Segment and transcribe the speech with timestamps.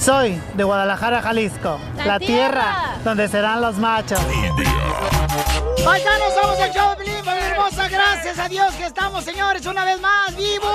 [0.00, 2.96] Soy de Guadalajara, Jalisco, la, tierra.
[3.04, 4.18] donde serán los machos.
[5.84, 7.86] Paisanos, somos el show de Pelín, familia hermosa.
[7.86, 10.70] Gracias a Dios que estamos, señores, una vez más vivos.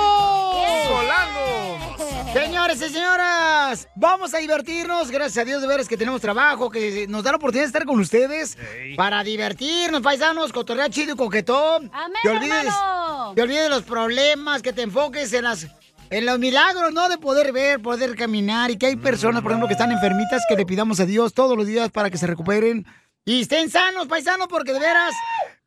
[0.90, 2.32] ¡Volando!
[2.32, 5.10] Señores y señoras, vamos a divertirnos.
[5.10, 7.84] Gracias a Dios de veras que tenemos trabajo, que nos da la oportunidad de estar
[7.84, 8.56] con ustedes
[8.96, 11.90] para divertirnos, paisanos, cotorrear chido y coquetón.
[11.92, 13.32] Amén, te olvides, hermano.
[13.34, 15.66] te olvides de los problemas, que te enfoques en las
[16.10, 17.08] en los milagros, ¿no?
[17.08, 20.56] De poder ver, poder caminar y que hay personas, por ejemplo, que están enfermitas que
[20.56, 22.86] le pidamos a Dios todos los días para que se recuperen
[23.28, 25.12] y estén sanos, paisanos, porque de veras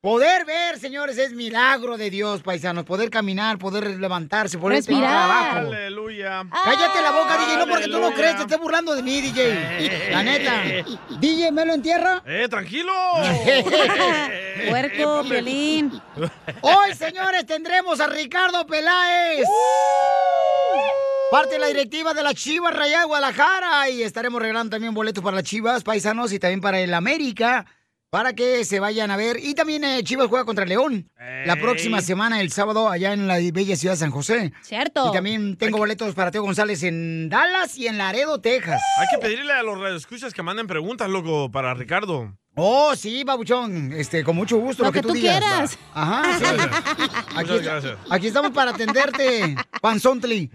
[0.01, 5.01] poder ver, señores, es milagro de Dios, paisanos, poder caminar, poder levantarse, poder Respirar.
[5.01, 5.67] trabajo.
[5.67, 6.45] Aleluya.
[6.63, 10.09] Cállate la boca, DJ, no porque tú no crees, te estés burlando de mí, DJ.
[10.09, 10.63] La neta.
[11.19, 12.23] DJ, ¿me lo entierra?
[12.25, 12.93] ¡Eh, tranquilo!
[14.69, 16.01] Puerco, Piolín.
[16.61, 19.45] Hoy, señores, tendremos a Ricardo Peláez.
[21.31, 23.87] Parte de la directiva de la Chivas Rayada Guadalajara.
[23.89, 27.67] Y estaremos regalando también boletos para las Chivas, paisanos, y también para el América.
[28.09, 29.37] Para que se vayan a ver.
[29.39, 31.11] Y también eh, Chivas juega contra León.
[31.45, 34.51] La próxima semana, el sábado, allá en la bella ciudad de San José.
[34.63, 35.07] Cierto.
[35.07, 38.81] Y también tengo boletos para Teo González en Dallas y en Laredo, Texas.
[38.99, 42.35] Hay que pedirle a los radioescuchas que manden preguntas, loco, para Ricardo.
[42.61, 43.93] Oh, sí, babuchón.
[43.93, 44.83] Este, con mucho gusto.
[44.83, 45.39] Lo Lo, que, que tú, tú digas.
[45.39, 45.77] quieras.
[45.93, 46.45] Ajá, sí.
[47.35, 47.97] Aquí, Muchas gracias.
[48.09, 50.49] aquí estamos para atenderte, Panzontli.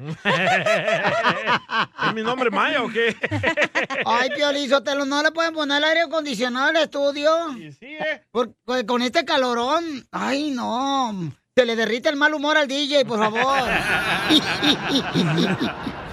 [2.06, 3.16] ¿Es mi nombre Maya o qué?
[4.06, 7.31] Ay, Piolizotelo, ¿no le pueden poner el aire acondicionado al estudio?
[7.78, 8.22] Sí, eh.
[8.31, 10.06] Por- con- con este calorón.
[10.12, 11.32] Ay, no.
[11.56, 13.62] Se le derrite el mal humor al DJ, por favor.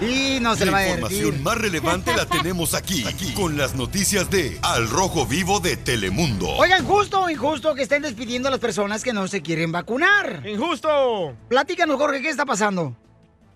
[0.00, 1.18] y no se le va La a derretir.
[1.18, 5.76] información más relevante la tenemos aquí, aquí, con las noticias de Al Rojo Vivo de
[5.76, 6.48] Telemundo.
[6.48, 10.46] Oigan, justo o injusto que estén despidiendo a las personas que no se quieren vacunar.
[10.46, 11.34] ¡Injusto!
[11.48, 12.94] Platícanos, Jorge, ¿qué está pasando?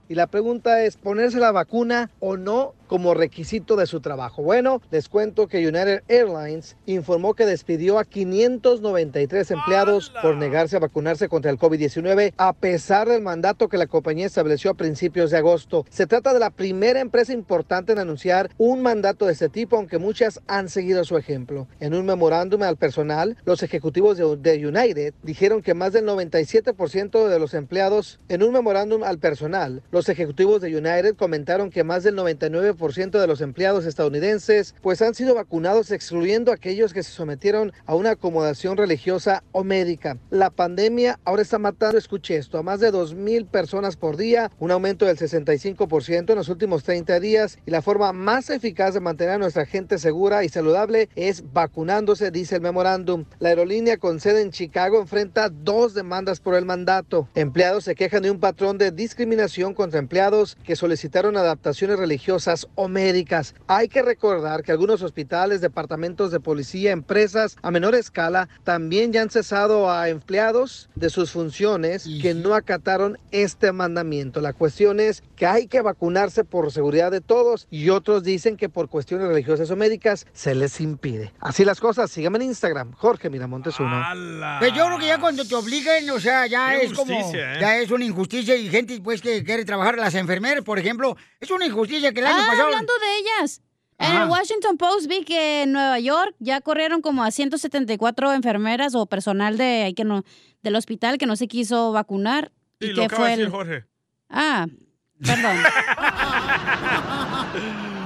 [0.09, 4.43] Y la pregunta es, ¿ponerse la vacuna o no como requisito de su trabajo?
[4.43, 10.81] Bueno, les cuento que United Airlines informó que despidió a 593 empleados por negarse a
[10.81, 15.39] vacunarse contra el COVID-19 a pesar del mandato que la compañía estableció a principios de
[15.39, 15.85] agosto.
[15.91, 19.99] Se trata de la primera empresa importante en anunciar un mandato de este tipo, aunque
[19.99, 21.67] muchas han seguido su ejemplo.
[21.81, 27.29] En un memorándum al personal, los ejecutivos de, de United dijeron que más del 97%
[27.29, 32.05] de los empleados, en un memorándum al personal, los ejecutivos de United comentaron que más
[32.05, 37.73] del 99% de los empleados estadounidenses pues han sido vacunados excluyendo aquellos que se sometieron
[37.85, 40.19] a una acomodación religiosa o médica.
[40.31, 44.71] La pandemia ahora está matando, escuche esto, a más de 2.000 personas por día, un
[44.71, 49.35] aumento del 65% en los últimos 30 días y la forma más eficaz de mantener
[49.35, 53.25] a nuestra gente segura y saludable es vacunándose, dice el memorándum.
[53.39, 57.29] La aerolínea con sede en Chicago enfrenta dos demandas por el mandato.
[57.35, 62.89] Empleados se quejan de un patrón de discriminación contra empleados que solicitaron adaptaciones religiosas o
[62.89, 63.55] médicas.
[63.67, 69.23] Hay que recordar que algunos hospitales, departamentos de policía, empresas a menor escala también ya
[69.23, 74.41] han cesado a empleados de sus funciones que no acataron este mandamiento.
[74.41, 78.69] La cuestión es que hay que vacunarse por seguridad de todos y otros dicen que
[78.69, 81.33] por cuestiones religiosas o médicas se les impide.
[81.41, 84.03] Así las cosas, síganme en Instagram, Jorge Miramontes uno.
[84.59, 87.55] Pues yo creo que ya cuando te obliguen, o sea, ya Qué es como, injusticia,
[87.55, 87.61] ¿eh?
[87.61, 91.51] ya es una injusticia y gente pues que quiere trabajar, las enfermeras, por ejemplo, es
[91.51, 92.56] una injusticia que el año Ah, pasado...
[92.65, 93.63] hablando de ellas.
[93.99, 94.25] En Ajá.
[94.25, 99.07] el Washington Post vi que en Nueva York ya corrieron como a 174 enfermeras o
[99.07, 100.23] personal de ahí que no
[100.63, 103.45] del hospital que no se quiso vacunar Sí, y lo que acaba fue de decir
[103.47, 103.85] el Jorge.
[104.29, 104.67] Ah,
[105.25, 105.57] perdón.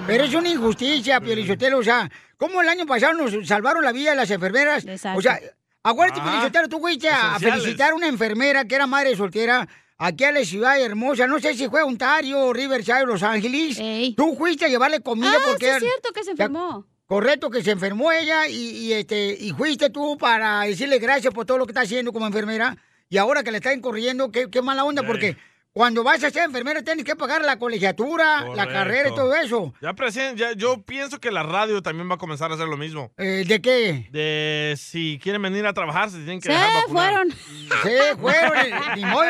[0.06, 4.14] Pero es una injusticia, Piolichotelo, o sea, ¿cómo el año pasado nos salvaron la vida
[4.14, 4.84] las enfermeras?
[5.14, 5.38] O sea,
[5.82, 9.68] acuérdate, Ah, Piolichotelo, tú fuiste a felicitar a una enfermera que era madre soltera
[10.00, 11.26] aquí a la ciudad hermosa.
[11.26, 13.78] No sé si fue Ontario, Riverside, Los Ángeles.
[14.16, 15.66] Tú fuiste a llevarle comida Ah, porque...
[15.66, 16.86] sí es cierto que se enfermó.
[17.06, 21.44] Correcto, que se enfermó ella y, y, este, y fuiste tú para decirle gracias por
[21.44, 22.76] todo lo que está haciendo como enfermera.
[23.08, 25.36] Y ahora que le están corriendo, qué, qué mala onda, porque
[25.72, 29.72] cuando vas a ser enfermera tienes que pagar la colegiatura, la carrera y todo eso.
[29.80, 32.76] Ya, presen- ya yo pienso que la radio también va a comenzar a hacer lo
[32.76, 33.12] mismo.
[33.18, 34.08] Eh, ¿De qué?
[34.10, 37.28] De si quieren venir a trabajar, se tienen que Se dejar fueron.
[37.82, 39.24] Se fueron, eh, ni modo.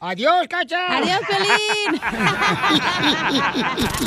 [0.00, 0.98] Adiós, cacha.
[0.98, 2.00] Adiós, Piolín.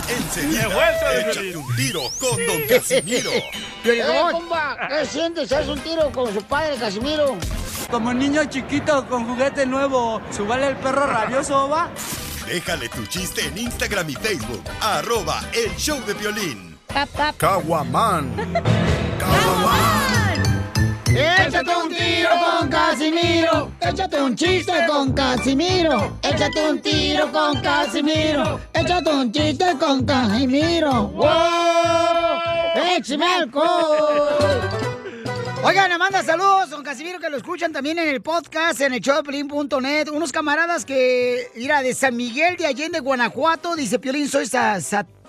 [0.08, 3.32] Enseguida, échate un tiro con Don Casimiro.
[3.88, 4.02] Eh,
[4.32, 5.52] compa, ¿qué sientes?
[5.52, 7.38] ¿Haz un tiro con su padre, Casimiro?
[7.92, 11.55] Como niño chiquito con juguete nuevo, ¿subale el perro rabioso,
[12.46, 14.64] Déjale tu chiste en Instagram y Facebook.
[14.82, 16.78] Arroba El Show de Violín.
[17.38, 18.32] Caguaman.
[21.08, 23.72] Échate un tiro con Casimiro.
[23.80, 26.18] Échate un chiste con Casimiro.
[26.22, 28.60] Échate un tiro con Casimiro.
[28.74, 31.08] Échate un chiste con Casimiro.
[31.08, 31.28] ¡Wow!
[32.98, 34.95] ¡Échame alcohol!
[35.68, 39.00] Oigan, le manda saludos, don Casimiro, que lo escuchan también en el podcast, en el
[39.00, 40.10] showdepiolín.net.
[40.10, 44.48] Unos camaradas que, mira, de San Miguel de Allende, Guanajuato, dice Piolín, soy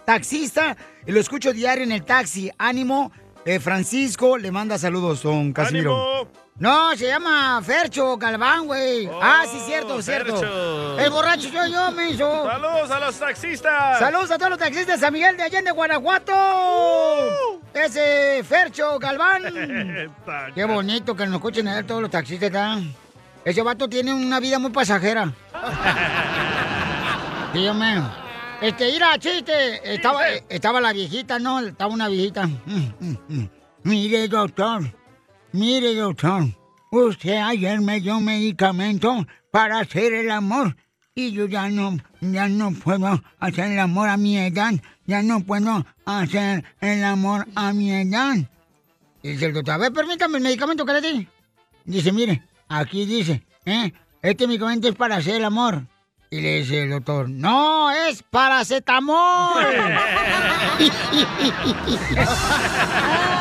[0.05, 2.51] taxista y lo escucho diario en el taxi.
[2.59, 3.13] Ánimo,
[3.47, 6.29] eh, Francisco, le manda saludos, don Casimiro.
[6.59, 9.07] No, se llama Fercho Galván, güey.
[9.21, 10.37] ah, sí, cierto, cierto.
[10.37, 10.99] Fercho.
[10.99, 12.47] El borracho soy yo, menso.
[12.47, 13.99] ¡Saludos a los taxistas!
[13.99, 16.33] Saludos a todos los taxistas San Miguel de Allende, Guanajuato.
[17.75, 19.43] Ese Fercho Galván.
[20.55, 22.79] Qué bonito que nos escuchen a él todos los taxistas.
[23.45, 25.31] Ese vato tiene una vida muy pasajera.
[27.53, 28.03] Dígame.
[28.63, 29.95] Este, mira, chiste.
[29.95, 31.61] Estaba, estaba la viejita, ¿no?
[31.61, 32.47] Estaba una viejita.
[32.47, 33.49] Mm, mm, mm.
[33.83, 34.83] Mire, doctor.
[35.57, 36.45] Mire, doctor.
[36.91, 40.77] Usted ayer me dio medicamento para hacer el amor.
[41.15, 44.75] Y yo ya no, ya no puedo hacer el amor a mi edad.
[45.07, 48.37] Ya no puedo hacer el amor a mi edad.
[49.23, 51.27] Dice el doctor, a ver, permítame el medicamento que le di.
[51.87, 53.95] Dice, mire, aquí dice, ¿eh?
[54.21, 55.87] Este medicamento es para hacer el amor.
[56.31, 59.57] Y le dice el doctor, no, es paracetamol.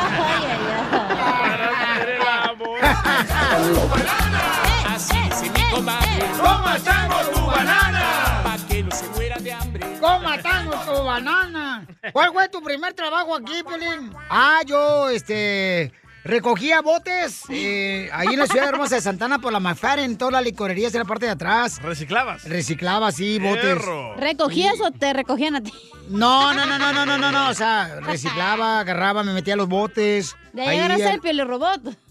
[4.86, 6.26] Así se mi comadre.
[6.38, 8.40] ¿Cómo estamos tu banana?
[8.42, 9.86] Pa' que no se muera de hambre.
[9.98, 11.86] ¿Cómo matamos tu banana?
[12.12, 14.12] ¿Cuál fue tu primer trabajo aquí, Pelín?
[14.28, 15.90] Ah, yo, este,
[16.24, 20.44] recogía botes eh, ahí en la ciudad hermosa de Santana por la McFarren, todas las
[20.44, 21.80] licorerías en la parte de atrás.
[21.82, 22.44] ¿Reciclabas?
[22.44, 23.78] Reciclaba, sí, botes.
[24.18, 25.72] ¿Recogías o te recogían a ti?
[26.10, 29.56] No, no, no, no, no, no, no, no, o sea, reciclaba, agarraba, me metía a
[29.56, 29.94] los robot.
[29.94, 30.22] De
[30.58, 31.82] ahí agarraste el pielirobot.
[31.84, 32.05] No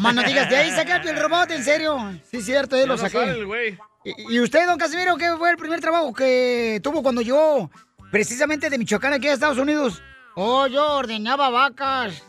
[0.00, 1.96] más no digas, de ahí saqué el robot, en serio.
[2.30, 3.18] Sí, es cierto, ahí Ya lo no saqué.
[3.18, 3.78] sale.
[4.04, 7.70] ¿Y, y usted, don Casimiro, qué fue el primer trabajo que tuvo cuando llegó
[8.10, 10.02] precisamente de Michoacán aquí a Estados Unidos?
[10.36, 12.22] Oh, yo ordeñaba vacas.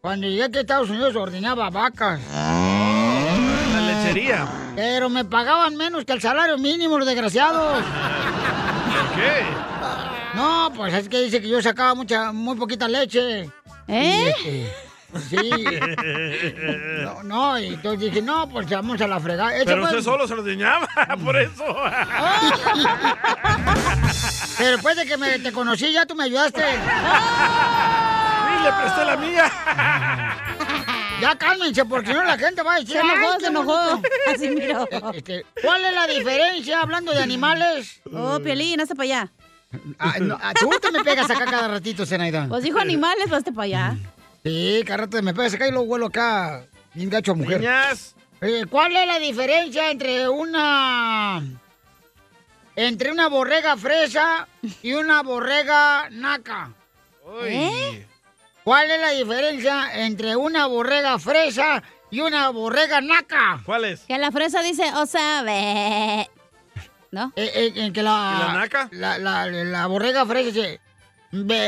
[0.00, 2.20] Cuando llegué aquí a Estados Unidos ordeñaba vacas.
[2.32, 4.46] La lechería.
[4.74, 7.82] Pero me pagaban menos que el salario mínimo, los desgraciados.
[7.84, 9.42] ¿Por qué?
[10.34, 13.50] No, pues es que dice que yo sacaba mucha, muy poquita leche.
[13.88, 14.72] ¿Eh?
[15.14, 15.38] Y, sí.
[17.02, 19.54] No, no, y entonces dije, no, pues vamos a la fregada.
[19.56, 20.86] Ese Pero fue- usted solo se lo diñaba,
[21.24, 21.64] por eso.
[24.58, 26.60] Pero después de que me, te conocí, ya tú me ayudaste.
[26.60, 26.66] Sí,
[28.64, 29.50] le presté la mía.
[31.20, 32.92] Ya cálmense, porque no la gente va a decir.
[32.94, 33.88] Se enojó, "Ay, se enojó".
[33.90, 34.08] bonito".
[34.32, 34.88] Así miró.
[35.12, 38.00] Este, ¿Cuál es la diferencia hablando de animales?
[38.12, 39.32] Oh, Piolín, hazte para allá.
[39.98, 42.46] Ah, no, ah, tú te me pegas acá cada ratito, Zenaida.
[42.48, 43.96] Pues dijo animales, hazte para allá.
[44.48, 46.66] Sí, cada rato me pegas acá y luego vuelo acá.
[46.94, 47.60] Bien gacho a mujer.
[47.60, 48.16] Niñas.
[48.40, 51.42] Eh, ¿Cuál es la diferencia entre una.
[52.74, 54.48] entre una borrega fresa
[54.82, 56.72] y una borrega naca?
[57.26, 58.06] Uy.
[58.64, 63.60] ¿Cuál es la diferencia entre una borrega fresa y una borrega naca?
[63.66, 64.00] ¿Cuál es?
[64.00, 66.30] Que la fresa dice, o sabe.
[67.10, 67.34] ¿No?
[67.36, 68.88] Eh, eh, en que la, ¿Y la naca?
[68.92, 70.80] La, la, la borrega fresa dice.
[71.32, 71.58] "Ve".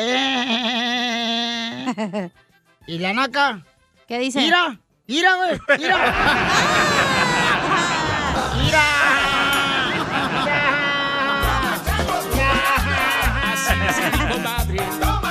[2.86, 3.64] ¿Y la naca?
[4.08, 4.40] ¿Qué dice?
[4.40, 6.14] Mira, mira, güey, mira.
[8.64, 8.84] Mira.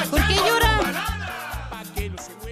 [0.09, 0.79] ¿Por qué llora?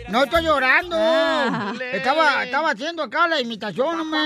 [0.10, 0.96] No estoy llorando.
[1.00, 1.74] Ah.
[1.94, 4.20] Estaba, estaba haciendo acá la imitación, hombre.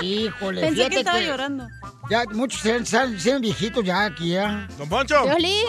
[0.00, 1.68] Híjole, Pensé que estaba llorando.
[2.10, 4.66] Ya muchos se se- se ven viejitos ya aquí, ¿ya?
[4.78, 5.22] Don Poncho.
[5.24, 5.66] Piolín.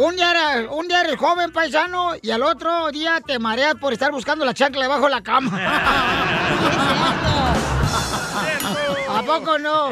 [0.00, 3.92] Un día, eres, un día eres joven paisano y al otro día te mareas por
[3.92, 5.50] estar buscando la chancla debajo de la cama.
[9.10, 9.90] ¿A poco no?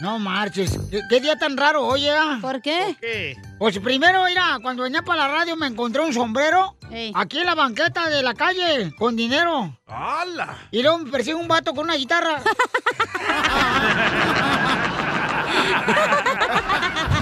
[0.00, 0.76] No marches.
[0.90, 2.18] ¿Qué, qué día tan raro hoy, ¿eh?
[2.40, 2.96] ¿Por qué?
[3.00, 3.36] ¿Qué?
[3.60, 6.76] Pues primero, mira, cuando venía para la radio me encontré un sombrero
[7.14, 9.78] aquí en la banqueta de la calle con dinero.
[9.86, 10.66] ¡Hala!
[10.72, 12.42] Y luego me persigue un vato con una guitarra.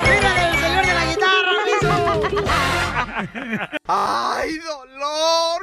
[0.00, 1.80] ¡Mira el señor de la guitarra, Luis!
[3.86, 5.60] ¡Ay, dolor!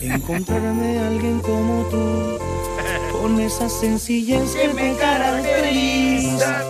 [0.00, 2.38] Encontrarme a alguien como tú,
[3.12, 6.62] con esa sencillez que me caracteriza.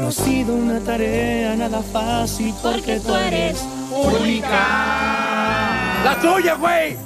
[0.00, 4.48] No ha sido una tarea nada fácil porque tú eres única.
[6.04, 6.96] ¡La tuya, güey!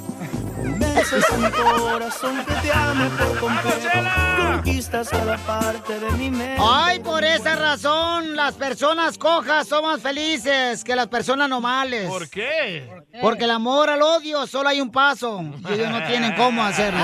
[0.67, 3.89] En mi corazón que te ame por completo.
[4.37, 6.61] Conquistas cada parte de mi mente.
[6.61, 12.09] Ay, por esa razón, las personas cojas son más felices que las personas normales.
[12.09, 12.89] ¿Por qué?
[13.21, 16.99] Porque el amor al odio solo hay un paso y ellos no tienen cómo hacerlo.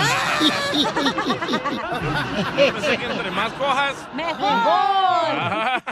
[2.55, 3.96] Pensé que entre más cojas...
[4.13, 5.84] ¡Mejor!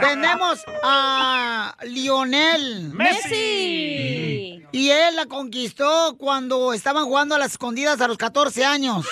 [0.00, 4.64] Tenemos a Lionel Messi.
[4.70, 9.04] Y él la conquistó cuando estaban jugando a las escondidas a los 14 años.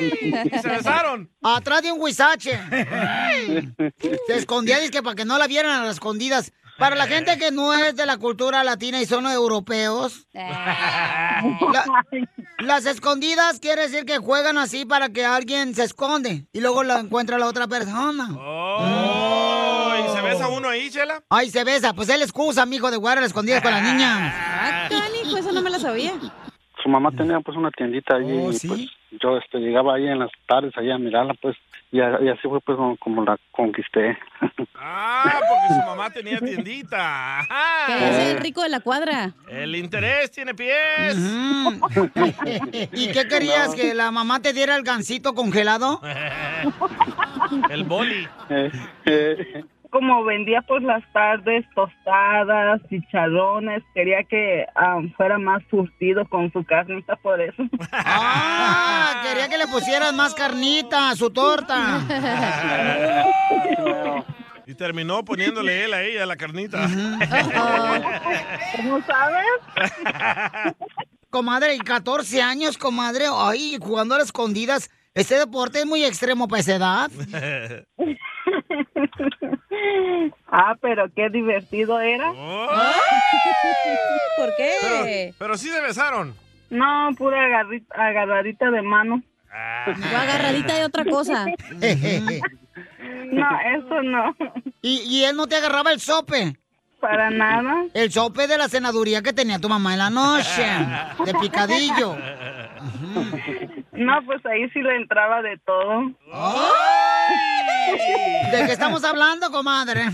[0.00, 1.28] ¿Y se besaron?
[1.42, 2.58] Atrás de un huizache.
[4.26, 6.52] Se escondía que para que no la vieran a las escondidas.
[6.78, 11.84] Para la gente que no es de la cultura latina y son europeos, la-
[12.58, 16.98] las escondidas quiere decir que juegan así para que alguien se esconde y luego la
[17.00, 18.28] encuentra la otra persona.
[18.36, 21.22] Oh, ¿Y se besa uno ahí, Chela?
[21.28, 21.92] Ay, se besa.
[21.92, 24.32] Pues él excusa, mijo, de jugar a las escondidas con las niñas.
[24.34, 26.14] Ah, Cani, pues eso no me la sabía.
[26.82, 28.66] Su mamá tenía pues una tiendita allí Oh, y ¿sí?
[28.68, 28.80] pues
[29.22, 31.56] yo este, llegaba ahí en las tardes allá a mirarla pues
[31.92, 34.18] y, a- y así fue pues como, como la conquisté.
[34.84, 37.38] Ah, porque su mamá tenía tiendita.
[37.40, 38.08] Ajá.
[38.10, 39.32] Es el rico de la cuadra.
[39.48, 41.16] El interés tiene pies.
[42.92, 43.76] ¿Y qué querías?
[43.76, 46.00] ¿Que la mamá te diera el gancito congelado?
[47.70, 48.26] El boli.
[49.92, 56.64] Como vendía por las tardes tostadas, chicharrones, quería que ah, fuera más surtido con su
[56.64, 57.62] carnita por eso.
[57.92, 62.00] Ah, quería que le pusieras más carnita a su torta.
[64.64, 66.88] Y terminó poniéndole él a ella la carnita.
[68.76, 69.44] ¿Cómo sabes?
[71.30, 74.88] Comadre, y 14 años, comadre, ay, jugando a las escondidas.
[75.14, 77.10] Este deporte es muy extremo para esa edad.
[80.48, 82.32] Ah, pero qué divertido era.
[84.36, 84.70] ¿Por qué?
[84.80, 86.34] Pero, pero sí se besaron.
[86.70, 87.38] No, pura
[87.90, 89.22] agarradita de mano.
[89.86, 91.46] O agarradita de otra cosa.
[93.32, 94.36] No, eso no.
[94.82, 96.54] ¿Y, y él no te agarraba el sope?
[97.02, 97.86] Para nada.
[97.94, 100.64] El sope de la senaduría que tenía tu mamá en la noche.
[101.26, 102.16] De picadillo.
[103.90, 106.12] No, pues ahí sí le entraba de todo.
[108.52, 110.04] ¿De qué estamos hablando, comadre?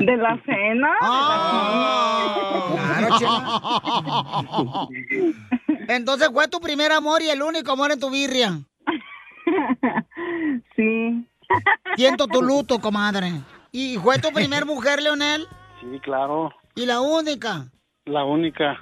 [0.00, 0.90] De la cena.
[2.98, 4.88] Claro, chela.
[5.86, 8.58] Entonces fue tu primer amor y el único amor en tu birria.
[10.74, 11.28] Sí.
[11.94, 13.30] Siento tu luto, comadre.
[13.70, 15.46] ¿Y fue tu primer mujer, Leonel?
[15.90, 17.66] Sí, claro, ¿Y la única?
[18.06, 18.78] la única.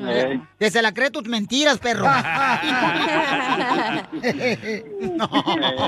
[0.00, 2.06] Eh, Que se la cree tus mentiras, perro.
[4.22, 4.84] Eh,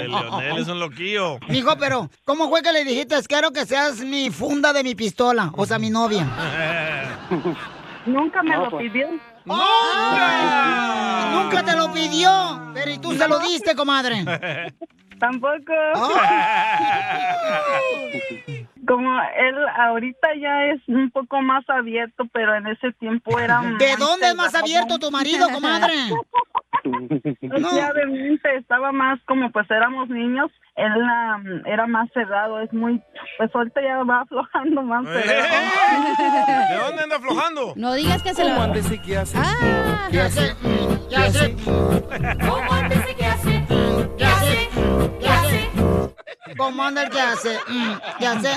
[0.08, 1.38] Leonel es un loquillo.
[1.48, 5.50] Mijo, pero ¿cómo fue que le dijiste quiero que seas mi funda de mi pistola?
[5.56, 6.26] O sea, mi novia.
[8.06, 8.90] Nunca me No, lo pues.
[8.90, 9.08] pidió.
[9.46, 11.30] ¡Oh!
[11.32, 12.30] Nunca te lo pidió.
[12.74, 14.24] Pero ¿y tú se lo diste, comadre?
[15.24, 15.72] Tampoco.
[18.86, 23.96] Como él ahorita ya es un poco más abierto, pero en ese tiempo era ¿De
[23.96, 25.94] dónde es más abierto tu marido, comadre?
[27.40, 27.68] No.
[27.70, 33.00] Obviamente estaba más como pues éramos niños, él ah, era más cerrado, es muy,
[33.38, 35.02] pues ahorita ya va aflojando más.
[35.06, 35.24] pero-
[36.68, 37.72] ¿De dónde anda aflojando?
[37.76, 38.70] No digas que se la...
[39.02, 39.38] ¿Qué hace?
[39.38, 40.54] Ah, ¿Qué hace?
[41.08, 41.56] ¿Qué hace?
[41.64, 43.64] ¿Cómo antes de qué hace?
[44.18, 44.43] ¿Qué hace?
[45.20, 45.70] ¿Qué hace?
[46.56, 47.58] ¿Cómo anda el que hace?
[48.18, 48.50] ¿Qué hace?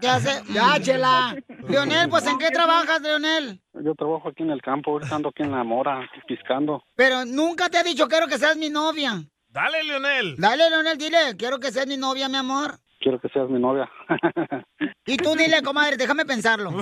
[0.00, 0.42] ¿Qué hace?
[0.52, 1.34] Ya, chela.
[1.68, 3.60] Leonel, pues ¿en qué trabajas, Leonel?
[3.84, 6.84] yo trabajo aquí en el campo, ahorita ando aquí en la mora, piscando.
[6.94, 9.22] Pero nunca te ha dicho quiero que seas mi novia.
[9.48, 10.36] Dale, Leonel.
[10.38, 12.78] Dale, Leonel, dile, quiero que seas mi novia, mi amor.
[13.00, 13.90] Quiero que seas mi novia.
[15.04, 16.70] Y tú dile, comadre, déjame pensarlo.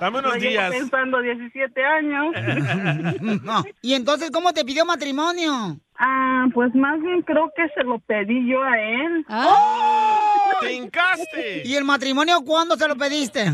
[0.00, 0.70] Dame unos días.
[0.70, 2.34] pensando 17 años.
[3.42, 3.62] No.
[3.82, 5.78] Y entonces, ¿cómo te pidió matrimonio?
[5.98, 9.26] Ah, pues más bien creo que se lo pedí yo a él.
[10.60, 11.62] ¡Te hincaste!
[11.64, 13.46] ¿Y el matrimonio cuándo se lo pediste?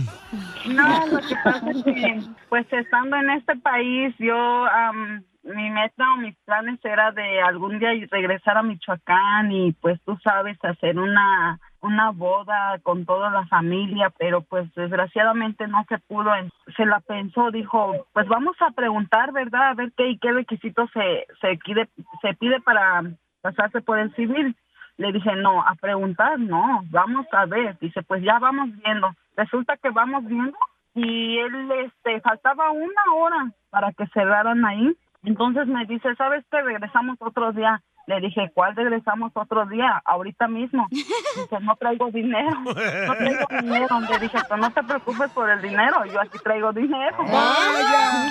[0.67, 6.05] No, lo que pasa es que, pues estando en este país, yo, am, mi meta
[6.15, 10.99] o mis planes era de algún día regresar a Michoacán y pues tú sabes, hacer
[10.99, 16.31] una, una boda con toda la familia, pero pues desgraciadamente no se pudo.
[16.77, 19.71] Se la pensó, dijo, pues vamos a preguntar, ¿verdad?
[19.71, 21.89] A ver qué y qué requisitos se, se, pide,
[22.23, 23.03] se pide para
[23.41, 24.57] pasarse por el civil.
[24.97, 27.77] Le dije, no, a preguntar, no, vamos a ver.
[27.81, 29.13] Dice, pues ya vamos viendo.
[29.37, 30.57] Resulta que vamos viendo
[30.95, 34.97] y él, este, faltaba una hora para que cerraran ahí.
[35.25, 36.61] Entonces me dice, ¿sabes qué?
[36.63, 37.81] Regresamos otro día.
[38.07, 40.03] Le dije, ¿cuál regresamos otro día?
[40.05, 40.87] Ahorita mismo.
[40.91, 42.59] Dice, no traigo dinero.
[43.07, 44.01] No traigo dinero.
[44.01, 46.05] Le dije, pues no te preocupes por el dinero.
[46.07, 47.17] Yo aquí traigo dinero.
[47.19, 48.25] Vaya.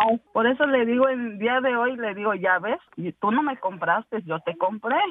[0.00, 3.30] Ay, Por eso le digo, el día de hoy, le digo, ya ves, y tú
[3.30, 4.96] no me compraste, yo te compré.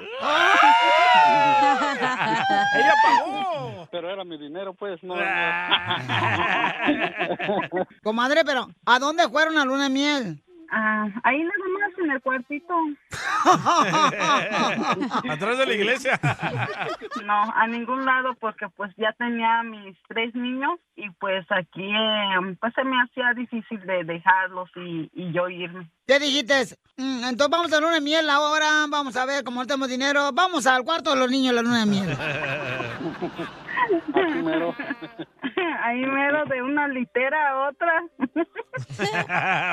[2.76, 3.88] Ella pagó.
[3.92, 5.16] Pero era mi dinero, pues, no.
[8.04, 10.44] Comadre, pero ¿a dónde fueron a luna de miel?
[10.72, 12.74] Ah, ahí nada más en el cuartito.
[15.30, 16.20] Atrás de la iglesia.
[17.26, 22.56] No, a ningún lado porque pues ya tenía mis tres niños y pues aquí eh,
[22.60, 25.90] pues se me hacía difícil de dejarlos y, y yo irme.
[26.06, 26.78] ¿Qué dijiste?
[26.98, 30.32] Mm, entonces vamos a luna de miel ahora, vamos a ver cómo no tenemos dinero,
[30.34, 32.10] vamos al cuarto de los niños la luna de miel.
[35.84, 38.06] Ahí mero de una litera a otra.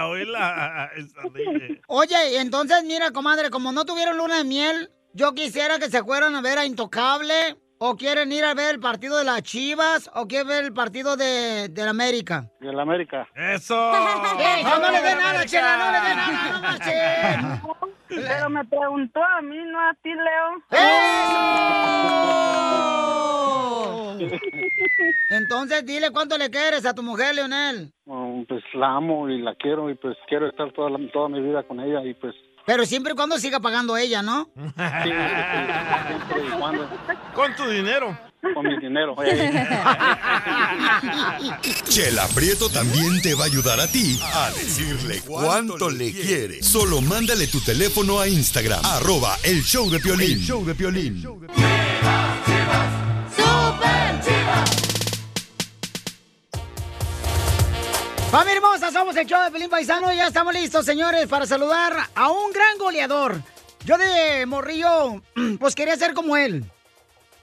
[0.09, 0.91] Oíla.
[1.89, 6.35] Oye, entonces mira, comadre, como no tuvieron luna de miel, yo quisiera que se fueran
[6.35, 10.27] a ver a Intocable, o quieren ir a ver el partido de las Chivas, o
[10.29, 12.45] quieren ver el partido de, de la América.
[12.61, 13.27] De la América.
[13.35, 13.75] Eso.
[13.95, 17.71] ¡Eh, no le dé nada, chela, no le dé nada, no!
[18.07, 20.63] Pero me preguntó a mí, no a ti, Leo.
[25.31, 27.93] Entonces, dile cuánto le quieres a tu mujer, Leonel.
[28.05, 31.41] Um, pues la amo y la quiero y pues quiero estar toda, la- toda mi
[31.41, 32.35] vida con ella y pues
[32.67, 34.49] Pero siempre y cuando siga pagando ella, ¿no?
[34.55, 35.11] sí, sí,
[36.29, 36.89] siempre y cuando
[37.35, 38.17] Con tu dinero.
[38.55, 39.17] con mi dinero.
[41.89, 46.63] Chela Prieto también te va a ayudar a ti a decirle cuánto le quiere.
[46.63, 50.33] Solo mándale tu teléfono a Instagram, arroba el show de Piolín.
[50.33, 51.23] El show de Piolín.
[58.31, 61.97] Familia hermosa, somos el show de Pelín Paisano y ya estamos listos, señores, para saludar
[62.15, 63.43] a un gran goleador.
[63.85, 65.21] Yo de morrillo,
[65.59, 66.65] pues quería ser como él.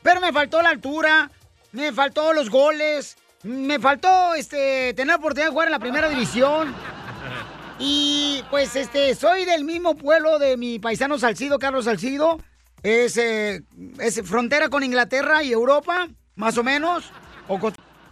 [0.01, 1.29] Pero me faltó la altura,
[1.73, 6.07] me faltó los goles, me faltó este tener la oportunidad de jugar en la primera
[6.07, 6.73] división.
[7.79, 12.39] Y pues este, soy del mismo pueblo de mi paisano Salcido, Carlos Salcido.
[12.81, 13.61] Es, eh,
[13.99, 17.11] es frontera con Inglaterra y Europa, más o menos.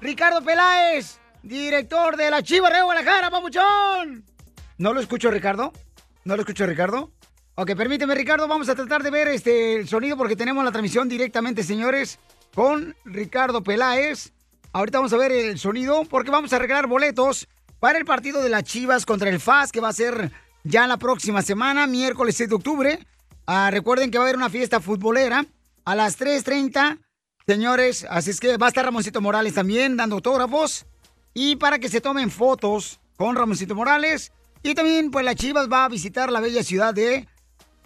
[0.01, 4.25] Ricardo Peláez, director de la Chiva de Guadalajara, papuchón.
[4.77, 5.71] ¿No lo escucho, Ricardo?
[6.23, 7.11] ¿No lo escucho, Ricardo?
[7.53, 11.07] Ok, permíteme, Ricardo, vamos a tratar de ver este el sonido porque tenemos la transmisión
[11.07, 12.19] directamente, señores,
[12.53, 14.33] con Ricardo Peláez.
[14.73, 17.47] Ahorita vamos a ver el sonido porque vamos a regalar boletos
[17.79, 20.31] para el partido de las Chivas contra el FAS que va a ser
[20.63, 22.99] ya la próxima semana, miércoles 6 de octubre.
[23.45, 25.45] Ah, recuerden que va a haber una fiesta futbolera
[25.85, 26.99] a las 3.30,
[27.45, 28.05] señores.
[28.09, 30.87] Así es que va a estar Ramoncito Morales también dando autógrafos.
[31.37, 34.31] Y para que se tomen fotos con Ramoncito Morales.
[34.63, 37.27] Y también, pues, la Chivas va a visitar la bella ciudad de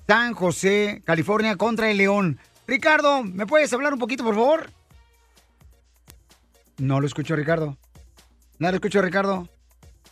[0.08, 2.40] San José, California, contra el León.
[2.68, 4.70] Ricardo, ¿me puedes hablar un poquito, por favor?
[6.78, 7.76] No lo escucho, Ricardo.
[8.60, 9.50] No lo escucho, Ricardo.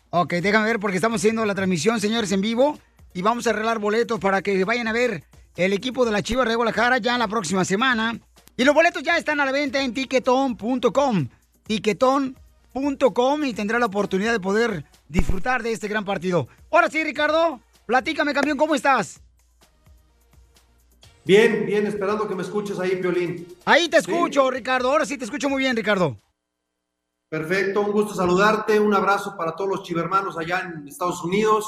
[0.10, 2.80] Ok, déjame ver porque estamos haciendo la transmisión, señores, en vivo.
[3.14, 5.24] Y vamos a arreglar boletos para que vayan a ver
[5.56, 8.20] el equipo de la Chivas de Guadalajara ya la próxima semana.
[8.58, 11.30] Y los boletos ya están a la venta en tiquetón.com.
[11.68, 12.47] Tiquetón.com
[13.46, 16.48] y tendrá la oportunidad de poder disfrutar de este gran partido.
[16.72, 19.22] Ahora sí, Ricardo, platícame, campeón, ¿cómo estás?
[21.26, 23.48] Bien, bien, esperando que me escuches ahí, Piolín.
[23.66, 24.92] Ahí te escucho, Ricardo.
[24.92, 26.18] Ahora sí te escucho muy bien, Ricardo.
[27.30, 31.66] Perfecto, un gusto saludarte, un abrazo para todos los chivermanos allá en Estados Unidos.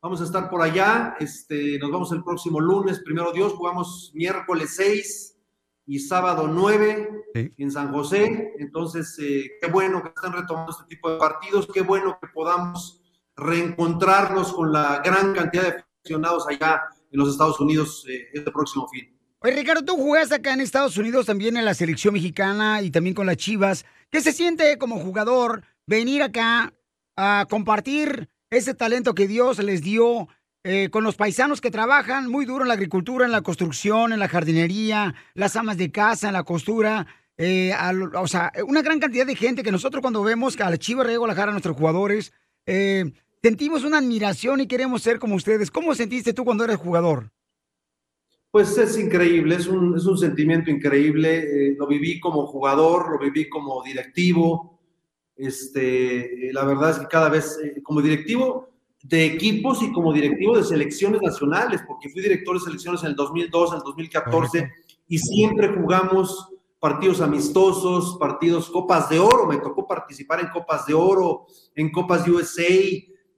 [0.00, 4.74] Vamos a estar por allá, este, nos vamos el próximo lunes, primero Dios, jugamos miércoles
[4.76, 5.33] 6
[5.86, 8.54] y sábado 9 en San José.
[8.58, 13.02] Entonces, eh, qué bueno que están retomando este tipo de partidos, qué bueno que podamos
[13.36, 18.88] reencontrarnos con la gran cantidad de aficionados allá en los Estados Unidos eh, este próximo
[18.88, 19.10] fin.
[19.40, 23.14] Oye, Ricardo, tú jugaste acá en Estados Unidos también en la selección mexicana y también
[23.14, 23.84] con las Chivas.
[24.10, 26.72] ¿Qué se siente como jugador venir acá
[27.16, 30.28] a compartir ese talento que Dios les dio
[30.64, 34.18] eh, con los paisanos que trabajan muy duro en la agricultura, en la construcción, en
[34.18, 37.06] la jardinería, las amas de casa, en la costura?
[37.36, 40.70] eh, a lo- o sea, una gran cantidad de gente que nosotros cuando vemos a
[40.70, 42.32] la Chivas de Guadalajara, a nuestros jugadores,
[42.64, 45.68] eh, sentimos una admiración y queremos ser como ustedes.
[45.68, 47.32] ¿Cómo sentiste tú cuando eras jugador?
[48.52, 51.38] Pues es increíble, es un, es un sentimiento increíble.
[51.70, 54.78] eh, lo viví como jugador, lo viví como directivo.
[55.36, 58.73] Este, la verdad es que cada vez, eh, como directivo
[59.04, 63.16] de equipos y como directivo de selecciones nacionales, porque fui director de selecciones en el
[63.16, 64.72] 2002, en el 2014,
[65.08, 66.48] y siempre jugamos
[66.80, 69.46] partidos amistosos, partidos Copas de Oro.
[69.46, 72.64] Me tocó participar en Copas de Oro, en Copas USA.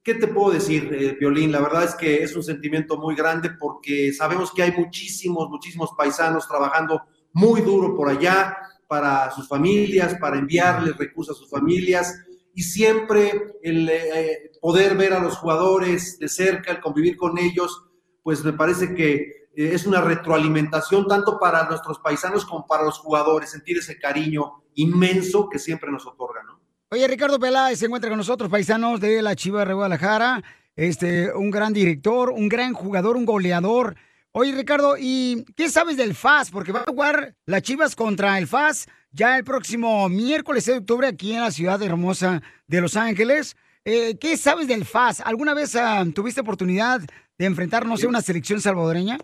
[0.04, 1.50] ¿Qué te puedo decir, eh, Violín?
[1.50, 5.90] La verdad es que es un sentimiento muy grande porque sabemos que hay muchísimos, muchísimos
[5.98, 7.02] paisanos trabajando
[7.32, 12.14] muy duro por allá para sus familias, para enviarles recursos a sus familias
[12.56, 17.84] y siempre el eh, poder ver a los jugadores de cerca, el convivir con ellos,
[18.22, 19.12] pues me parece que
[19.54, 24.64] eh, es una retroalimentación tanto para nuestros paisanos como para los jugadores, sentir ese cariño
[24.72, 26.46] inmenso que siempre nos otorgan.
[26.46, 26.58] ¿no?
[26.88, 30.42] Oye, Ricardo Peláez se encuentra con nosotros, paisanos de la Chivas de Guadalajara,
[30.76, 33.96] este, un gran director, un gran jugador, un goleador.
[34.32, 36.50] Oye, Ricardo, ¿y qué sabes del FAS?
[36.50, 40.80] Porque va a jugar las Chivas contra el FAS ya el próximo miércoles 6 de
[40.80, 43.56] octubre aquí en la ciudad hermosa de Los Ángeles.
[43.84, 45.20] Eh, ¿Qué sabes del FAS?
[45.20, 47.00] ¿Alguna vez ah, tuviste oportunidad
[47.38, 49.18] de enfrentar, no sé, una selección salvadoreña?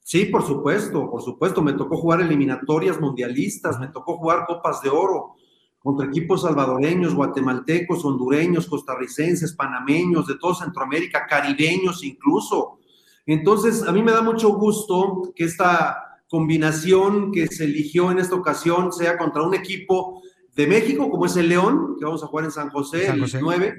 [0.00, 1.62] Sí, por supuesto, por supuesto.
[1.62, 5.34] Me tocó jugar eliminatorias mundialistas, me tocó jugar copas de oro
[5.78, 12.78] contra equipos salvadoreños, guatemaltecos, hondureños, costarricenses, panameños, de toda Centroamérica, caribeños incluso.
[13.24, 18.34] Entonces, a mí me da mucho gusto que esta combinación que se eligió en esta
[18.34, 20.22] ocasión sea contra un equipo
[20.56, 23.20] de México, como es el León, que vamos a jugar en San José, San el
[23.20, 23.40] José.
[23.42, 23.76] 9,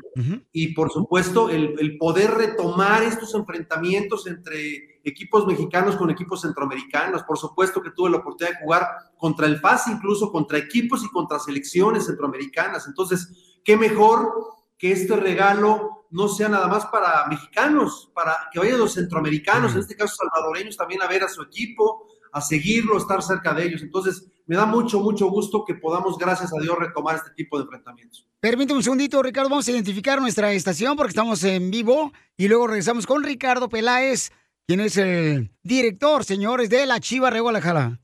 [0.52, 7.24] y por supuesto el, el poder retomar estos enfrentamientos entre equipos mexicanos con equipos centroamericanos.
[7.24, 11.10] Por supuesto que tuve la oportunidad de jugar contra el FAS, incluso contra equipos y
[11.10, 12.86] contra selecciones centroamericanas.
[12.88, 14.32] Entonces, qué mejor
[14.78, 19.80] que este regalo no sea nada más para mexicanos, para que vayan los centroamericanos, en
[19.80, 23.82] este caso salvadoreños, también a ver a su equipo, a seguirlo, estar cerca de ellos.
[23.82, 27.64] Entonces, me da mucho, mucho gusto que podamos, gracias a Dios, retomar este tipo de
[27.66, 28.26] enfrentamientos.
[28.40, 29.50] Permíteme un segundito, Ricardo.
[29.50, 34.32] Vamos a identificar nuestra estación porque estamos en vivo y luego regresamos con Ricardo Peláez,
[34.68, 38.00] quien es el director, señores, de la Chiva de Guadalajara.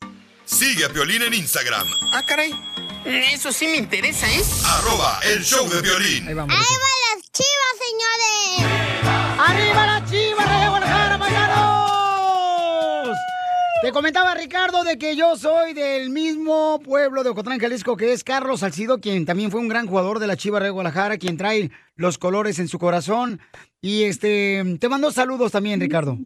[0.45, 2.51] Sigue a Piolín en Instagram, Ah, caray.
[3.05, 4.41] Eso sí me interesa, ¿eh?
[4.65, 6.27] arroba el show de violín.
[6.27, 6.55] Ahí vamos.
[6.55, 7.75] las chivas,
[8.57, 9.39] señores!
[9.39, 11.72] ¡Arriba la Chiva de Guadalajara, paisanos!
[13.83, 18.23] Te comentaba Ricardo de que yo soy del mismo pueblo de Ocotlán, Jalisco, que es
[18.23, 21.69] Carlos Salcido, quien también fue un gran jugador de la Chiva de Guadalajara, quien trae
[21.97, 23.41] los colores en su corazón.
[23.81, 26.17] Y este, te mando saludos también, Ricardo.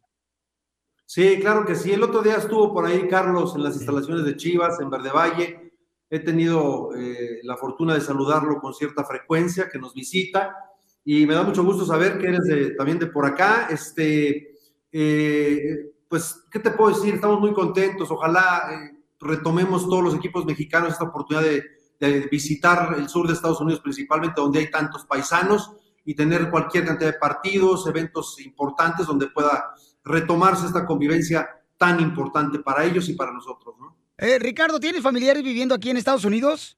[1.07, 1.91] Sí, claro que sí.
[1.91, 5.73] El otro día estuvo por ahí Carlos en las instalaciones de Chivas, en Verde Valle.
[6.11, 10.55] He tenido eh, la fortuna de saludarlo con cierta frecuencia, que nos visita.
[11.03, 13.67] Y me da mucho gusto saber que eres también de por acá.
[13.71, 14.53] Este,
[14.91, 17.15] eh, pues, ¿qué te puedo decir?
[17.15, 18.09] Estamos muy contentos.
[18.11, 21.63] Ojalá eh, retomemos todos los equipos mexicanos esta oportunidad de,
[21.99, 25.71] de visitar el sur de Estados Unidos, principalmente donde hay tantos paisanos,
[26.05, 29.73] y tener cualquier cantidad de partidos, eventos importantes donde pueda
[30.05, 33.97] retomarse esta convivencia tan importante para ellos y para nosotros, ¿no?
[34.17, 36.77] Eh, Ricardo, ¿tienes familiares viviendo aquí en Estados Unidos?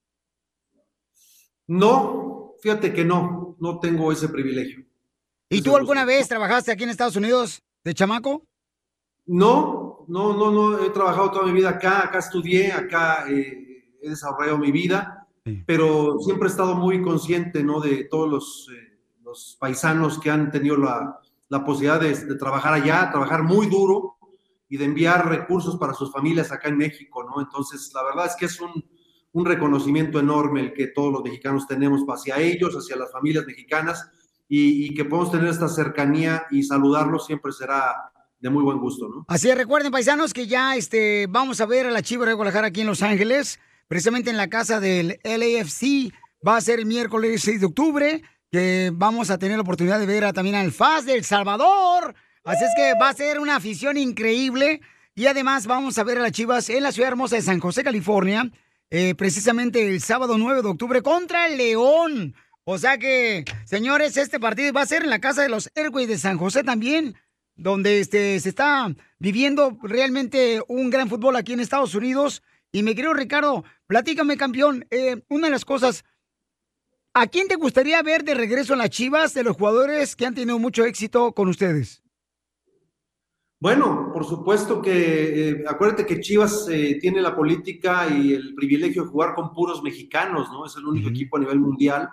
[1.67, 4.83] No, fíjate que no, no tengo ese privilegio.
[5.49, 8.48] ¿Y tú alguna vez trabajaste aquí en Estados Unidos de chamaco?
[9.31, 14.09] No, no, no, no, he trabajado toda mi vida acá, acá estudié, acá eh, he
[14.09, 15.27] desarrollado mi vida,
[15.67, 17.79] pero siempre he estado muy consciente, ¿no?
[17.79, 22.73] De todos los, eh, los paisanos que han tenido la, la posibilidad de, de trabajar
[22.73, 24.17] allá, trabajar muy duro
[24.67, 27.39] y de enviar recursos para sus familias acá en México, ¿no?
[27.39, 28.83] Entonces, la verdad es que es un,
[29.33, 34.09] un reconocimiento enorme el que todos los mexicanos tenemos hacia ellos, hacia las familias mexicanas,
[34.47, 39.08] y, y que podemos tener esta cercanía y saludarlos siempre será de muy buen gusto,
[39.10, 39.25] ¿no?
[39.28, 42.67] Así es, recuerden, paisanos, que ya este, vamos a ver a la Chiva de Guadalajara
[42.67, 46.13] aquí en Los Ángeles, precisamente en la casa del LAFC.
[46.45, 50.32] Va a ser miércoles 6 de octubre, que vamos a tener la oportunidad de ver
[50.32, 52.15] también al FAS de El Salvador.
[52.45, 54.82] Así es que va a ser una afición increíble.
[55.15, 57.84] Y además vamos a ver a las Chivas en la ciudad hermosa de San José,
[57.84, 58.49] California,
[58.89, 62.36] eh, precisamente el sábado 9 de octubre contra el León.
[62.63, 66.08] O sea que, señores, este partido va a ser en la casa de los Airways
[66.08, 67.17] de San José también
[67.59, 72.41] donde este, se está viviendo realmente un gran fútbol aquí en Estados Unidos.
[72.71, 76.05] Y me querido Ricardo, platícame, campeón, eh, una de las cosas,
[77.13, 80.35] ¿a quién te gustaría ver de regreso en las Chivas de los jugadores que han
[80.35, 82.01] tenido mucho éxito con ustedes?
[83.59, 89.03] Bueno, por supuesto que, eh, acuérdate que Chivas eh, tiene la política y el privilegio
[89.03, 90.65] de jugar con puros mexicanos, ¿no?
[90.65, 92.07] Es el único equipo a nivel mundial.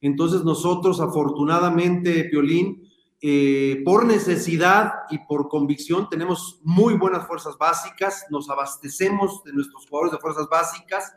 [0.00, 2.83] Entonces nosotros, afortunadamente, Piolín,
[3.26, 9.86] eh, por necesidad y por convicción, tenemos muy buenas fuerzas básicas, nos abastecemos de nuestros
[9.86, 11.14] jugadores de fuerzas básicas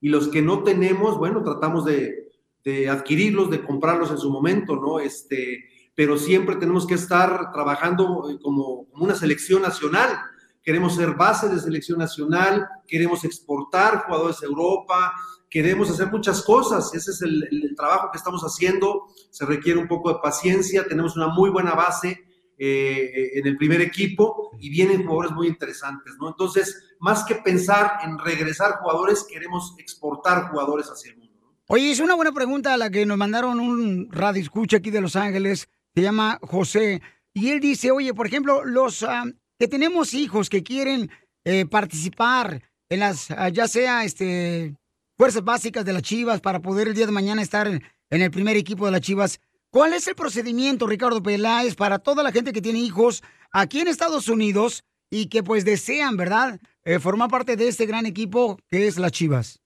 [0.00, 2.32] y los que no tenemos, bueno, tratamos de,
[2.90, 4.98] adquirirlos, de comprarlos en su momento, ¿no?
[4.98, 5.62] Este,
[5.94, 10.18] pero siempre tenemos que estar trabajando eh, como, como una selección nacional.
[10.64, 15.14] Queremos ser base de selección nacional, queremos exportar jugadores a Europa,
[15.56, 16.92] queremos hacer muchas cosas.
[16.92, 19.06] Ese es el, trabajo que estamos haciendo.
[19.30, 20.86] Se requiere un poco de paciencia.
[20.86, 22.26] Tenemos una muy buena base
[22.58, 26.28] eh, en el primer equipo y vienen jugadores muy interesantes, ¿no?
[26.28, 31.56] Entonces, más que pensar en regresar jugadores, queremos exportar jugadores hacia el mundo.
[31.68, 35.16] Oye, es una buena pregunta la que nos mandaron un radio escucha aquí de Los
[35.16, 37.00] Ángeles, se llama José,
[37.32, 39.24] y él dice, oye, por ejemplo, los ah,
[39.58, 41.10] que tenemos hijos que quieren
[41.44, 44.76] eh, participar en las, ah, ya sea este,
[45.16, 48.56] fuerzas básicas de las Chivas para poder el día de mañana estar en, el primer
[48.56, 52.62] equipo de las Chivas, ¿cuál es el procedimiento, Ricardo Peláez, para toda la gente que
[52.62, 57.68] tiene hijos aquí en Estados Unidos y que pues desean, ¿verdad?, eh, formar parte de
[57.68, 59.60] este gran equipo que es las Chivas.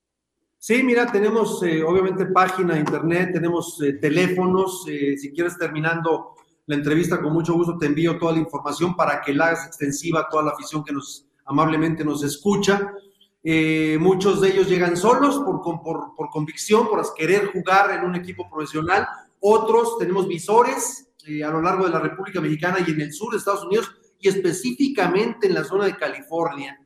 [0.62, 4.84] Sí, mira, tenemos eh, obviamente página de internet, tenemos eh, teléfonos.
[4.88, 6.34] eh, si quieres, terminando
[6.66, 10.20] la entrevista, con mucho gusto te envío toda la información para que la hagas extensiva
[10.20, 12.92] a toda la afición que nos amablemente nos escucha.
[13.42, 18.14] Eh, muchos de ellos llegan solos por, por, por convicción, por querer jugar en un
[18.16, 19.06] equipo profesional.
[19.40, 23.32] Otros tenemos visores eh, a lo largo de la República Mexicana y en el sur
[23.32, 26.78] de Estados Unidos y específicamente en la zona de California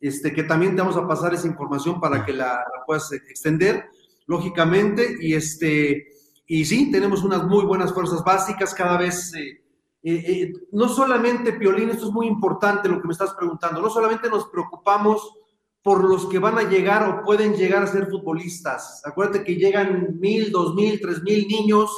[0.00, 3.86] este, que también te vamos a pasar esa información para que la, la puedas extender,
[4.26, 6.08] lógicamente, y este,
[6.46, 9.62] y sí, tenemos unas muy buenas fuerzas básicas, cada vez, eh,
[10.02, 13.90] eh, eh, no solamente, Piolín, esto es muy importante lo que me estás preguntando, no
[13.90, 15.32] solamente nos preocupamos
[15.86, 20.18] por los que van a llegar o pueden llegar a ser futbolistas, acuérdate que llegan
[20.18, 21.88] mil, dos mil, tres mil niños,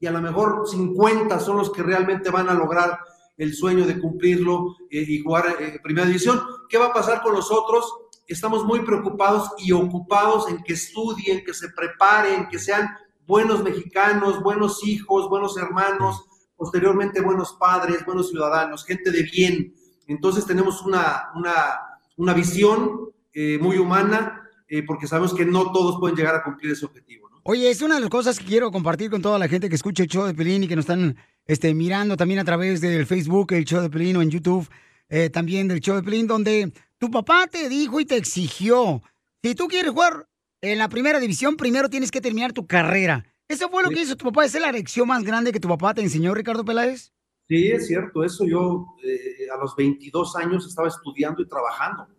[0.00, 2.98] y a lo mejor 50 son los que realmente van a lograr
[3.36, 6.40] el sueño de cumplirlo eh, y jugar eh, primera división.
[6.70, 7.84] ¿Qué va a pasar con los otros?
[8.26, 12.88] Estamos muy preocupados y ocupados en que estudien, que se preparen, que sean
[13.26, 16.24] buenos mexicanos, buenos hijos, buenos hermanos,
[16.56, 19.74] posteriormente buenos padres, buenos ciudadanos, gente de bien.
[20.06, 26.00] Entonces tenemos una, una, una visión eh, muy humana eh, porque sabemos que no todos
[26.00, 27.28] pueden llegar a cumplir ese objetivo.
[27.42, 30.04] Oye, es una de las cosas que quiero compartir con toda la gente que escucha
[30.04, 33.52] el show de Pelín y que nos están este, mirando también a través del Facebook,
[33.52, 34.66] el show de Pelín o en YouTube,
[35.10, 39.02] eh, también del show de Pelín, donde tu papá te dijo y te exigió,
[39.42, 40.26] si tú quieres jugar
[40.62, 43.26] en la primera división, primero tienes que terminar tu carrera.
[43.48, 44.46] ¿Eso fue lo que hizo tu papá?
[44.46, 47.12] ¿Esa es la lección más grande que tu papá te enseñó, Ricardo Peláez?
[47.48, 52.15] Sí, es cierto, eso yo eh, a los 22 años estaba estudiando y trabajando.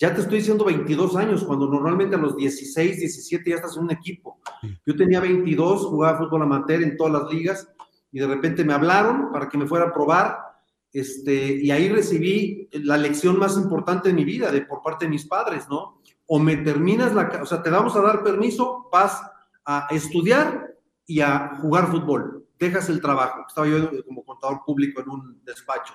[0.00, 3.84] Ya te estoy diciendo 22 años, cuando normalmente a los 16, 17 ya estás en
[3.84, 4.40] un equipo.
[4.86, 7.68] Yo tenía 22, jugaba fútbol amateur en todas las ligas
[8.10, 10.38] y de repente me hablaron para que me fuera a probar
[10.92, 15.10] este, y ahí recibí la lección más importante de mi vida de, por parte de
[15.10, 16.00] mis padres, ¿no?
[16.26, 19.22] O me terminas la, o sea, te vamos a dar permiso, vas
[19.64, 20.74] a estudiar
[21.06, 22.46] y a jugar fútbol.
[22.58, 23.44] Dejas el trabajo.
[23.46, 25.94] Estaba yo como contador público en un despacho.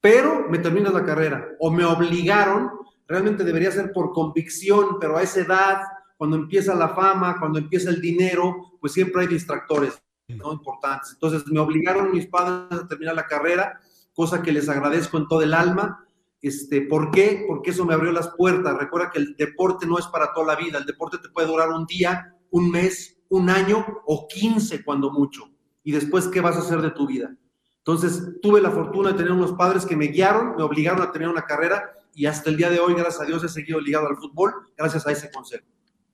[0.00, 1.48] Pero me terminas la carrera.
[1.58, 2.70] O me obligaron,
[3.10, 5.82] realmente debería ser por convicción, pero a esa edad,
[6.16, 11.10] cuando empieza la fama, cuando empieza el dinero, pues siempre hay distractores no importantes.
[11.14, 13.80] Entonces me obligaron mis padres a terminar la carrera,
[14.14, 16.06] cosa que les agradezco en todo el alma.
[16.40, 17.44] Este, ¿Por qué?
[17.48, 18.78] Porque eso me abrió las puertas.
[18.78, 20.78] Recuerda que el deporte no es para toda la vida.
[20.78, 25.50] El deporte te puede durar un día, un mes, un año o 15 cuando mucho.
[25.82, 27.34] Y después, ¿qué vas a hacer de tu vida?
[27.78, 31.28] Entonces, tuve la fortuna de tener unos padres que me guiaron, me obligaron a tener
[31.28, 31.90] una carrera
[32.20, 35.06] y hasta el día de hoy, gracias a Dios, he seguido ligado al fútbol gracias
[35.06, 35.64] a ese consejo.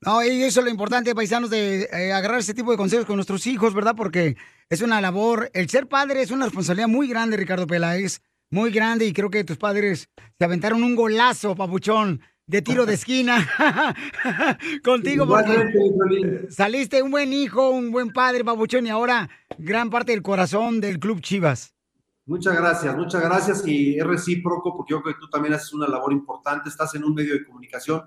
[0.03, 3.17] No, y eso es lo importante, paisanos, de eh, agarrar ese tipo de consejos con
[3.17, 3.97] nuestros hijos, ¿verdad?
[3.97, 4.37] Porque
[4.71, 9.05] es una labor, el ser padre es una responsabilidad muy grande, Ricardo Peláez, muy grande,
[9.05, 13.45] y creo que tus padres se aventaron un golazo, papuchón, de tiro de esquina
[14.85, 20.23] contigo, porque saliste un buen hijo, un buen padre, papuchón, y ahora gran parte del
[20.23, 21.76] corazón del Club Chivas.
[22.27, 25.87] Muchas gracias, muchas gracias y es recíproco porque yo creo que tú también haces una
[25.87, 28.03] labor importante, estás en un medio de comunicación.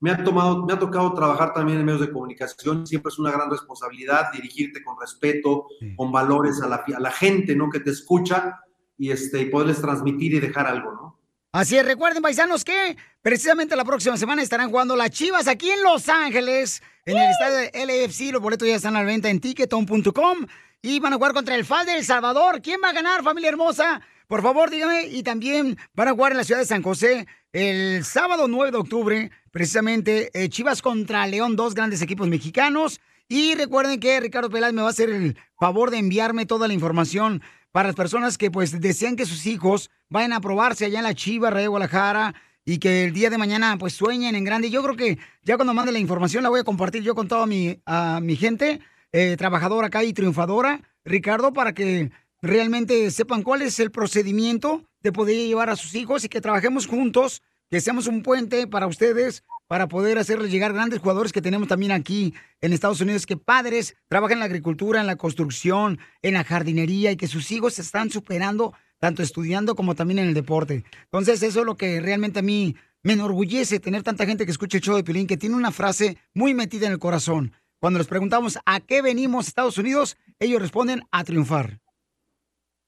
[0.00, 3.30] Me ha, tomado, me ha tocado trabajar también en medios de comunicación, siempre es una
[3.30, 7.68] gran responsabilidad dirigirte con respeto, con valores a la, a la gente ¿no?
[7.68, 8.60] que te escucha
[8.96, 11.20] y, este, y poderles transmitir y dejar algo, ¿no?
[11.52, 15.82] Así es, recuerden, paisanos, que precisamente la próxima semana estarán jugando las Chivas aquí en
[15.82, 18.32] Los Ángeles, en el estadio de LAFC.
[18.32, 20.46] Los boletos ya están a la venta en ticketon.com
[20.82, 22.62] y van a jugar contra el FAS de El Salvador.
[22.62, 24.00] ¿Quién va a ganar, familia hermosa?
[24.26, 25.06] Por favor, dígame.
[25.08, 28.78] Y también van a jugar en la ciudad de San José el sábado 9 de
[28.78, 33.00] octubre, precisamente eh, Chivas contra León, dos grandes equipos mexicanos.
[33.28, 36.74] Y recuerden que Ricardo Peláez me va a hacer el favor de enviarme toda la
[36.74, 41.04] información para las personas que pues desean que sus hijos vayan a probarse allá en
[41.04, 44.70] la Chiva, Rey Guadalajara, y que el día de mañana pues sueñen en grande.
[44.70, 47.46] Yo creo que ya cuando mande la información la voy a compartir yo con toda
[47.46, 48.80] mi, a mi gente,
[49.12, 52.10] eh, trabajadora acá y triunfadora, Ricardo, para que
[52.42, 56.86] realmente sepan cuál es el procedimiento de poder llevar a sus hijos y que trabajemos
[56.86, 61.68] juntos, que seamos un puente para ustedes, para poder hacerles llegar grandes jugadores que tenemos
[61.68, 66.34] también aquí en Estados Unidos, que padres trabajan en la agricultura, en la construcción, en
[66.34, 70.34] la jardinería y que sus hijos se están superando tanto estudiando como también en el
[70.34, 70.84] deporte.
[71.04, 74.76] Entonces eso es lo que realmente a mí me enorgullece tener tanta gente que escucha
[74.76, 77.52] el show de Pilín, que tiene una frase muy metida en el corazón.
[77.80, 81.80] Cuando les preguntamos a qué venimos Estados Unidos, ellos responden a triunfar.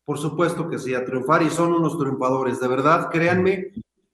[0.04, 2.60] Por supuesto que sí, a triunfar y son unos triunfadores.
[2.60, 3.72] De verdad, créanme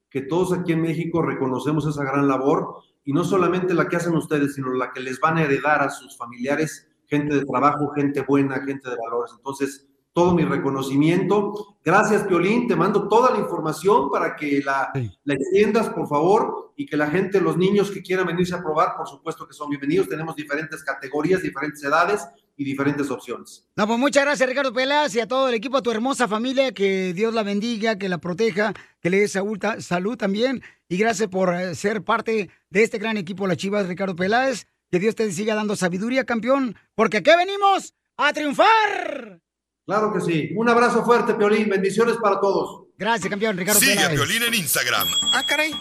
[0.08, 4.14] que todos aquí en México reconocemos esa gran labor y no solamente la que hacen
[4.14, 8.20] ustedes, sino la que les van a heredar a sus familiares, gente de trabajo, gente
[8.20, 9.32] buena, gente de valores.
[9.36, 11.76] Entonces, todo mi reconocimiento.
[11.84, 12.66] Gracias, Piolín.
[12.66, 14.90] Te mando toda la información para que la,
[15.24, 18.96] la extiendas, por favor, y que la gente, los niños que quieran venirse a probar,
[18.96, 20.08] por supuesto que son bienvenidos.
[20.08, 23.68] Tenemos diferentes categorías, diferentes edades y diferentes opciones.
[23.76, 26.72] No, pues muchas gracias, Ricardo Pelas, y a todo el equipo, a tu hermosa familia,
[26.72, 30.62] que Dios la bendiga, que la proteja, que le dé salud, salud también.
[30.88, 34.66] Y gracias por eh, ser parte de este gran equipo, las Chivas, Ricardo Peláez.
[34.90, 39.40] Que Dios te siga dando sabiduría, campeón, porque aquí venimos a triunfar.
[39.88, 40.52] Claro que sí.
[40.54, 41.70] Un abrazo fuerte, Piolín.
[41.70, 42.88] Bendiciones para todos.
[42.98, 43.56] Gracias, campeón.
[43.56, 44.20] Ricardo Sigue a Peláez.
[44.20, 45.08] Piolín en Instagram.
[45.32, 45.72] Ah, caray.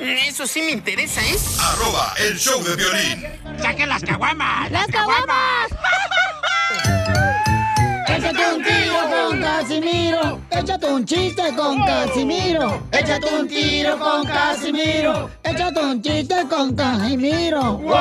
[0.00, 1.36] Eso sí me interesa, ¿eh?
[1.60, 3.24] Arroba el show de violín.
[3.62, 4.68] ¡Saquen las caguamas!
[4.72, 5.70] ¡Las caguamas!
[8.08, 10.40] Échate un tiro con Casimiro.
[10.50, 12.82] Échate un chiste con Casimiro.
[12.90, 15.30] Échate un tiro con Casimiro.
[15.44, 17.74] Échate un chiste con Casimiro.
[17.74, 17.94] ¡Wow!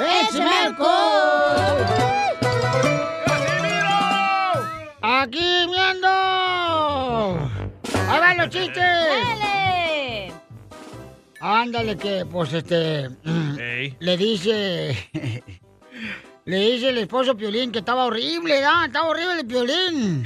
[0.00, 1.35] ¡Échame alcohol!
[5.18, 6.08] ¡Aquí viendo!
[8.08, 8.74] ¡Ahí van los chistes!
[8.76, 10.32] ¡Dale!
[11.40, 13.08] Ándale que, pues, este...
[13.98, 15.10] Le dice...
[16.44, 18.84] Le dice el esposo Piolín que estaba horrible, ¿ah?
[18.86, 20.22] Estaba horrible el Piolín.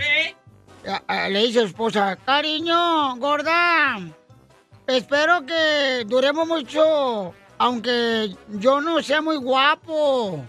[1.30, 4.00] Le dice a su esposa, cariño, gorda,
[4.86, 10.44] espero que duremos mucho, aunque yo no sea muy guapo.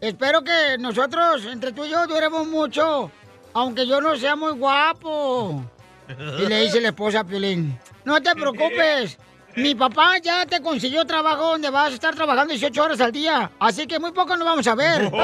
[0.00, 3.10] Espero que nosotros, entre tú y yo, duremos mucho,
[3.54, 5.64] aunque yo no sea muy guapo.
[6.08, 9.16] Y le dice la esposa a Piolín, no te preocupes,
[9.56, 13.50] mi papá ya te consiguió trabajo donde vas a estar trabajando 18 horas al día,
[13.58, 15.10] así que muy poco nos vamos a ver.
[15.12, 15.20] ¡La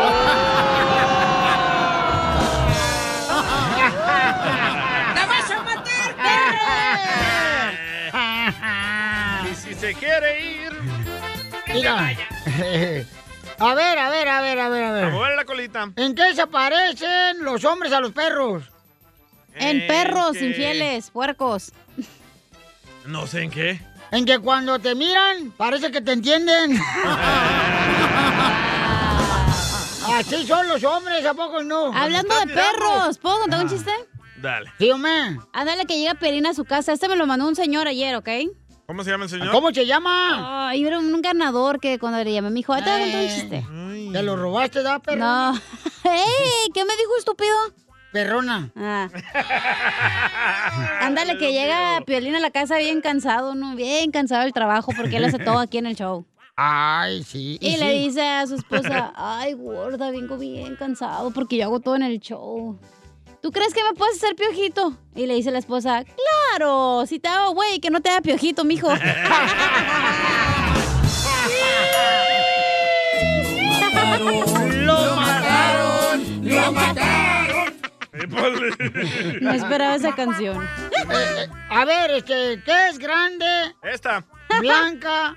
[5.26, 6.14] vas a matar,
[9.50, 10.72] Y si se quiere ir.
[11.72, 12.16] Mira.
[13.60, 15.04] A ver, a ver, a ver, a ver, a ver.
[15.04, 15.90] A mover la colita.
[15.96, 18.62] ¿En qué se parecen los hombres a los perros?
[19.54, 21.72] En perros que- infieles, puercos.
[23.06, 23.80] No sé en qué.
[24.12, 26.78] En que cuando te miran, parece que te entienden.
[30.14, 31.92] Así son los hombres, ¿a poco no?
[31.94, 33.90] Hablando de perros, ¿puedo contar un chiste?
[34.40, 34.72] Dale.
[34.78, 35.38] Sí, hombre.
[35.52, 36.92] Ándale que llega Pelín a su casa.
[36.92, 38.28] Este me lo mandó un señor ayer, ¿ok?
[38.88, 39.50] ¿Cómo se llama el señor?
[39.50, 40.68] ¿Cómo se llama?
[40.70, 43.66] Ay, era un ganador que cuando le llamé me dijo, "Ay, te un chiste.
[44.14, 45.18] ¿Te lo robaste, da, perro?
[45.18, 45.52] No.
[46.04, 46.70] ¡Ey!
[46.72, 47.54] ¿Qué me dijo, estúpido?
[48.14, 48.70] Perrona.
[48.74, 49.10] Ah.
[51.02, 53.76] Ándale, que llega Piolín a la casa bien cansado, ¿no?
[53.76, 56.24] Bien cansado del trabajo porque él hace todo aquí en el show.
[56.56, 57.58] Ay, sí.
[57.60, 57.76] Y, sí.
[57.76, 62.04] le dice a su esposa, ay, gorda, vengo bien cansado porque yo hago todo en
[62.04, 62.78] el show.
[63.40, 64.96] ¿Tú crees que me puedes hacer piojito?
[65.14, 68.64] Y le dice la esposa, claro, si te hago güey, que no te haga piojito,
[68.64, 68.88] mijo.
[74.84, 76.44] ¡Lo mataron!
[76.44, 77.18] ¡Lo mataron!
[79.40, 80.64] No esperaba esa canción.
[80.64, 83.46] Eh, eh, a ver, este, ¿qué es grande?
[83.82, 84.24] Esta.
[84.60, 85.36] Blanca.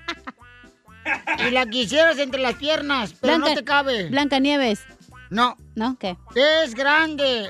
[1.38, 4.08] Y la quisieras entre las piernas, pero no te cabe.
[4.08, 4.80] Blanca Nieves.
[5.32, 5.56] No.
[5.74, 5.96] ¿No?
[5.98, 6.18] ¿Qué?
[6.34, 7.48] ¿Qué es grande?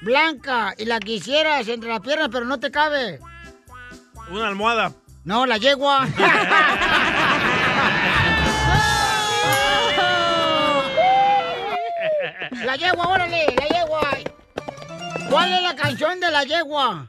[0.00, 0.72] Blanca.
[0.78, 3.20] Y la quisieras entre las piernas, pero no te cabe.
[4.30, 4.94] Una almohada.
[5.24, 6.06] No, la yegua.
[12.64, 14.08] la yegua, órale, la yegua.
[15.28, 17.06] ¿Cuál es la canción de la yegua?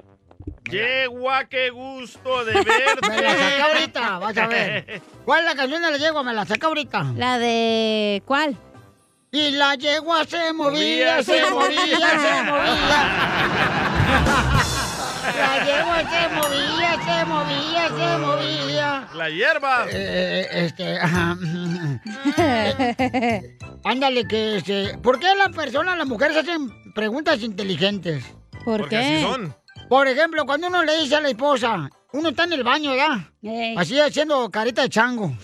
[0.69, 3.09] Yegua, qué gusto de verte.
[3.09, 5.01] Me la saca ahorita, vas a ver.
[5.23, 6.23] ¿Cuál es la canción de la yegua?
[6.23, 7.13] Me la saca ahorita.
[7.15, 8.21] La de...
[8.25, 8.57] ¿Cuál?
[9.31, 12.99] Y la yegua se movía, se movía, se movía.
[15.37, 19.07] La yegua se movía, se movía, se movía.
[19.13, 19.85] La hierba.
[19.91, 21.37] Eh, este, ajá.
[22.37, 28.25] Eh, Ándale, que este, ¿Por qué las personas, las mujeres hacen preguntas inteligentes?
[28.65, 29.55] ¿Por Porque así son.
[29.87, 33.31] Por ejemplo, cuando uno le dice a la esposa, uno está en el baño ya,
[33.77, 35.35] así haciendo carita de chango,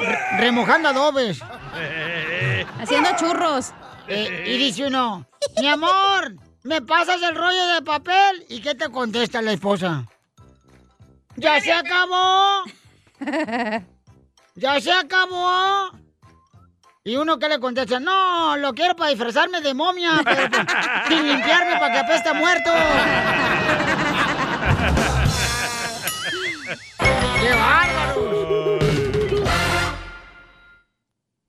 [0.00, 1.40] re- remojando adobes.
[2.80, 3.72] Haciendo churros.
[4.06, 5.26] Eh, y dice uno,
[5.58, 8.46] mi amor, ¿me pasas el rollo de papel?
[8.48, 10.06] ¿Y qué te contesta la esposa?
[11.36, 12.62] ¡Ya se acabó!
[14.54, 15.90] ¡Ya se acabó!
[17.04, 20.66] Y uno que le contesta, no, lo quiero para disfrazarme de momia, pero pues,
[21.08, 22.70] sin limpiarme para que apeste a muerto.
[27.40, 27.97] ¡Qué!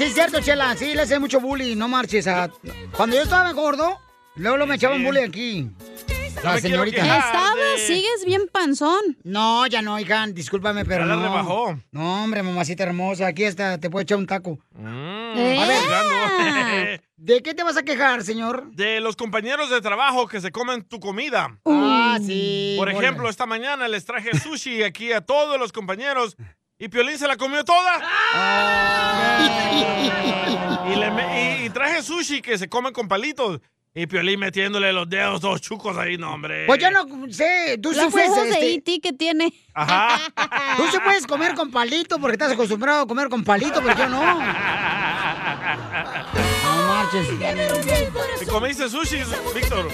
[0.00, 2.26] No, sí es cierto, Chela, sí le hacen mucho bullying, no marches.
[2.26, 2.50] a-
[2.96, 3.98] Cuando yo estaba gordo,
[4.34, 5.70] luego, luego me echaban bullying aquí.
[6.42, 7.02] La quiero señorita.
[7.18, 9.18] Estabas, sigues bien panzón.
[9.24, 11.22] No, ya no, hija, discúlpame, pero Ya la no.
[11.24, 11.78] rebajó.
[11.92, 14.58] No, hombre, mamacita hermosa, aquí está, te puedo echar un taco.
[14.72, 17.02] Mm, A ver.
[17.18, 18.70] ¿de qué te vas a quejar, señor?
[18.72, 21.58] De los compañeros de trabajo que se comen tu comida.
[21.66, 22.76] Ah, sí.
[22.78, 23.00] Por bueno.
[23.02, 26.36] ejemplo, esta mañana les traje sushi aquí a todos los compañeros
[26.80, 28.00] y Piolín se la comió toda.
[30.92, 33.60] Y, le me- y- y traje sushi que se come con palitos.
[33.92, 36.64] Y Piolín metiéndole los dedos todos chucos ahí, no, hombre.
[36.66, 38.30] Pues yo no sé, tú sí Los puedes.
[38.30, 39.00] ojos de este, E.T.
[39.00, 39.52] que tiene.
[39.74, 40.16] Ajá.
[40.76, 44.08] Tú sí puedes comer con palito porque estás acostumbrado a comer con palito, pero yo
[44.08, 44.22] no.
[44.22, 44.42] No
[46.86, 47.28] marches.
[48.38, 49.22] ¿Te comiste sushi,
[49.54, 49.88] Víctor?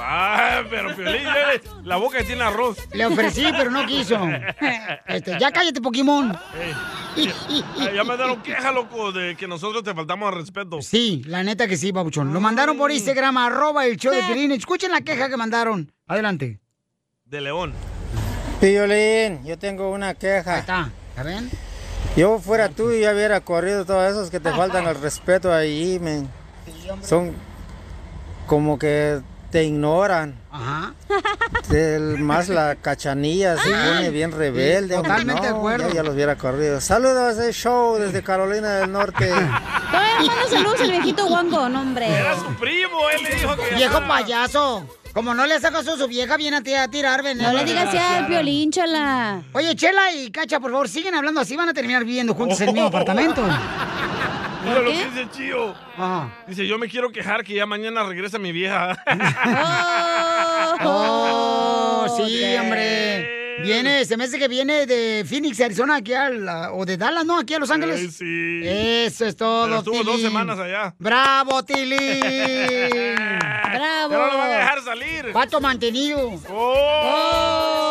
[0.00, 1.24] Ah, pero Piolín,
[1.84, 2.78] la boca tiene arroz.
[2.92, 4.18] Le ofrecí, pero no quiso.
[5.06, 6.36] Este, ya cállate, Pokémon.
[7.16, 7.32] Ey,
[7.94, 10.82] ya me dieron queja, loco, de que nosotros te faltamos al respeto.
[10.82, 12.32] Sí, la neta que sí, babuchón.
[12.32, 14.52] Lo mandaron por Instagram, arroba el show de Piolín.
[14.52, 15.90] Escuchen la queja que mandaron.
[16.06, 16.60] Adelante.
[17.24, 17.72] De León.
[18.60, 20.54] Piolín, yo tengo una queja.
[20.54, 21.50] Ahí está, ¿ya ven?
[22.16, 25.98] Yo fuera tú y ya hubiera corrido todos esos que te faltan el respeto ahí,
[26.00, 26.28] men.
[27.02, 27.32] Son
[28.46, 29.20] como que
[29.50, 30.34] te ignoran.
[30.50, 30.94] Ajá.
[31.72, 34.94] El- más la cachanilla se pone bien rebelde.
[34.96, 35.88] totalmente de no, acuerdo.
[35.88, 36.80] Ya, ya los hubiera corrido.
[36.80, 39.28] Saludos ese show desde Carolina del Norte.
[39.90, 42.08] Todavía manda saludos el viejito guango, no, hombre.
[42.08, 43.74] Era su primo, él le dijo que...
[43.74, 44.86] Viejo payaso.
[45.14, 47.50] Como no le sacas a su vieja, viene a ti a tirar veneno.
[47.50, 49.42] No le digas así al Piolín, chala.
[49.52, 52.68] Oye, Chela y Cacha, por favor, siguen hablando así, van a terminar viviendo juntos en
[52.68, 53.42] el mismo apartamento.
[54.64, 55.74] Mira lo que dice Chío.
[56.46, 58.96] Dice, yo me quiero quejar que ya mañana regresa mi vieja.
[60.80, 63.38] Oh, sí, hombre.
[63.62, 67.38] Viene, se me hace que viene de Phoenix, Arizona, aquí al, o de Dallas, ¿no?
[67.38, 67.98] Aquí a Los Ángeles.
[67.98, 68.60] Ay, sí.
[68.64, 70.94] Eso es todo, Pero estuvo dos semanas allá.
[70.98, 72.20] ¡Bravo, Tilín!
[72.20, 74.10] ¡Bravo!
[74.10, 75.32] Ya no lo van a dejar salir.
[75.32, 76.40] Pato mantenido.
[76.50, 77.87] ¡Oh!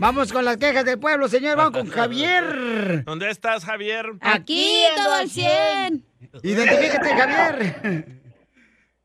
[0.00, 1.58] Vamos con las quejas del pueblo, señor.
[1.58, 2.44] Vamos con Javier.
[3.04, 4.06] ¿Dónde estás, Javier?
[4.22, 6.02] Aquí, todo al 100.
[6.42, 8.06] Identifícate, Javier.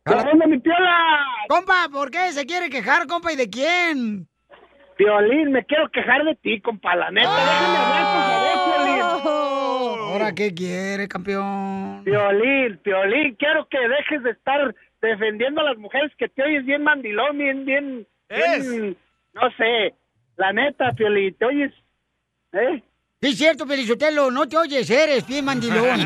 [0.32, 1.26] onda, mi piola?
[1.50, 3.34] Compa, ¿por qué se quiere quejar, compa?
[3.34, 4.30] ¿Y de quién?
[4.96, 7.30] Piolín, me quiero quejar de ti, compa, la neta.
[7.30, 10.14] Déjame hablar, por favor, Piolín.
[10.14, 12.04] ¿Ahora qué quiere, campeón?
[12.06, 16.84] Piolín, Piolín, quiero que dejes de estar defendiendo a las mujeres que te oyes bien
[16.84, 18.98] mandilón, bien, bien, bien,
[19.34, 19.94] no sé,
[20.38, 21.74] la neta, Piolín, te oyes,
[22.54, 22.84] ¿eh?
[23.22, 25.98] Sí, es cierto, Pelizotelo, no te oyes, eres bien mandilón.
[25.98, 26.06] Sí,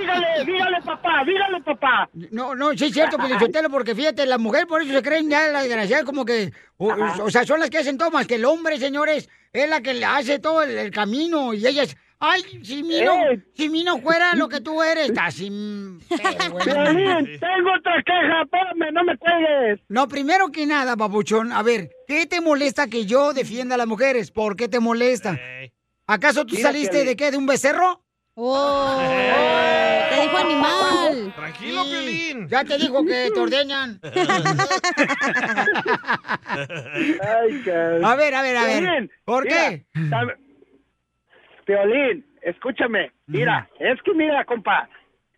[0.00, 2.08] dígale, dígale, papá, dígale, papá.
[2.32, 5.46] No, no, sí es cierto, Pelizotelo, porque fíjate, las mujeres por eso se creen ya
[5.48, 6.92] las desgraciadas como que, o,
[7.22, 10.04] o sea, son las que hacen tomas, que el hombre, señores, es la que le
[10.04, 13.42] hace todo el, el camino y ellas, ay, si mi no, Ey.
[13.54, 15.48] si mi no fuera lo que tú eres, casi...
[15.48, 16.08] Piolín,
[17.38, 19.80] tengo otra queja, espérame, no me cuelgues.
[19.88, 23.86] No, primero que nada, papuchón, a ver, ¿qué te molesta que yo defienda a las
[23.86, 24.30] mujeres?
[24.30, 25.38] ¿Por qué te molesta?
[26.06, 27.30] ¿Acaso tú Mira, saliste de qué?
[27.30, 28.02] ¿De un becerro?
[28.34, 28.96] Oh,
[30.10, 31.32] te dijo animal.
[31.34, 32.48] Tranquilo, Piolín.
[32.48, 34.00] Ya te dijo que te ordeñan.
[36.44, 37.64] Ay.
[38.04, 39.10] A ver, a ver, a ver.
[39.24, 39.86] ¿Por mira, qué?
[41.68, 43.12] Piolín, escúchame.
[43.26, 44.88] Mira, es que mira, compa,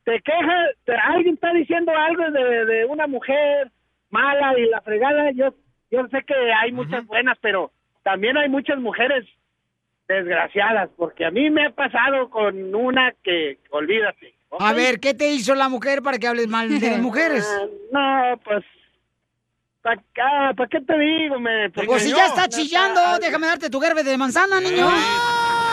[0.05, 3.69] te queja, te- alguien está diciendo algo de, de una mujer
[4.11, 5.33] mala y la fregada.
[5.33, 5.53] Yo,
[5.91, 7.73] yo sé que hay muchas buenas, pero
[8.05, 9.27] también hay muchas mujeres
[10.07, 14.33] desgraciadas, porque a mí me ha pasado con una que, olvídate.
[14.61, 17.45] A ver, ¿qué te hizo la mujer para que hables mal de las mujeres?
[17.91, 18.65] No, pues,
[19.83, 20.01] ¿para
[20.69, 21.41] qué te digo?
[21.41, 24.87] Me, Pues si ya está chillando, déjame darte tu gerbe de manzana, niño.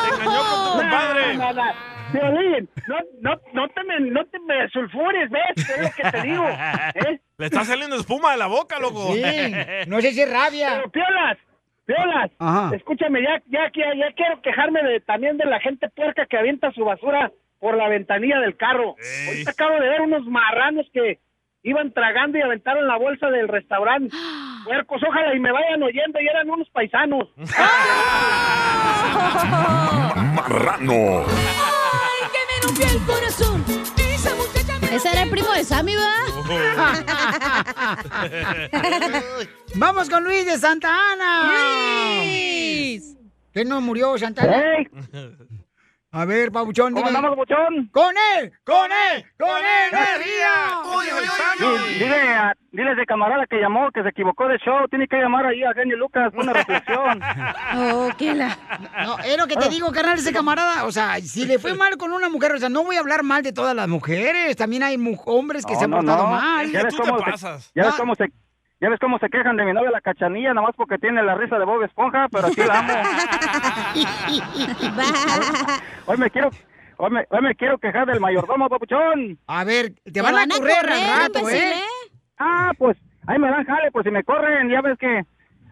[0.09, 1.37] Te engañó con tu compadre.
[1.37, 1.97] No, no, no.
[2.13, 5.69] Violín, no, no, no te me, no te me sulfures, ¿ves?
[5.69, 6.47] Es lo que te digo.
[6.95, 7.19] ¿eh?
[7.37, 9.13] Le está saliendo espuma de la boca, loco.
[9.13, 9.51] Sí,
[9.87, 10.69] no sé si es rabia.
[10.75, 11.37] Pero, Piolas,
[11.85, 12.75] Piolas, Ajá.
[12.75, 16.71] escúchame, ya, ya, ya, ya quiero quejarme de, también de la gente puerca que avienta
[16.71, 18.95] su basura por la ventanilla del carro.
[19.27, 21.19] Ahorita acabo de ver unos marranos que
[21.67, 24.15] iban tragando y aventaron la bolsa del restaurante.
[24.65, 27.27] Puercos, ojalá y me vayan oyendo, y eran unos paisanos.
[30.35, 31.25] Marrano.
[32.63, 33.63] el corazón.
[34.91, 36.45] Ese era el primo de Sammy, ¿verdad?
[39.75, 41.51] Vamos con Luis de Santa Ana.
[42.17, 43.15] Luis.
[43.53, 44.63] ¿Qué no murió Santa Ana?
[46.11, 47.17] A ver, Pabuchón, ¿Cómo dime.
[47.17, 47.89] andamos, Pabuchón?
[47.91, 48.51] ¡Con él!
[48.63, 49.25] ¡Con él!
[49.37, 50.81] ¡Con energía!
[51.59, 54.87] Dile, dile, a- dile a ese camarada que llamó que se equivocó de show.
[54.89, 57.19] Tiene que llamar ahí a Genio Lucas una reflexión.
[57.79, 58.57] Oh, qué la...
[59.05, 60.85] No, es lo que te digo, carnal, ese camarada.
[60.85, 63.23] O sea, si le fue mal con una mujer, o sea, no voy a hablar
[63.23, 64.55] mal de todas las mujeres.
[64.55, 66.29] También hay mu- hombres que No, se han no, portado no.
[66.29, 66.71] mal.
[66.71, 68.31] Ya ves cómo se- Ya ves cómo se...
[68.79, 71.33] Ya ves cómo se quejan de mi novia la cachanilla, nada más porque tiene la
[71.33, 72.93] risa de Bob Esponja, pero sí la amo.
[76.05, 76.51] Hoy me quiero,
[76.97, 79.39] hoy me, hoy me quiero quejar del mayordomo, papuchón.
[79.47, 81.73] A ver, te van, a correr, al rato, ¿eh?
[82.37, 85.25] Ah, pues, ahí me dan jale, pues si me corren, ya ves que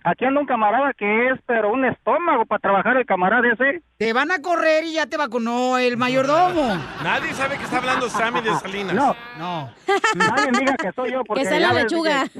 [0.05, 3.81] aquí anda un camarada que es, pero un estómago para trabajar el camarada ese.
[3.97, 6.77] Te van a correr y ya te vacunó el mayordomo.
[7.03, 8.93] Nadie sabe que está hablando Sammy de Salinas.
[8.95, 9.15] No.
[9.37, 9.71] No.
[10.15, 12.25] Nadie diga que soy yo, porque Que sea la lechuga.
[12.29, 12.39] que-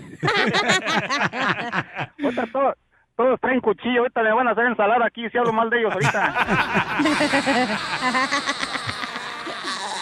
[2.23, 2.75] ahorita todo-
[3.17, 5.93] todos traen cuchillo, ahorita le van a hacer ensalada aquí si hablo mal de ellos
[5.93, 6.33] ahorita.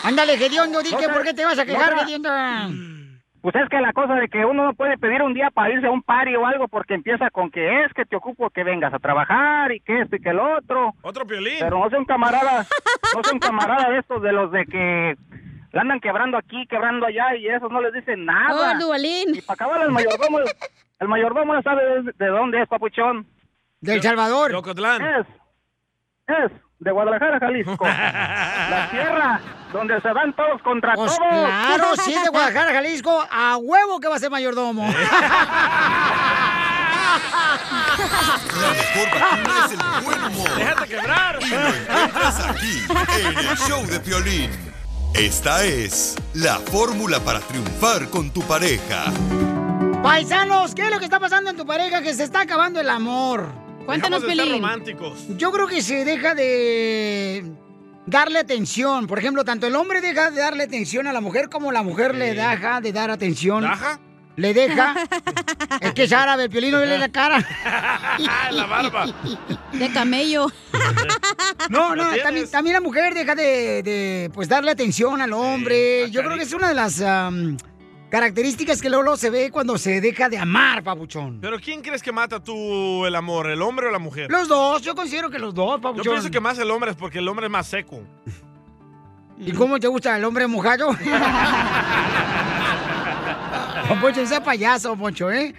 [0.04, 0.50] Ándale, que
[1.06, 2.30] Otra- por qué te vas a quejar, otra- Gediondo.
[3.44, 5.86] Pues es que la cosa de que uno no puede pedir un día para irse
[5.86, 8.94] a un party o algo porque empieza con que es que te ocupo que vengas
[8.94, 10.94] a trabajar y que esto y que el otro.
[11.02, 11.58] Otro piolín.
[11.60, 12.70] Pero no son camaradas,
[13.14, 15.18] no son camaradas de estos de los de que
[15.74, 18.80] la andan quebrando aquí, quebrando allá y esos no les dicen nada.
[18.82, 19.36] Oh, el.
[19.36, 20.40] Y para acabar el mayordomo,
[21.02, 23.28] el mayordomo sabe de, de dónde es, papuchón.
[23.82, 24.54] Del Salvador.
[24.54, 25.02] Yocotlán.
[25.02, 25.28] Es,
[26.28, 26.52] es
[26.84, 27.86] de Guadalajara, Jalisco.
[27.86, 31.30] la tierra donde se van todos contra Pues todos.
[31.30, 34.88] claro, sí, de Guadalajara, Jalisco, a huevo que va a ser mayordomo.
[38.62, 40.50] La mejor vacuna es el buen humor.
[40.58, 41.40] ¡Déjate quebrar!
[41.42, 42.84] Y lo encuentras aquí,
[43.22, 44.52] en el show de Piolín.
[45.14, 49.06] Esta es la fórmula para triunfar con tu pareja.
[50.02, 52.02] Paisanos, ¿qué es lo que está pasando en tu pareja?
[52.02, 53.48] Que se está acabando el amor.
[53.86, 54.52] Cuéntanos, Pelín.
[54.54, 55.26] románticos.
[55.38, 57.44] Yo creo que se deja de
[58.06, 59.08] darle atención.
[59.08, 62.16] Por ejemplo, tanto el hombre deja de darle atención a la mujer como la mujer
[62.16, 63.64] le deja de dar atención.
[63.64, 64.00] ¿Daja?
[64.36, 64.96] Le deja.
[65.82, 67.38] es que es árabe, el piolino le la cara.
[68.52, 69.06] la barba.
[69.72, 70.48] De camello.
[71.70, 76.12] No, no, también, también la mujer deja de, de, pues darle atención al hombre.
[76.12, 77.02] Yo creo que es una de las
[78.14, 81.40] características que luego se ve cuando se deja de amar, papuchón.
[81.42, 84.30] ¿Pero quién crees que mata tú el amor, el hombre o la mujer?
[84.30, 86.14] Los dos, yo considero que los dos, Yo papuchón.
[86.14, 88.04] pienso que más el hombre es porque el hombre es más seco.
[89.40, 90.96] ¿Y cómo te gusta el hombre mojado?
[93.90, 95.56] Don Poncho, sea payaso, Poncho, ¿eh?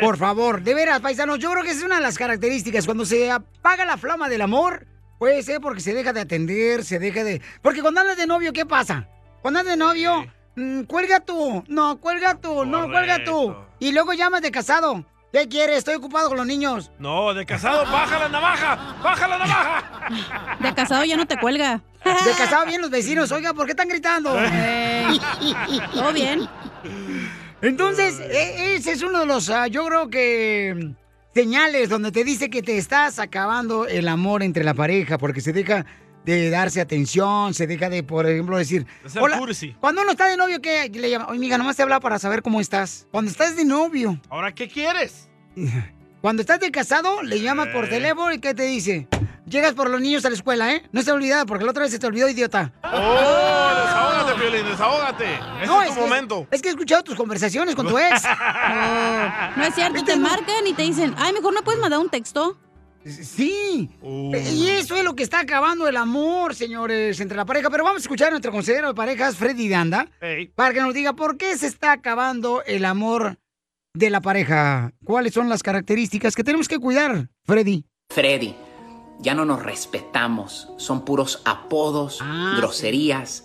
[0.00, 2.84] Por favor, de veras, paisanos, yo creo que es una de las características.
[2.84, 4.86] Cuando se apaga la flama del amor,
[5.18, 7.42] puede ser porque se deja de atender, se deja de...
[7.60, 9.08] Porque cuando andas de novio, ¿qué pasa?
[9.42, 10.24] Cuando andas de novio,
[10.56, 13.54] mm, cuelga tú, no, cuelga tú, no, cuelga tú.
[13.78, 15.04] Y luego llamas de casado.
[15.32, 15.78] ¿Qué quieres?
[15.78, 16.92] Estoy ocupado con los niños.
[17.00, 20.56] No, de casado, baja la navaja, baja la navaja.
[20.60, 21.80] De casado ya no te cuelga.
[22.04, 23.32] De casado bien los vecinos.
[23.32, 24.30] Oiga, ¿por qué están gritando?
[25.92, 26.48] ¿Todo bien?
[27.62, 30.94] Entonces, e- ese es uno de los, ah, yo creo que
[31.34, 35.52] señales donde te dice que te estás acabando el amor entre la pareja, porque se
[35.52, 35.84] deja
[36.24, 39.74] de darse atención, se deja de, por ejemplo, decir, De hola, cursi.
[39.80, 41.26] cuando uno está de novio, ¿qué le llama?
[41.28, 43.06] Oye, amiga, nomás te habla para saber cómo estás.
[43.10, 45.28] Cuando estás de novio, ¿Ahora qué quieres?
[46.22, 47.88] cuando estás de casado, le llamas por Eh.
[47.88, 49.06] teléfono y ¿qué te dice?
[49.46, 50.82] llegas por los niños a la escuela, ¿eh?
[50.90, 52.72] No se olvida, porque la otra vez se te olvidó, idiota.
[52.82, 52.88] ¡Oh!
[53.84, 55.34] Desahógate, Piolín, desahógate.
[55.58, 56.46] Ese No, es tu que- momento.
[56.50, 58.22] Es que he escuchado tus conversaciones con tu ex.
[59.56, 62.58] No es cierto, te marcan y te dicen, ay, mejor no puedes mandar un texto.
[63.04, 63.90] Sí.
[64.02, 67.70] Y eso es lo que está acabando el amor, señores, entre la pareja.
[67.70, 70.08] Pero vamos a escuchar a nuestro consejero de parejas, Freddy Danda,
[70.54, 73.38] para que nos diga por qué se está acabando el amor
[73.94, 74.92] de la pareja.
[75.04, 77.84] ¿Cuáles son las características que tenemos que cuidar, Freddy?
[78.10, 78.54] Freddy,
[79.20, 80.70] ya no nos respetamos.
[80.78, 82.20] Son puros apodos,
[82.56, 83.44] groserías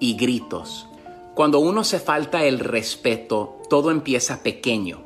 [0.00, 0.88] y gritos.
[1.34, 5.04] Cuando uno se falta el respeto, todo empieza pequeño.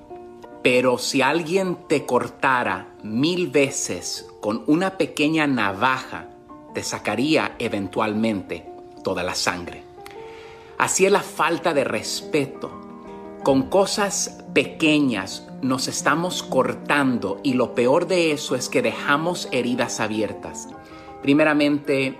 [0.62, 6.28] Pero si alguien te cortara mil veces con una pequeña navaja,
[6.74, 8.66] te sacaría eventualmente
[9.02, 9.82] toda la sangre.
[10.78, 12.70] Así es la falta de respeto.
[13.42, 20.00] Con cosas pequeñas nos estamos cortando y lo peor de eso es que dejamos heridas
[20.00, 20.68] abiertas.
[21.22, 22.18] Primeramente,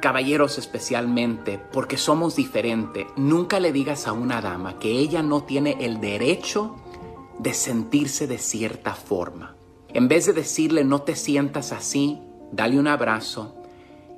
[0.00, 5.76] caballeros especialmente, porque somos diferentes, nunca le digas a una dama que ella no tiene
[5.80, 6.76] el derecho
[7.38, 9.54] de sentirse de cierta forma.
[9.92, 12.20] En vez de decirle no te sientas así,
[12.52, 13.56] dale un abrazo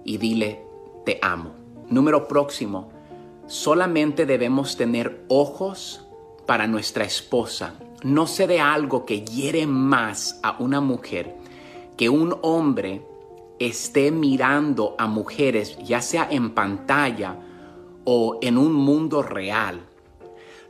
[0.04, 0.64] y dile
[1.04, 1.54] te amo.
[1.88, 2.90] Número próximo,
[3.46, 6.06] solamente debemos tener ojos
[6.46, 7.74] para nuestra esposa.
[8.02, 11.36] No se de algo que hiere más a una mujer
[11.96, 13.02] que un hombre
[13.58, 17.36] esté mirando a mujeres, ya sea en pantalla
[18.04, 19.80] o en un mundo real.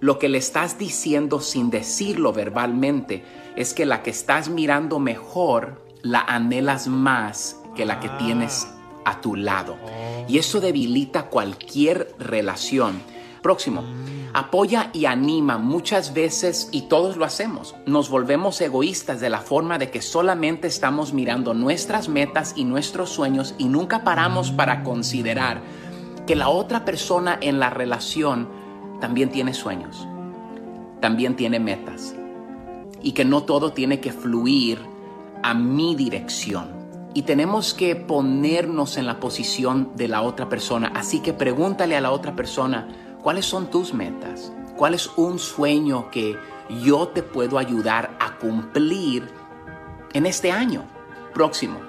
[0.00, 3.24] Lo que le estás diciendo sin decirlo verbalmente
[3.56, 8.68] es que la que estás mirando mejor la anhelas más que la que tienes
[9.04, 9.76] a tu lado.
[10.28, 13.00] Y eso debilita cualquier relación.
[13.42, 13.82] Próximo,
[14.34, 17.74] apoya y anima muchas veces y todos lo hacemos.
[17.86, 23.10] Nos volvemos egoístas de la forma de que solamente estamos mirando nuestras metas y nuestros
[23.10, 25.60] sueños y nunca paramos para considerar
[26.26, 28.48] que la otra persona en la relación
[29.00, 30.06] también tiene sueños,
[31.00, 32.14] también tiene metas
[33.02, 34.78] y que no todo tiene que fluir
[35.42, 36.82] a mi dirección.
[37.14, 40.92] Y tenemos que ponernos en la posición de la otra persona.
[40.94, 42.88] Así que pregúntale a la otra persona,
[43.22, 44.52] ¿cuáles son tus metas?
[44.76, 46.36] ¿Cuál es un sueño que
[46.82, 49.28] yo te puedo ayudar a cumplir
[50.14, 50.84] en este año
[51.34, 51.80] próximo?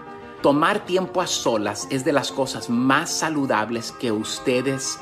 [0.42, 5.00] Tomar tiempo a solas es de las cosas más saludables que ustedes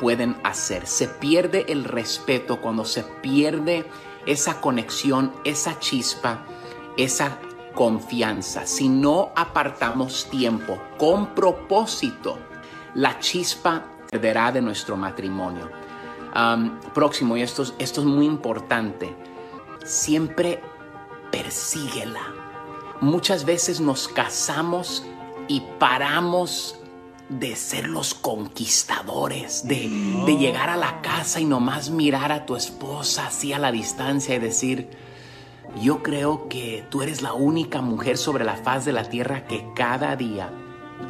[0.00, 0.86] pueden hacer.
[0.86, 3.84] Se pierde el respeto cuando se pierde
[4.28, 6.44] esa conexión, esa chispa,
[6.96, 7.38] esa
[7.74, 8.66] confianza.
[8.66, 12.38] Si no apartamos tiempo con propósito,
[12.94, 15.70] la chispa perderá de nuestro matrimonio.
[16.94, 19.16] Próximo, y esto, es- esto es muy importante,
[19.84, 20.60] siempre
[21.32, 22.20] persíguela.
[23.00, 25.04] Muchas veces nos casamos
[25.46, 26.77] y paramos
[27.28, 29.88] de ser los conquistadores, de,
[30.24, 34.34] de llegar a la casa y nomás mirar a tu esposa así a la distancia
[34.34, 34.88] y decir,
[35.82, 39.66] yo creo que tú eres la única mujer sobre la faz de la tierra que
[39.74, 40.50] cada día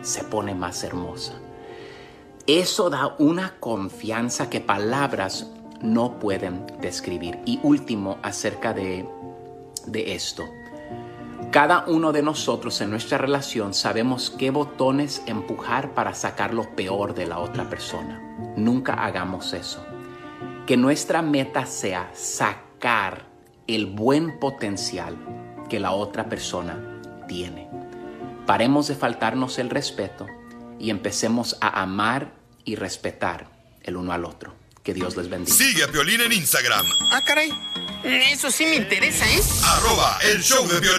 [0.02, 1.34] se pone más hermosa.
[2.46, 5.46] Eso da una confianza que palabras
[5.82, 7.38] no pueden describir.
[7.44, 9.06] Y último, acerca de,
[9.86, 10.44] de esto.
[11.50, 17.14] Cada uno de nosotros en nuestra relación sabemos qué botones empujar para sacar lo peor
[17.14, 18.20] de la otra persona.
[18.56, 19.84] Nunca hagamos eso.
[20.66, 23.26] Que nuestra meta sea sacar
[23.66, 25.16] el buen potencial
[25.70, 27.68] que la otra persona tiene.
[28.46, 30.26] Paremos de faltarnos el respeto
[30.78, 32.34] y empecemos a amar
[32.64, 33.48] y respetar
[33.82, 34.54] el uno al otro.
[34.82, 35.56] Que Dios les bendiga.
[35.56, 37.50] Sigue a Piolín en Instagram, Ah, caray.
[38.04, 39.40] Eso sí me interesa, ¿eh?
[39.64, 40.98] arroba el show de Piolín.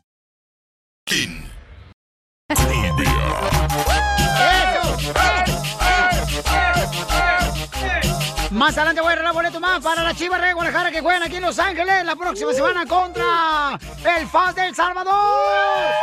[8.51, 11.37] Más adelante voy a regalar boleto más para la Chivas de Guadalajara que juegan aquí
[11.37, 13.79] en Los Ángeles la próxima semana contra
[14.17, 15.13] el FAS del Salvador.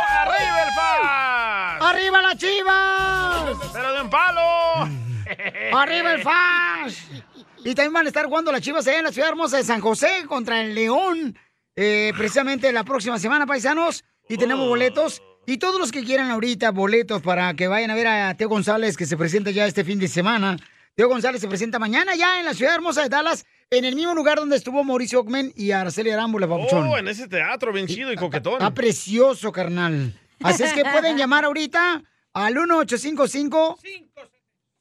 [0.09, 1.81] ¡Arriba el FAS!
[1.89, 3.71] ¡Arriba la Chivas!
[3.71, 4.89] ¡Pero de un palo!
[5.77, 6.97] ¡Arriba el FAS!
[7.63, 9.79] Y también van a estar jugando las Chivas allá en la ciudad hermosa de San
[9.79, 11.37] José contra el León.
[11.75, 14.03] eh, precisamente la próxima semana, paisanos.
[14.29, 15.21] Y tenemos boletos.
[15.47, 18.95] Y todos los que quieran ahorita boletos para que vayan a ver a Teo González
[18.95, 20.57] que se presenta ya este fin de semana.
[20.93, 24.13] Teo González se presenta mañana ya en la ciudad hermosa de Dallas, en el mismo
[24.13, 26.87] lugar donde estuvo Mauricio Ockman y Araceli Arámbula, papuchón.
[26.87, 28.53] Oh, en ese teatro bien chido y coquetón.
[28.53, 30.13] Está precioso, carnal.
[30.43, 32.03] Así es que pueden llamar ahorita
[32.33, 33.79] al 1855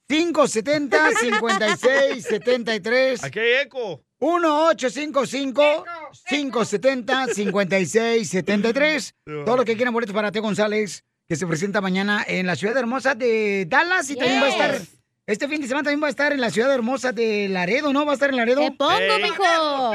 [0.09, 4.05] 570 5673 Aquí hay eco.
[4.21, 5.85] 1855
[6.29, 9.15] 570 5673
[9.45, 12.77] Todo lo que quieran boletos para Teo González, que se presenta mañana en la ciudad
[12.77, 14.81] hermosa de Dallas y también va a estar.
[15.27, 18.07] Este fin de semana también va a estar en la ciudad hermosa de Laredo, ¿no?
[18.07, 18.61] ¿Va a estar en Laredo?
[18.61, 19.93] ¡Te pongo, mijo!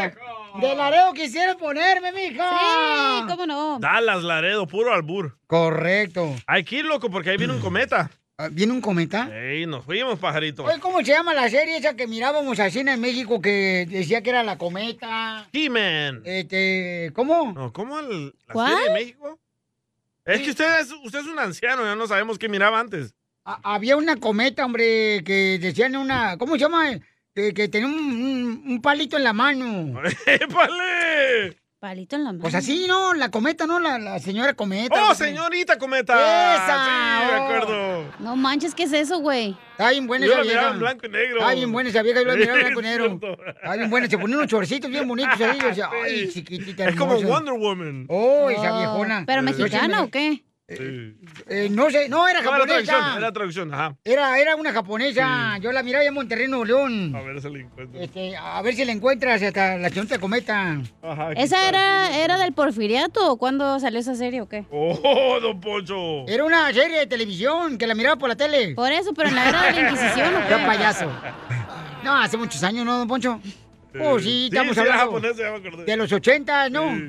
[0.61, 2.49] De Laredo quisieras ponerme, mija.
[2.51, 3.79] Sí, ¿cómo no?
[3.79, 5.39] Dallas, Laredo, puro albur.
[5.47, 6.35] Correcto.
[6.45, 8.11] Hay que ir, loco, porque ahí viene un cometa.
[8.43, 9.29] Ah, ¿Viene un cometa?
[9.33, 10.63] Ey, nos fuimos, pajarito.
[10.65, 14.29] Oye, ¿cómo se llama la serie esa que mirábamos así en México que decía que
[14.31, 15.47] era la cometa?
[15.53, 16.21] He-Man.
[16.25, 17.53] Este, ¿cómo?
[17.53, 18.71] No, ¿cómo el- la ¿Cuál?
[18.73, 19.39] serie de México?
[20.25, 23.13] Es que usted es, usted es un anciano, ya no sabemos qué miraba antes.
[23.45, 26.37] A- había una cometa, hombre, que decían una.
[26.37, 26.91] ¿Cómo se llama?
[27.35, 30.01] Que, que tenía un, un- un palito en la mano.
[30.25, 31.57] ¡Épale!
[31.83, 32.43] Palito en la mano.
[32.43, 33.13] Pues así, ¿no?
[33.13, 33.77] La cometa, ¿no?
[33.77, 35.03] La, la señora cometa.
[35.03, 36.13] ¡Oh, pues, señorita cometa!
[36.55, 36.85] ¡Esa!
[36.85, 37.43] Sí, me oh.
[37.43, 38.05] acuerdo.
[38.19, 39.57] No manches, ¿qué es eso, güey?
[39.71, 40.69] Está bien buena Yo esa vieja.
[40.69, 41.39] en blanco y negro.
[41.39, 43.19] Está bien buena esa vieja, yo la miraba en blanco y negro.
[43.47, 45.59] Está bien buena, se ponía unos chorcitos bien bonitos ahí.
[45.59, 47.33] Yo decía, ay, chiquitita Es como hermosa.
[47.33, 48.05] Wonder Woman.
[48.07, 49.25] Oh, esa viejona.
[49.27, 50.41] ¿Pero mexicana me- o qué?
[50.79, 53.17] Eh, no sé, no, era No, era traducción, japonesa.
[53.17, 53.95] era traducción, ajá.
[54.03, 55.57] Era, era una japonesa.
[55.61, 57.15] Yo la miraba en Monterrey, Nuevo León.
[57.15, 57.99] A ver si la encuentro.
[58.01, 60.81] Este, a ver si la encuentras hasta la señorita cometa.
[61.01, 64.65] Ajá, ¿Esa era, era del porfiriato o cuándo salió esa serie o qué?
[64.71, 66.27] ¡Oh, don Poncho!
[66.27, 68.73] Era una serie de televisión que la miraba por la tele.
[68.75, 70.49] Por eso, pero en la era de la Inquisición, ¿o qué?
[70.49, 71.11] Ya payaso.
[72.03, 73.39] No, hace muchos años, ¿no, don Poncho?
[73.99, 75.85] Oh, sí, Sí, estamos sí, era hablando japonés, ya me acordé.
[75.85, 76.99] de los 80, ¿no?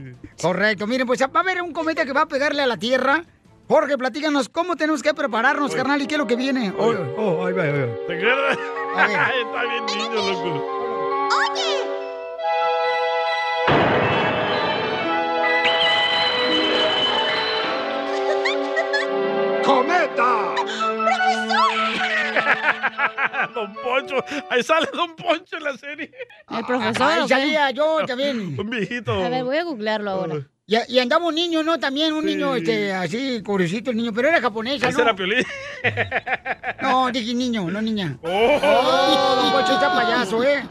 [0.40, 0.86] Correcto.
[0.86, 3.24] Miren, pues va a haber un cometa que va a pegarle a la Tierra.
[3.66, 6.72] Jorge, platícanos cómo tenemos que prepararnos, carnal, y qué es lo que viene.
[6.78, 7.86] Oh, oh, ahí va, ahí va.
[8.06, 8.58] ¿Te acuerdas?
[9.46, 10.84] Está bien niño, loco.
[19.64, 20.54] ¡Cometa!
[23.54, 24.16] Don Poncho.
[24.50, 26.10] Ahí sale Don Poncho en la serie.
[26.50, 27.02] El profesor.
[27.10, 28.38] Ahí salía yo también.
[28.60, 29.12] Un viejito.
[29.12, 30.46] A ver, voy a googlearlo ahora.
[30.66, 31.78] Y, y andaba un niño, ¿no?
[31.78, 35.04] También un niño, este, así, curiosito el niño, pero era japonesa, Ese ¿no?
[35.04, 35.44] era Piolín.
[36.80, 38.16] No, dije niño, no niña.
[38.22, 38.28] Oh.
[38.62, 40.64] Oh, está payaso, ¿eh?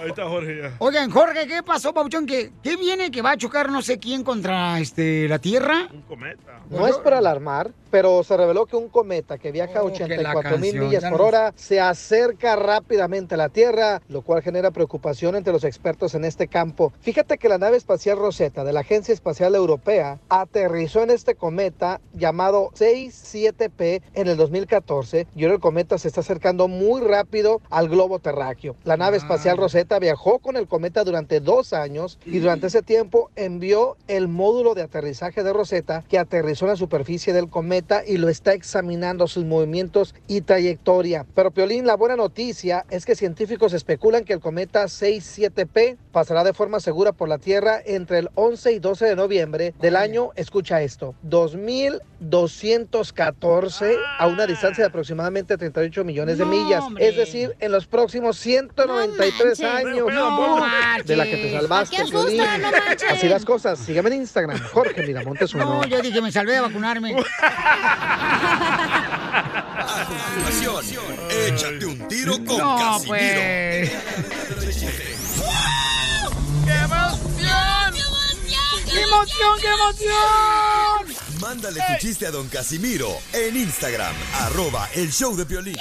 [0.00, 0.72] Ahí está Jorge ya.
[0.78, 2.26] Oigan, Jorge, ¿qué pasó, Pauchón?
[2.26, 5.88] ¿Qué, ¿Qué viene que va a chocar no sé quién contra este la Tierra?
[5.92, 6.60] Un cometa.
[6.70, 10.00] No es para alarmar, pero se reveló que un cometa que viaja a Oh, que
[10.16, 14.72] la 84 mil millas por hora se acerca rápidamente a la Tierra, lo cual genera
[14.72, 16.92] preocupación entre los expertos en este campo.
[17.02, 22.00] Fíjate que la nave espacial Rosetta de la Agencia Espacial Europea aterrizó en este cometa
[22.14, 27.88] llamado 67P en el 2014 y ahora el cometa se está acercando muy rápido al
[27.88, 28.74] globo terráqueo.
[28.82, 33.30] La nave espacial Rosetta viajó con el cometa durante dos años y durante ese tiempo
[33.36, 38.16] envió el módulo de aterrizaje de Rosetta que aterrizó en la superficie del cometa y
[38.16, 41.26] lo está examinando sus movimientos y trayectoria.
[41.34, 46.54] Pero Piolín, la buena noticia es que científicos especulan que el cometa 67P pasará de
[46.54, 50.80] forma segura por la Tierra entre el 11 y 12 de noviembre del año, escucha
[50.82, 56.84] esto, 2214 a una distancia de aproximadamente 38 millones de millas.
[56.98, 59.86] Es decir, en los próximos 193 No manches.
[59.86, 60.64] años No
[61.04, 61.96] de la que te salvaste.
[62.04, 62.38] Piolín.
[62.38, 62.44] No.
[63.10, 63.78] Así las cosas.
[63.78, 65.64] Sígueme en Instagram, Jorge Miramontes uno.
[65.64, 67.14] No, yo dije, me salvé de vacunarme.
[69.86, 70.84] A continuación,
[71.30, 73.06] échate un tiro con No, Casimiro.
[73.06, 73.90] pues.
[78.86, 81.40] ¡Qué emoción, qué emoción!
[81.40, 85.76] Mándale tu chiste a don Casimiro en Instagram, arroba el show de Piolín.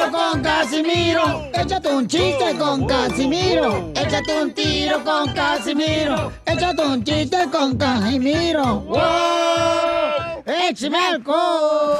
[0.00, 1.50] Tiro con Casimiro.
[1.52, 3.92] Échate un chiste con Casimiro.
[3.94, 6.32] Échate un tiro con Casimiro.
[6.46, 8.80] Échate un chiste con Casimiro.
[8.80, 10.42] ¡Wow!
[10.46, 11.98] ¡Échame alcohol!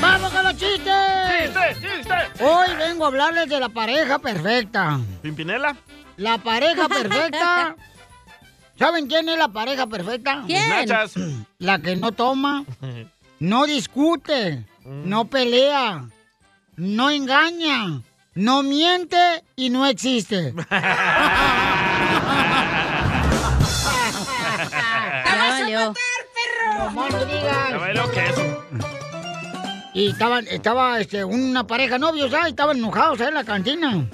[0.00, 0.92] ¡Vamos con los chistes!
[1.42, 2.44] ¡Chiste, chiste!
[2.44, 5.00] Hoy vengo a hablarles de la pareja perfecta.
[5.22, 5.74] ¿Pimpinela?
[6.18, 7.74] La pareja perfecta
[8.78, 10.44] ¿Saben quién es la pareja perfecta?
[10.46, 10.88] ¿Quién?
[11.58, 12.64] La que no toma,
[13.40, 16.08] no discute, no pelea,
[16.76, 18.02] no engaña,
[18.34, 20.54] no miente y no existe.
[25.24, 25.94] Ya valió.
[26.78, 27.70] Nomás no digas.
[27.70, 28.64] Ya bailó queso.
[29.92, 32.48] Y estaban, estaba este, una pareja novios, ¿sabes?
[32.48, 34.08] Estaban enojados ahí en la cantina.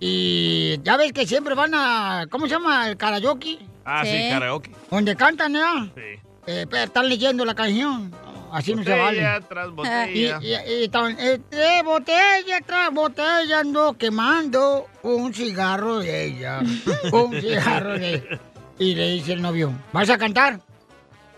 [0.00, 2.88] Y ya ves que siempre van a, ¿cómo se llama?
[2.88, 3.58] El karaoke.
[3.84, 4.70] Ah, sí, karaoke.
[4.90, 5.88] Donde cantan, ¿ya?
[5.94, 6.20] Sí.
[6.46, 8.12] Eh, pero están leyendo la canción.
[8.56, 9.18] Así no se vale.
[9.20, 10.38] Botella tras botella.
[10.40, 16.60] Y, y- y estaban, eh, eh, botella tras botella ando quemando un cigarro de ella.
[17.12, 18.40] un cigarro de ella.
[18.78, 20.58] Y le dice el novio, ¿vas a cantar?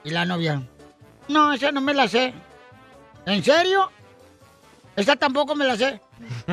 [0.04, 0.62] Y la novia,
[1.26, 2.32] no, esa no me la sé.
[3.26, 3.90] ¿En serio?
[4.94, 6.00] Esa tampoco me la sé.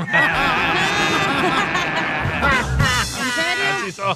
[3.76, 4.16] Así son.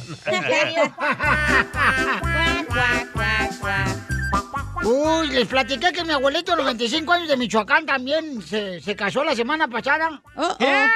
[4.84, 8.96] Uy, les platiqué que mi abuelito de los 25 años de Michoacán también se, se
[8.96, 10.22] casó la semana pasada.
[10.58, 10.88] ¿Qué?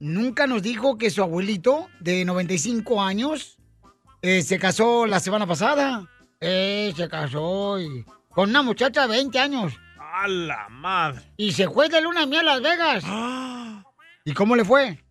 [0.00, 3.58] Nunca nos dijo que su abuelito de 95 años
[4.22, 6.06] eh, se casó la semana pasada.
[6.40, 9.72] Eh, se casó y- con una muchacha de 20 años.
[9.98, 11.22] A la madre.
[11.36, 13.04] Y se fue de luna de miel a Las Vegas.
[14.24, 15.02] ¿Y cómo le fue?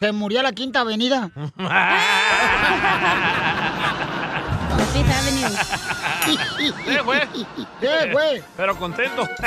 [0.00, 1.30] Se murió a la Quinta Avenida.
[4.92, 5.50] Fifth Avenue.
[6.24, 7.20] Sí, güey.
[7.80, 8.42] Sí, güey.
[8.56, 9.28] Pero contento.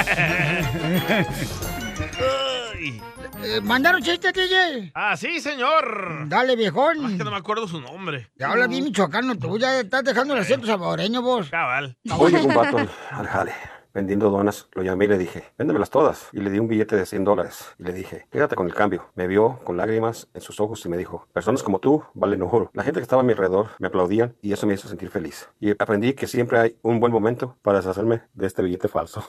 [3.45, 4.91] Eh, ¿Mandaron chiste, DJ?
[4.95, 6.29] Ah, sí, señor.
[6.29, 7.11] Dale, viejón.
[7.11, 8.29] Es que no me acuerdo su nombre.
[8.37, 11.49] Ya hablas bien michoacano, tú ya estás dejando el acento salvadoreño vos.
[11.49, 11.97] Cabal.
[12.05, 13.53] Vato al, al jale
[13.93, 14.67] vendiendo donas.
[14.73, 16.29] Lo llamé y le dije, véndemelas todas.
[16.33, 17.73] Y le di un billete de 100 dólares.
[17.79, 19.09] Y le dije, quédate con el cambio.
[19.15, 22.69] Me vio con lágrimas en sus ojos y me dijo, personas como tú valen oro.
[22.73, 25.49] La gente que estaba a mi alrededor me aplaudían y eso me hizo sentir feliz.
[25.59, 29.23] Y aprendí que siempre hay un buen momento para deshacerme de este billete falso.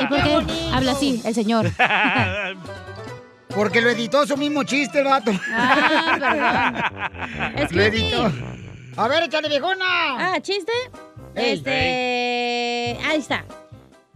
[0.00, 1.66] ¿Y por qué habla así el señor?
[3.54, 5.30] Porque lo editó su mismo chiste, el vato.
[5.52, 6.90] Ah,
[7.52, 7.58] perdón.
[7.58, 8.61] Es que Lo sí.
[8.96, 9.84] A ver, échale, viejona.
[9.84, 10.72] Ah, ¿chiste?
[11.34, 12.98] Este...
[13.04, 13.44] Ahí está.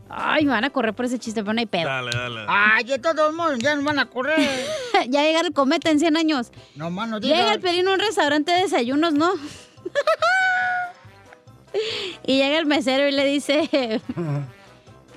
[0.08, 1.86] Ay, me van a correr por ese chiste, pero no hay pedo.
[1.86, 2.44] Dale, dale.
[2.48, 4.38] Ay, de todos modos, ya nos van a correr.
[5.08, 6.52] ya llega el cometa en 100 años.
[6.74, 7.38] No más no digas.
[7.38, 9.32] Llega el pelín a un restaurante de desayunos, ¿no?
[12.26, 14.00] y llega el mesero y le dice...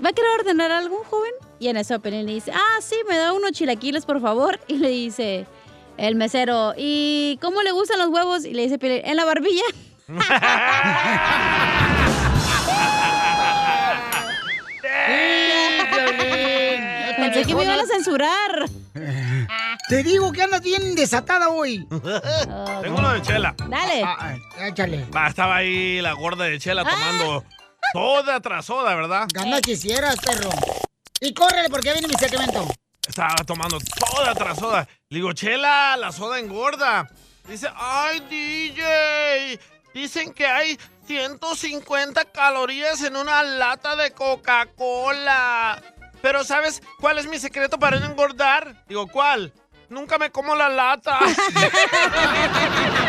[0.03, 1.33] ¿Va a querer ordenar algo, joven?
[1.59, 4.57] Y en eso Pelín le dice, ah, sí, me da unos chilaquiles, por favor.
[4.67, 5.45] Y le dice
[5.99, 8.45] el mesero, ¿y cómo le gustan los huevos?
[8.45, 9.63] Y le dice Pelín, en la barbilla.
[17.17, 18.65] Pensé que me iban a censurar.
[19.89, 21.85] Te digo que andas bien desatada hoy.
[22.81, 23.55] Tengo uno de chela.
[23.67, 24.03] Dale.
[24.03, 25.05] Ah, échale.
[25.15, 27.43] Va, estaba ahí la gorda de chela tomando
[27.93, 29.27] soda tras soda, ¿verdad?
[29.33, 30.49] Gana quisieras, perro.
[31.19, 32.67] Y córrele porque viene mi segmento.
[33.09, 34.87] Estaba tomando soda tras soda.
[35.09, 37.09] Le digo, chela, la soda engorda.
[37.47, 39.59] Dice, ay, DJ.
[39.95, 45.81] Dicen que hay 150 calorías en una lata de Coca-Cola.
[46.21, 48.85] Pero ¿sabes cuál es mi secreto para no engordar?
[48.87, 49.51] Digo, ¿cuál?
[49.89, 51.17] Nunca me como la lata.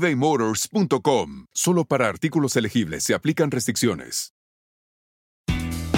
[0.01, 1.45] ebaymotors.com.
[1.53, 4.31] Solo para artículos elegibles se aplican restricciones.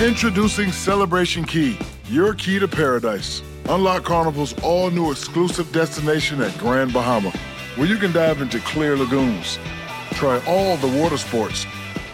[0.02, 1.78] Introducing Celebration Key,
[2.10, 3.42] your key to paradise.
[3.70, 7.32] Unlock Carnival's all new exclusive destination at Grand Bahama,
[7.78, 9.58] where you can dive into clear lagoons,
[10.12, 11.66] try all the water sports,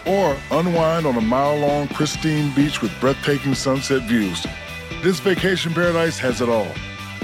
[0.06, 4.46] or unwind on a mile long, pristine beach with breathtaking sunset views.
[5.02, 6.68] This vacation paradise has it all.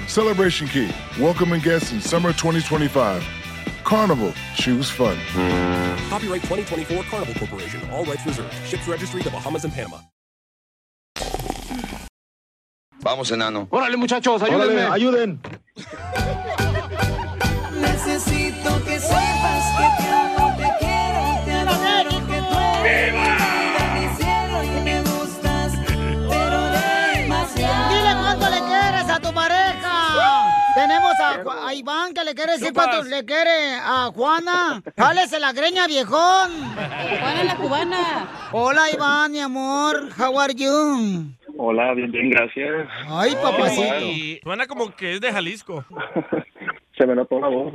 [0.08, 0.90] Celebration Key,
[1.20, 3.35] welcoming guests in summer 2025.
[3.86, 5.16] Carnival, choose fun.
[6.10, 7.80] Copyright 2024 Carnival Corporation.
[7.92, 8.52] All rights reserved.
[8.66, 9.98] Ships registry the Bahamas and Panama.
[12.98, 13.68] Vamos, enano.
[13.70, 14.86] Órale, muchachos, ayúdenme.
[14.86, 15.40] Órale, ayuden.
[17.80, 20.25] Necesito que sepas que te amo, te
[32.24, 34.82] le quiere decir cuánto le quiere a Juana.
[34.96, 36.50] Jálese la greña, viejón.
[36.74, 38.28] Juana la cubana.
[38.50, 40.08] Hola, Iván, mi amor.
[40.18, 41.26] How are you?
[41.56, 42.88] Hola, bien, bien, gracias.
[43.08, 44.40] Ay, papacito.
[44.42, 45.84] Suena como que es de Jalisco.
[46.96, 47.72] Se me notó la voz.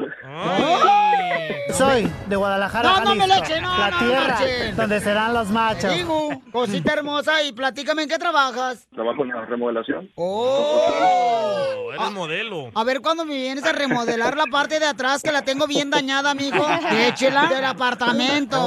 [1.73, 4.73] Soy de Guadalajara, No, no me Jalisco, le eche, no, la no, tierra marche.
[4.73, 5.93] donde serán los machos.
[5.93, 8.87] Digo, cosita hermosa, y platícame en qué trabajas.
[8.93, 10.09] Trabajo en la remodelación.
[10.15, 11.91] Oh.
[11.93, 12.71] Eres modelo.
[12.73, 15.89] A ver cuándo me vienes a remodelar la parte de atrás que la tengo bien
[15.89, 16.65] dañada, amigo.
[16.91, 18.57] Échela del apartamento.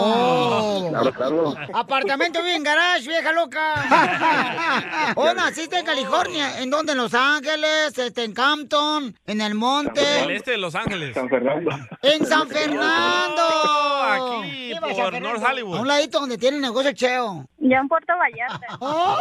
[0.90, 1.54] Claro, claro.
[1.72, 5.12] Apartamento bien garage, vieja loca.
[5.16, 6.60] oh, naciste en California.
[6.60, 6.92] ¿En dónde?
[6.92, 10.02] En Los Ángeles, este, en Campton, en el El monte.
[10.44, 11.14] Este de Los Ángeles.
[11.14, 11.70] San Fernando.
[12.02, 13.42] En San Fernando.
[14.10, 15.28] aquí, ¿Qué vas a por Fernando?
[15.30, 15.78] North Hollywood.
[15.78, 17.46] A un ladito donde tiene negocio Cheo.
[17.58, 18.66] Ya en Puerto Vallarta.
[18.80, 19.16] ¡Oh!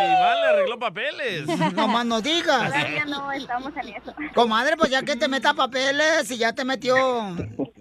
[0.00, 1.46] Iván le arregló papeles.
[1.74, 2.72] No más no digas.
[2.72, 4.14] Todavía no estamos en eso.
[4.34, 6.96] Comadre, pues ya que te meta papeles y ya te metió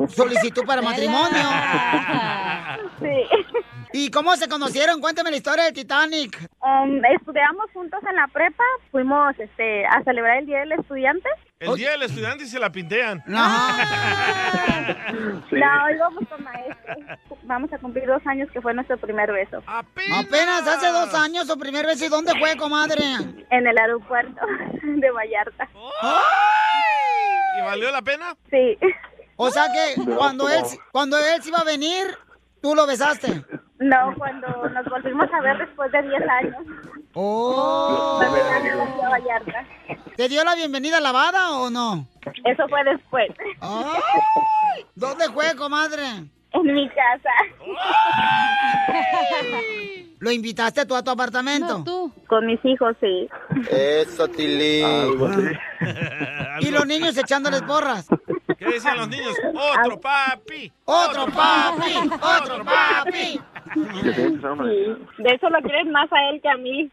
[0.10, 1.38] solicitud para matrimonio.
[3.00, 3.28] Sí.
[3.93, 5.00] ¿Y cómo se conocieron?
[5.02, 6.50] Cuéntame la historia del Titanic.
[6.62, 11.30] Um, estudiamos juntos en la prepa, fuimos este, a celebrar el Día del Estudiante.
[11.60, 13.24] El día del estudiante y se la pintean.
[15.51, 16.97] No, íbamos con maestros.
[17.43, 19.62] Vamos a cumplir dos años que fue nuestro primer beso.
[19.68, 22.05] Apenas hace dos años su primer beso.
[22.05, 23.01] ¿Y dónde fue, comadre?
[23.49, 24.39] En el aeropuerto
[24.84, 25.68] de Vallarta.
[27.58, 28.36] ¿Y valió la pena?
[28.49, 28.78] Sí.
[29.36, 32.18] O sea que cuando él, cuando él se iba a venir,
[32.62, 33.43] tú lo besaste.
[33.80, 36.66] No, cuando nos volvimos a ver después de 10 años.
[37.20, 38.22] Oh.
[40.15, 42.05] ¿Te dio la bienvenida lavada o no?
[42.43, 43.30] Eso fue después.
[44.93, 46.03] ¿Dónde fue, comadre?
[46.51, 47.30] En mi casa.
[50.20, 51.84] ¿Lo invitaste tú a tu apartamento?
[51.84, 52.11] tú.
[52.28, 53.28] Con mis hijos, sí.
[53.72, 55.09] Eso, Tilín.
[56.59, 58.07] Y los niños echándoles porras.
[58.57, 59.36] ¿Qué decían los niños?
[59.53, 60.72] ¡Otro papi!
[60.86, 61.93] ¡Otro papi!
[61.97, 62.87] ¡Otro papi!
[64.04, 66.89] De eso lo crees más a él que a mí.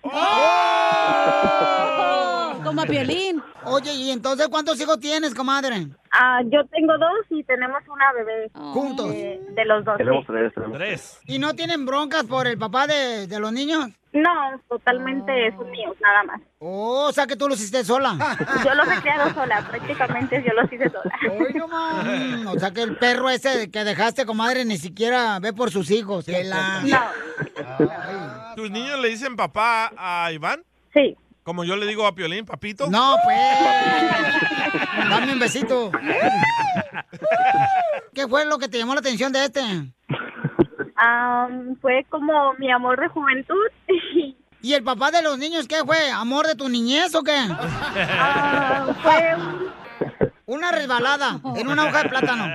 [2.64, 3.42] Como a Piolín.
[3.64, 5.88] Oye, ¿y entonces cuántos hijos tienes, comadre?
[6.12, 8.50] Ah, yo tengo dos y tenemos una bebé.
[8.54, 9.10] ¿Juntos?
[9.10, 9.96] De, de los dos.
[9.98, 10.52] Tenemos tres.
[10.54, 11.20] tenemos Tres.
[11.26, 13.88] ¿Y no tienen broncas por el papá de, de los niños?
[14.14, 14.30] No,
[14.68, 16.40] totalmente son míos, nada más.
[16.60, 18.16] Oh, o sea que tú los hiciste sola.
[18.64, 21.12] Yo los he criado sola, prácticamente yo los hice sola.
[22.04, 25.90] Mm, o sea que el perro ese que dejaste, comadre, ni siquiera ve por sus
[25.90, 26.24] hijos.
[26.26, 30.62] Que la- No, ¿Tus niños le dicen papá a Iván?
[30.94, 31.16] sí.
[31.42, 32.88] Como yo le digo a Piolín, papito.
[32.88, 33.36] No, pues.
[35.10, 35.90] Dame un besito.
[38.14, 39.60] ¿Qué fue lo que te llamó la atención de este?
[40.96, 41.48] Ah,
[41.80, 43.66] fue como mi amor de juventud.
[44.62, 46.10] ¿Y el papá de los niños qué fue?
[46.10, 47.36] ¿Amor de tu niñez o qué?
[47.36, 49.72] Ah, fue un-
[50.46, 52.46] Una resbalada en una hoja de plátano.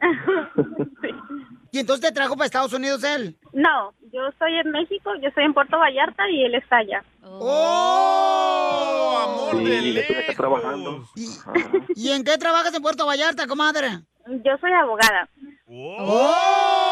[1.72, 3.38] ¿Y entonces te trajo para Estados Unidos él?
[3.52, 7.04] No, yo estoy en México, yo estoy en Puerto Vallarta y él está allá.
[7.22, 9.18] ¡Oh!
[9.52, 11.04] Amor Sí, de acá trabajando.
[11.94, 14.00] ¿Y en qué trabajas en Puerto Vallarta, comadre?
[14.26, 15.28] Yo soy abogada.
[15.98, 16.90] ¡Oh!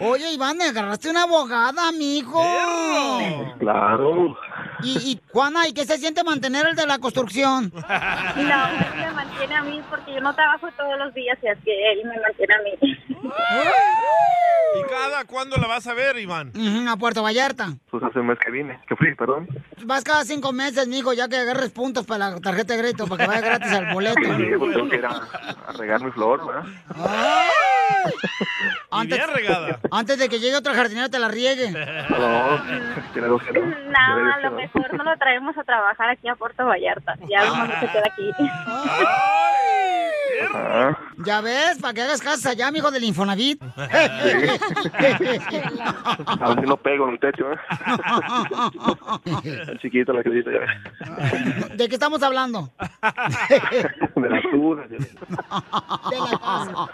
[0.00, 2.42] Oye, Iván, me agarraste una abogada, mijo.
[3.58, 4.36] Claro.
[4.82, 7.72] Y, y Juana, ¿y qué se siente mantener el de la construcción?
[7.82, 11.70] No, él me mantiene a mí porque yo no trabajo todos los días y así
[11.70, 12.72] él me mantiene a mí.
[14.74, 16.52] ¿Y cada cuándo la vas a ver, Iván?
[16.88, 17.74] A Puerto Vallarta.
[17.90, 18.80] Pues hace un mes que vine.
[18.88, 19.46] Que fui, perdón.
[19.84, 23.24] Vas cada cinco meses, mijo, ya que agarres puntos para la tarjeta de crédito, para
[23.24, 24.20] que vaya gratis al boleto.
[24.22, 25.10] Sí, pues tengo que ir a,
[25.68, 26.64] a regar mi flor, ¿verdad?
[28.90, 29.78] Antes, bien regada.
[29.90, 31.70] antes de que llegue otro jardinero te la riegue.
[31.70, 32.62] No,
[33.12, 33.60] tiene dos que no.
[33.66, 37.16] No, lo mejor no lo traemos a trabajar aquí a Puerto Vallarta.
[37.28, 38.30] Ya vemos que se queda aquí.
[41.24, 43.62] Ya ves, para que hagas casas allá, mijo del Infonavit.
[43.62, 43.86] a
[46.48, 47.56] ver si no pego en el techo, ¿eh?
[49.68, 51.76] El chiquito, la criadita, ya ves.
[51.76, 52.70] ¿De qué estamos hablando?
[54.16, 54.90] De las dudas.
[54.90, 56.88] De la casa.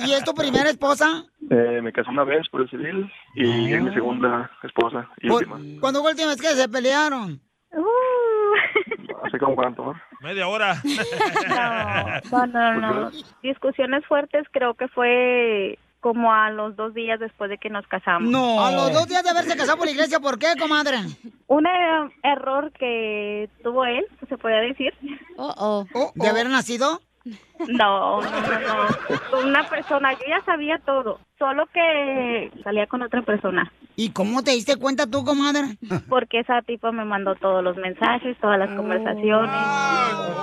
[0.00, 1.24] ¿Y es tu primera esposa?
[1.50, 5.60] Eh, me casé una vez por el civil y es mi segunda esposa y última.
[5.80, 7.40] ¿Cuándo fue la última vez que se pelearon?
[9.22, 9.94] Hace como cuánto?
[10.20, 10.82] Media hora.
[12.32, 13.10] No, no, no.
[13.42, 18.30] Discusiones fuertes creo que fue como a los dos días después de que nos casamos.
[18.30, 18.64] No.
[18.64, 20.98] A los dos días de haberse casado por la iglesia, ¿por qué, comadre?
[21.46, 24.92] Un eh, error que tuvo él, se podría decir.
[25.36, 26.12] Oh, oh.
[26.14, 27.00] ¿De haber nacido?
[27.68, 28.86] No, no, no, no.
[29.30, 33.72] Con una persona, yo ya sabía todo, solo que salía con otra persona.
[33.96, 35.78] ¿Y cómo te diste cuenta tú, comadre?
[36.08, 39.50] Porque esa tipa me mandó todos los mensajes, todas las conversaciones.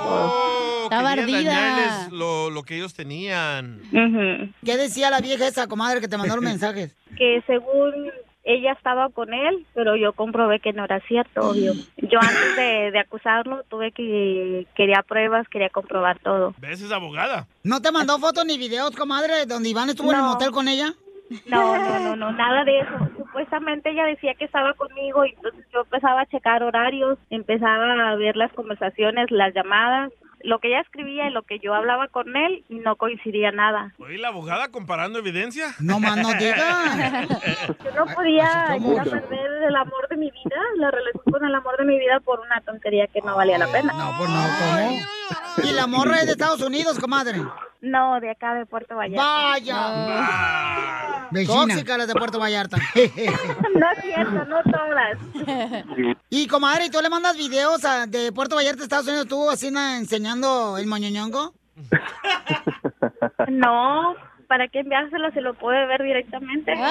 [0.03, 0.83] todo.
[0.83, 2.07] Está Quería ardida.
[2.11, 3.79] lo, lo que ellos tenían.
[4.65, 6.95] ¿Qué decía la vieja esa, comadre, que te mandó los mensajes?
[7.17, 7.93] Que según
[8.43, 11.73] ella estaba con él, pero yo comprobé que no era cierto, obvio.
[11.97, 16.53] Yo antes de, de acusarlo tuve que quería pruebas, quería comprobar todo.
[16.57, 16.81] ¿Ves?
[16.81, 17.47] Es abogada.
[17.63, 20.93] ¿No te mandó fotos ni videos, comadre, donde Iván estuvo en el motel con ella?
[21.47, 23.09] No, no, no, no, nada de eso.
[23.17, 28.15] Supuestamente ella decía que estaba conmigo y entonces yo empezaba a checar horarios, empezaba a
[28.15, 30.11] ver las conversaciones, las llamadas,
[30.43, 33.93] lo que ella escribía y lo que yo hablaba con él y no coincidía nada.
[33.97, 35.73] ¿Oí la abogada comparando evidencia?
[35.79, 37.27] No más no digas.
[37.83, 39.09] Yo no podía mucho.
[39.09, 42.39] perder el amor de mi vida, la relación con el amor de mi vida por
[42.41, 43.93] una tontería que no valía la pena.
[43.93, 45.69] No, pues no, ¿cómo?
[45.69, 47.41] ¿Y la morra es de Estados Unidos, comadre?
[47.83, 49.21] No, de acá de Puerto Vallarta.
[49.23, 51.27] ¡Vaya!
[51.31, 51.67] Vecina.
[51.73, 52.77] Tóxica las de Puerto Vallarta.
[52.95, 55.17] no es cierto, no todas.
[56.29, 59.67] Y comadre, ¿y tú le mandas videos a- de Puerto Vallarta, Estados Unidos, tú así
[59.67, 61.53] enseñando el moñoñongo?
[63.49, 64.15] No,
[64.47, 65.29] ¿para qué enviárselo?
[65.31, 66.73] Se lo puede ver directamente.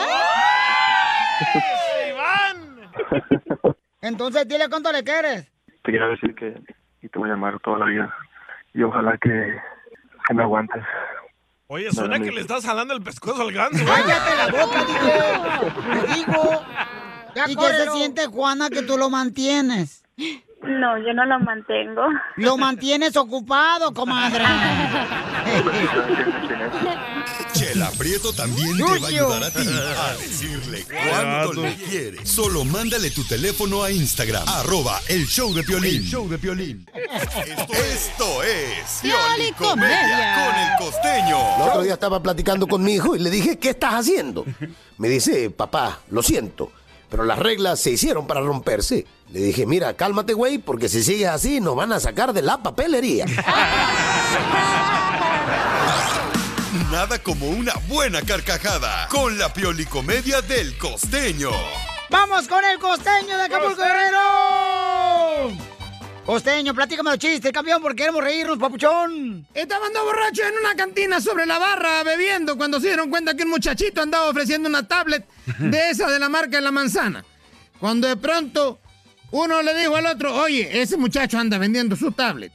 [4.01, 5.51] Entonces, dile cuánto le quieres.
[5.83, 6.61] Te quiero decir que
[7.01, 8.15] y te voy a amar toda la vida.
[8.75, 9.57] Y ojalá que,
[10.33, 10.83] que me aguantes.
[11.69, 13.83] Oye, suena que le estás jalando el pescuezo al ganso.
[13.83, 13.87] ¿eh?
[13.87, 14.87] ¡Cállate la boca!
[16.07, 16.63] Te digo.
[17.49, 20.03] ¿Y qué se siente, Juana, que tú lo mantienes?
[20.63, 22.03] No, yo no lo mantengo.
[22.37, 24.45] Lo mantienes ocupado, comadre.
[27.53, 32.29] Chela Prieto también te va a ayudar a ti a decirle cuánto le quieres.
[32.29, 35.97] Solo mándale tu teléfono a Instagram, arroba el show de Piolín.
[35.97, 36.87] El show de Piolín.
[36.95, 41.39] Esto es Piolicomedia con el costeño.
[41.57, 44.45] El otro día estaba platicando con mi hijo y le dije, ¿qué estás haciendo?
[44.99, 46.71] Me dice, papá, lo siento,
[47.13, 49.07] pero las reglas se hicieron para romperse.
[49.31, 52.63] Le dije, mira, cálmate, güey, porque si sigues así nos van a sacar de la
[52.63, 53.27] papelería.
[56.91, 61.51] Nada como una buena carcajada con la Piolicomedia del costeño.
[62.09, 65.51] ¡Vamos con el costeño de Acapulco Guerrero!
[66.25, 69.45] Costeño, platícame los chistes, campeón, porque queremos reírnos, papuchón.
[69.53, 73.43] Estaban dos borrachos en una cantina sobre la barra bebiendo cuando se dieron cuenta que
[73.43, 75.27] un muchachito andaba ofreciendo una tablet
[75.59, 77.25] de esa de la marca de la manzana.
[77.81, 78.79] Cuando de pronto
[79.33, 82.53] uno le dijo al otro, oye, ese muchacho anda vendiendo su tablet.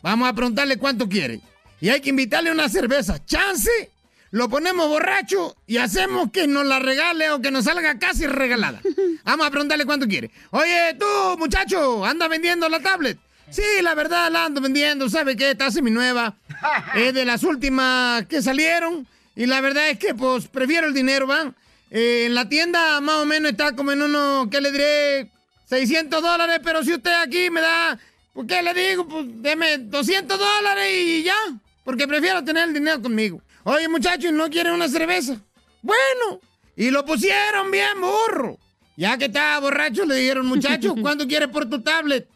[0.00, 1.40] Vamos a preguntarle cuánto quiere.
[1.80, 3.24] Y hay que invitarle una cerveza.
[3.24, 3.90] Chance,
[4.34, 8.80] lo ponemos borracho y hacemos que nos la regale o que nos salga casi regalada.
[9.24, 10.28] Vamos a preguntarle cuánto quiere.
[10.50, 13.16] Oye, tú, muchacho, anda vendiendo la tablet.
[13.48, 15.08] Sí, la verdad la ando vendiendo.
[15.08, 15.52] ¿Sabe qué?
[15.52, 16.34] Está seminueva.
[16.96, 19.06] Es de las últimas que salieron.
[19.36, 21.54] Y la verdad es que, pues, prefiero el dinero, ¿van?
[21.92, 25.30] Eh, en la tienda más o menos está como en uno, ¿qué le diré?
[25.66, 28.00] 600 dólares, pero si usted aquí me da,
[28.32, 29.06] ¿por qué le digo?
[29.06, 31.36] Pues deme 200 dólares y ya,
[31.84, 33.40] porque prefiero tener el dinero conmigo.
[33.64, 35.36] Oye, muchachos, ¿no quieren una cerveza?
[35.82, 36.40] Bueno,
[36.76, 38.58] y lo pusieron bien burro.
[38.96, 42.28] Ya que estaba borracho, le dijeron, muchachos, ¿cuánto quieres por tu tablet?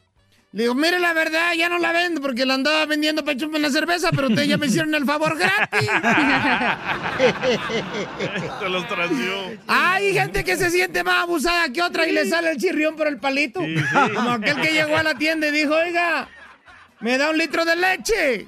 [0.52, 3.58] Le digo, mire, la verdad, ya no la vendo porque la andaba vendiendo para echarme
[3.58, 5.90] la cerveza, pero ustedes ya me hicieron el favor gratis.
[8.58, 9.58] Te los transió.
[9.66, 13.08] Hay gente que se siente más abusada que otra y le sale el chirrión por
[13.08, 13.60] el palito.
[14.14, 16.26] Como aquel que llegó a la tienda y dijo, oiga,
[17.00, 18.46] me da un litro de leche.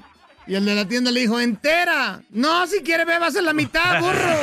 [0.51, 2.21] Y el de la tienda le dijo, entera.
[2.29, 4.35] No, si quiere bebas en la mitad, burro.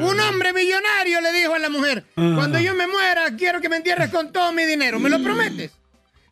[0.10, 3.76] un hombre millonario le dijo a la mujer, cuando yo me muera, quiero que me
[3.76, 4.98] entierres con todo mi dinero.
[4.98, 5.70] ¿Me lo prometes?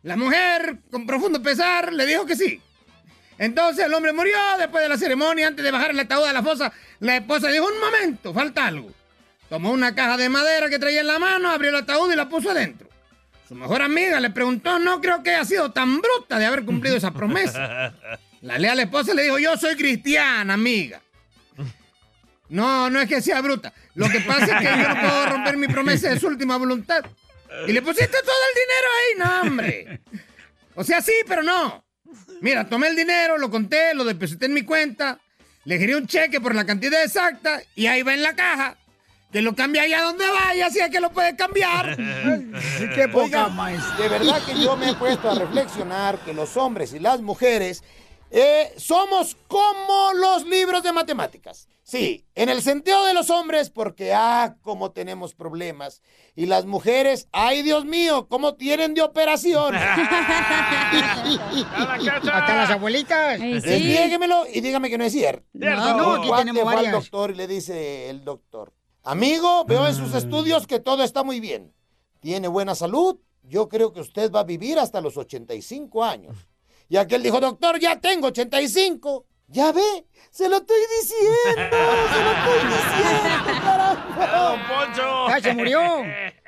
[0.03, 2.59] La mujer, con profundo pesar, le dijo que sí.
[3.37, 6.43] Entonces el hombre murió después de la ceremonia, antes de bajar el ataúd a la
[6.43, 6.73] fosa.
[6.99, 8.91] La esposa dijo, un momento, falta algo.
[9.47, 12.27] Tomó una caja de madera que traía en la mano, abrió el ataúd y la
[12.27, 12.90] puso adentro.
[13.51, 16.95] Su mejor amiga le preguntó, no creo que haya sido tan bruta de haber cumplido
[16.95, 17.93] esa promesa.
[18.41, 21.01] La leal esposa le dijo, yo soy cristiana, amiga.
[22.47, 23.73] No, no es que sea bruta.
[23.93, 27.03] Lo que pasa es que yo no puedo romper mi promesa de su última voluntad.
[27.67, 30.01] Y le pusiste todo el dinero ahí, no, hombre.
[30.75, 31.83] O sea, sí, pero no.
[32.39, 35.19] Mira, tomé el dinero, lo conté, lo deposité en mi cuenta,
[35.65, 38.77] le giré un cheque por la cantidad exacta y ahí va en la caja.
[39.31, 41.95] Que lo cambie allá donde vaya, así es que lo puede cambiar.
[42.95, 43.49] Qué poca
[43.97, 47.83] de verdad que yo me he puesto a reflexionar que los hombres y las mujeres
[48.33, 51.67] Eh, somos como los libros de matemáticas.
[51.83, 56.01] Sí, en el sentido de los hombres, porque, ah, cómo tenemos problemas.
[56.33, 59.75] Y las mujeres, ay, Dios mío, cómo tienen de operación.
[62.31, 63.39] Hasta las abuelitas.
[63.39, 65.43] Desniéguemelo y dígame que no es cierto.
[65.51, 66.93] No, no, aquí tenemos fue al varias.
[66.93, 68.71] doctor y le dice el doctor,
[69.03, 71.73] amigo, veo en sus estudios que todo está muy bien.
[72.19, 73.17] Tiene buena salud.
[73.43, 76.35] Yo creo que usted va a vivir hasta los 85 años.
[76.87, 79.25] Y aquel dijo, doctor, ya tengo 85.
[79.47, 85.29] Ya ve, se lo estoy diciendo, se lo estoy diciendo, caramba.
[85.29, 85.79] Ya se murió,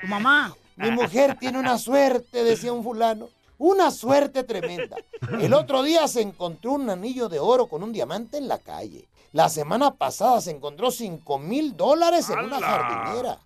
[0.01, 0.55] tu mamá.
[0.77, 3.29] Mi mujer tiene una suerte, decía un fulano.
[3.57, 4.97] Una suerte tremenda.
[5.39, 9.05] El otro día se encontró un anillo de oro con un diamante en la calle.
[9.33, 13.39] La semana pasada se encontró 5 mil dólares en una jardinera.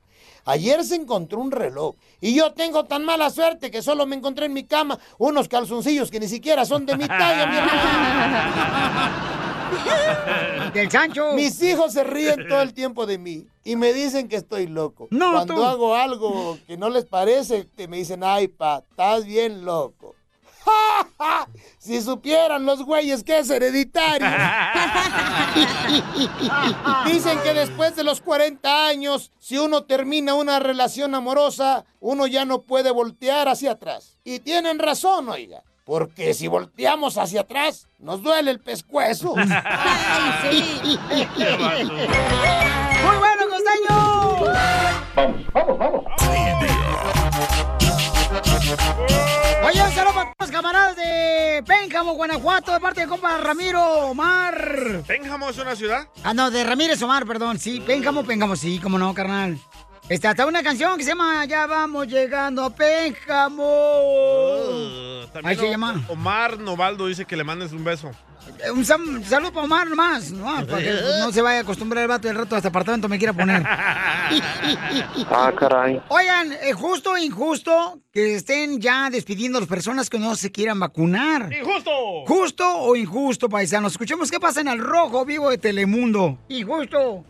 [0.46, 1.96] Ayer se encontró un reloj.
[2.22, 6.10] Y yo tengo tan mala suerte que solo me encontré en mi cama unos calzoncillos
[6.12, 9.28] que ni siquiera son de mi talla, mi hermano.
[10.74, 11.34] Del Sancho.
[11.34, 15.08] Mis hijos se ríen todo el tiempo de mí y me dicen que estoy loco.
[15.12, 15.64] No, Cuando tú.
[15.64, 20.16] hago algo que no les parece, te- me dicen, ay, pa, estás bien loco.
[21.77, 24.27] si supieran los güeyes que es hereditario.
[27.06, 32.45] Dicen que después de los 40 años, si uno termina una relación amorosa, uno ya
[32.45, 34.18] no puede voltear hacia atrás.
[34.23, 35.64] Y tienen razón, oiga.
[35.85, 39.35] Porque si volteamos hacia atrás, nos duele el pescuezo.
[39.35, 39.45] ¡Muy
[43.19, 43.88] bueno, costeño!
[45.15, 46.03] Vamos, vamos, vamos.
[49.68, 53.84] Oye, un saludo para todos los camaradas de Pénjamo, Guanajuato, de parte de compa Ramiro
[54.10, 55.03] Omar.
[55.06, 56.07] ¿Pénjamo es una ciudad?
[56.23, 57.60] Ah, no, de Ramírez Omar, perdón.
[57.60, 59.57] Sí, Pénjamo, Pénjamo, sí, cómo no, carnal.
[60.07, 63.65] Está hasta una canción que se llama Ya vamos llegando a Pénjamo.
[63.65, 66.02] Uh, Ahí se llama.
[66.07, 68.11] Omar Novaldo dice que le mandes un beso.
[68.65, 70.45] Eh, Un saludo para Omar nomás, ¿no?
[70.65, 73.34] Para que no se vaya a acostumbrar el vato del rato hasta apartamento me quiera
[73.34, 73.64] poner.
[75.30, 76.02] Ah, caray.
[76.10, 80.52] Oigan, ¿es justo o injusto que estén ya despidiendo a las personas que no se
[80.52, 81.52] quieran vacunar?
[81.53, 81.91] ¡Injusto!
[82.28, 83.94] ¿Justo o injusto, paisanos?
[83.94, 86.38] Escuchemos qué pasa en el rojo vivo de Telemundo.
[86.49, 87.24] Injusto.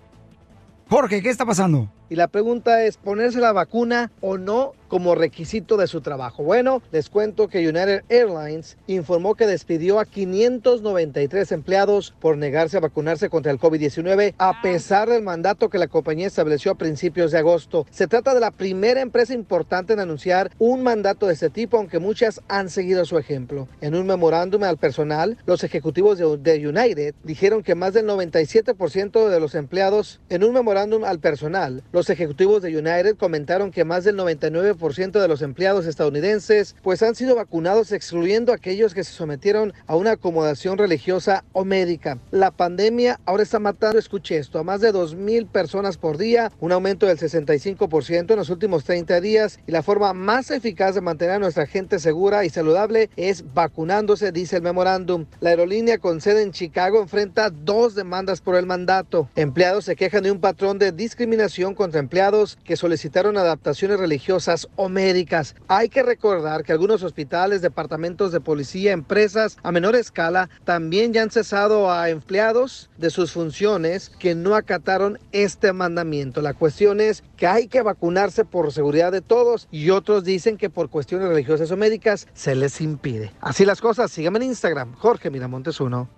[0.89, 1.91] Jorge, ¿qué está pasando?
[2.09, 6.43] Y la pregunta es, ¿ponerse la vacuna o no como requisito de su trabajo?
[6.43, 12.81] Bueno, les cuento que United Airlines informó que despidió a 593 empleados por negarse a
[12.81, 17.39] vacunarse contra el COVID-19 a pesar del mandato que la compañía estableció a principios de
[17.39, 17.85] agosto.
[17.91, 21.99] Se trata de la primera empresa importante en anunciar un mandato de este tipo, aunque
[21.99, 23.67] muchas han seguido su ejemplo.
[23.81, 29.29] En un memorándum al personal, los ejecutivos de, de United dijeron que más del 97%
[29.29, 34.03] de los empleados, en un memorándum al personal, los ejecutivos de United comentaron que más
[34.03, 39.73] del 99% de los empleados estadounidenses pues han sido vacunados excluyendo aquellos que se sometieron
[39.85, 42.19] a una acomodación religiosa o médica.
[42.31, 46.71] La pandemia ahora está matando, escuche esto, a más de 2.000 personas por día, un
[46.71, 51.35] aumento del 65% en los últimos 30 días y la forma más eficaz de mantener
[51.35, 55.25] a nuestra gente segura y saludable es vacunándose, dice el memorándum.
[55.41, 59.29] La aerolínea con sede en Chicago enfrenta dos demandas por el mandato.
[59.35, 65.55] Empleados se quejan de un patrón de discriminación contra empleados que solicitaron adaptaciones religiosas o.
[65.67, 71.23] Hay que recordar que algunos hospitales, departamentos de policía, empresas a menor escala también ya
[71.23, 76.41] han cesado a empleados de sus funciones que no acataron este mandamiento.
[76.41, 80.69] La cuestión es que hay que vacunarse por seguridad de todos y otros dicen que
[80.69, 83.31] por cuestiones religiosas o médicas se les impide.
[83.41, 86.09] Así las cosas, síganme en Instagram, Jorge Miramontes 1.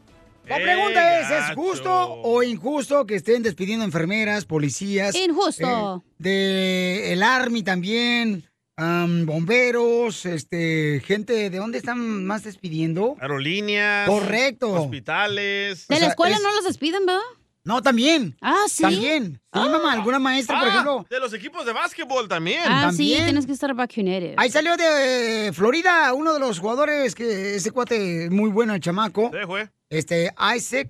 [0.49, 1.91] La pregunta es, ¿es justo
[2.23, 5.15] o injusto que estén despidiendo enfermeras, policías?
[5.15, 6.03] Injusto.
[6.07, 8.43] eh, de el Army también,
[8.75, 13.15] am, bomberos, este, gente, ¿de dónde están más despidiendo?
[13.21, 14.09] Aerolíneas.
[14.09, 14.71] Correcto.
[14.73, 15.87] Hospitales.
[15.87, 17.21] De la escuela no los despiden, ¿verdad?
[17.63, 18.35] No, también.
[18.41, 18.83] Ah, sí.
[18.83, 19.41] También.
[19.53, 21.05] Sí, mamá, alguna maestra, por Ah, ejemplo.
[21.09, 22.61] De los equipos de básquetbol también.
[22.65, 24.35] Ah, sí, tienes que estar vacunated.
[24.37, 28.73] Ahí salió de eh, Florida uno de los jugadores que ese cuate es muy bueno,
[28.73, 29.29] el chamaco.
[29.33, 29.69] Sí, fue.
[29.89, 30.89] Este, Isaac.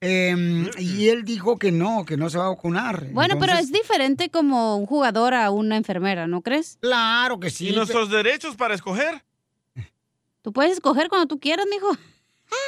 [0.00, 3.06] em, y él dijo que no, que no se va a vacunar.
[3.12, 6.78] Bueno, pero es diferente como un jugador a una enfermera, ¿no crees?
[6.80, 7.70] Claro que sí.
[7.70, 9.24] ¿Y nuestros derechos para escoger?
[10.42, 11.88] Tú puedes escoger cuando tú quieras, mijo.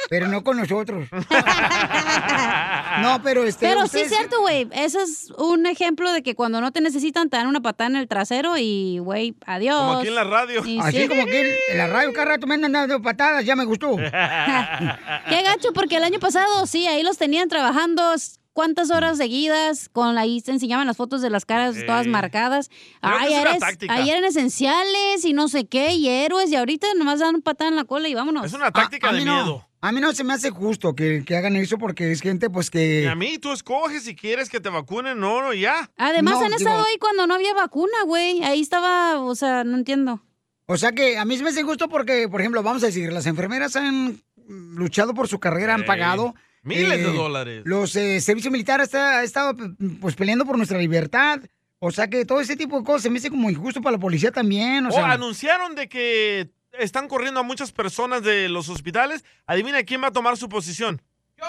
[0.09, 1.07] Pero no con nosotros.
[3.01, 3.67] no, pero este.
[3.67, 4.67] Pero sí es cierto, güey.
[4.71, 7.95] Ese es un ejemplo de que cuando no te necesitan te dan una patada en
[7.95, 9.79] el trasero y, güey, adiós.
[9.79, 10.65] Como aquí en la radio.
[10.65, 11.07] Y Así sí.
[11.07, 11.41] como que
[11.71, 13.95] en, la radio cada rato me andan dando patadas, ya me gustó.
[13.97, 18.13] Qué gacho, porque el año pasado sí, ahí los tenían trabajando
[18.53, 22.69] cuántas horas seguidas, con ahí se enseñaban las fotos de las caras todas marcadas.
[23.01, 27.41] Ay, eres- ahí eran esenciales y no sé qué, y héroes, y ahorita nomás dan
[27.41, 28.45] patada en la cola y vámonos.
[28.45, 29.68] Es una táctica a de no.
[29.81, 32.67] A mí no se me hace justo que, que hagan eso porque es gente pues
[32.67, 33.07] Y que...
[33.07, 35.89] a mí tú escoges si quieres que te vacunen o no, ya.
[35.95, 38.43] Además No, han estado digo- ahí cuando no había vacuna, güey.
[38.43, 40.21] Ahí estaba, o sea, no entiendo.
[40.65, 43.11] O sea que a mí se me hace injusto porque, por ejemplo, vamos a decir,
[43.13, 46.35] las enfermeras han luchado por su carrera, han pagado.
[46.63, 47.61] miles de eh, dólares.
[47.65, 49.55] Los eh, servicios militares ha, ha estado
[50.01, 51.39] pues peleando por nuestra libertad.
[51.79, 54.01] O sea que todo ese tipo de cosas se me hace como injusto para la
[54.01, 54.85] policía también.
[54.85, 59.23] O O sea, anunciaron de que están corriendo a muchas personas de los hospitales.
[59.45, 61.01] Adivina quién va a tomar su posición.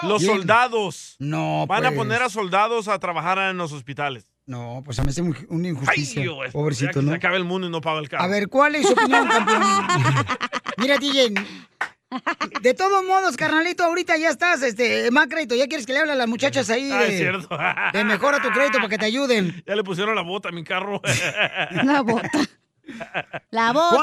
[0.03, 0.37] Los ¿Quién?
[0.37, 1.15] soldados.
[1.19, 1.97] No, Van a pues.
[1.97, 4.25] poner a soldados a trabajar en los hospitales.
[4.45, 6.21] No, pues a mí me hace muy- una Ay, injusticia.
[6.21, 7.11] Dios, ya Pobrecito, que ¿no?
[7.11, 8.23] se acabe el mundo y no paga el carro.
[8.23, 9.61] A ver, ¿cuál es su opinión, campeón?
[10.77, 11.33] Mira, DJ.
[12.61, 15.55] De todos modos, carnalito, ahorita ya estás, este, más crédito.
[15.55, 17.57] Ya quieres que le hable a las muchachas ahí Ah, es de, cierto.
[17.93, 19.63] de mejora tu crédito para que te ayuden.
[19.67, 21.01] Ya le pusieron la bota a mi carro.
[21.83, 22.29] La bota.
[23.51, 23.95] La bota.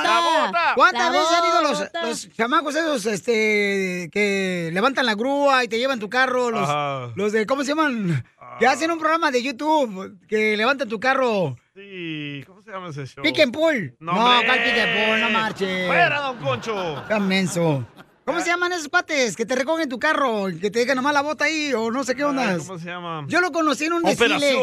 [0.50, 2.02] ¿Cuá- ¿Cuántas La veces han ido los, bota.
[2.06, 6.50] los chamacos esos este, que levantan la grúa y te llevan tu carro?
[6.50, 7.12] Los, Ajá.
[7.16, 8.24] los de, ¿cómo se llaman?
[8.58, 11.56] Que hacen un programa de YouTube que levantan tu carro.
[11.74, 13.22] Sí, ¿cómo se llama ese show?
[13.22, 13.94] Pick and pull.
[14.00, 14.46] No, No, hombre.
[14.46, 15.20] ¿cuál pick and pull?
[15.20, 15.86] No marches.
[15.86, 16.98] ¡Fuera, don Concho!
[17.02, 17.86] Está menso.
[18.24, 20.48] ¿Cómo se llaman esos cuates que te recogen tu carro?
[20.50, 22.58] y Que te dejan nomás la bota ahí o no sé qué onda.
[22.58, 23.24] ¿Cómo se llama?
[23.28, 24.54] Yo lo conocí en un desfile.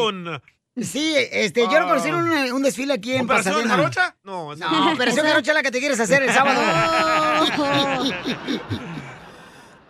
[0.78, 3.76] Sí, este, yo lo conocí en un, un desfile aquí en ¿Operación Pasadena.
[3.76, 4.16] Jarocha?
[4.24, 6.60] No, esa No, Operación Jarocha es la que te quieres hacer el sábado.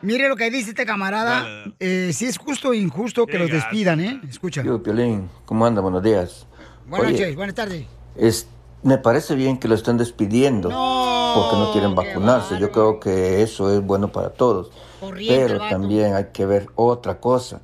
[0.02, 1.44] Mire lo que dice este camarada.
[1.80, 4.20] Eh, si es justo o injusto que los despidan, ¿eh?
[4.28, 4.62] Escucha.
[4.62, 5.80] Yo, Piolín, ¿cómo anda?
[5.80, 6.46] Buenos días.
[6.86, 7.84] Buenas noches, buenas tardes.
[8.16, 8.46] es,
[8.84, 12.60] me parece bien que lo estén despidiendo porque no quieren vacunarse.
[12.60, 14.70] Yo creo que eso es bueno para todos.
[15.00, 17.60] Corriente Pero también hay que ver otra cosa.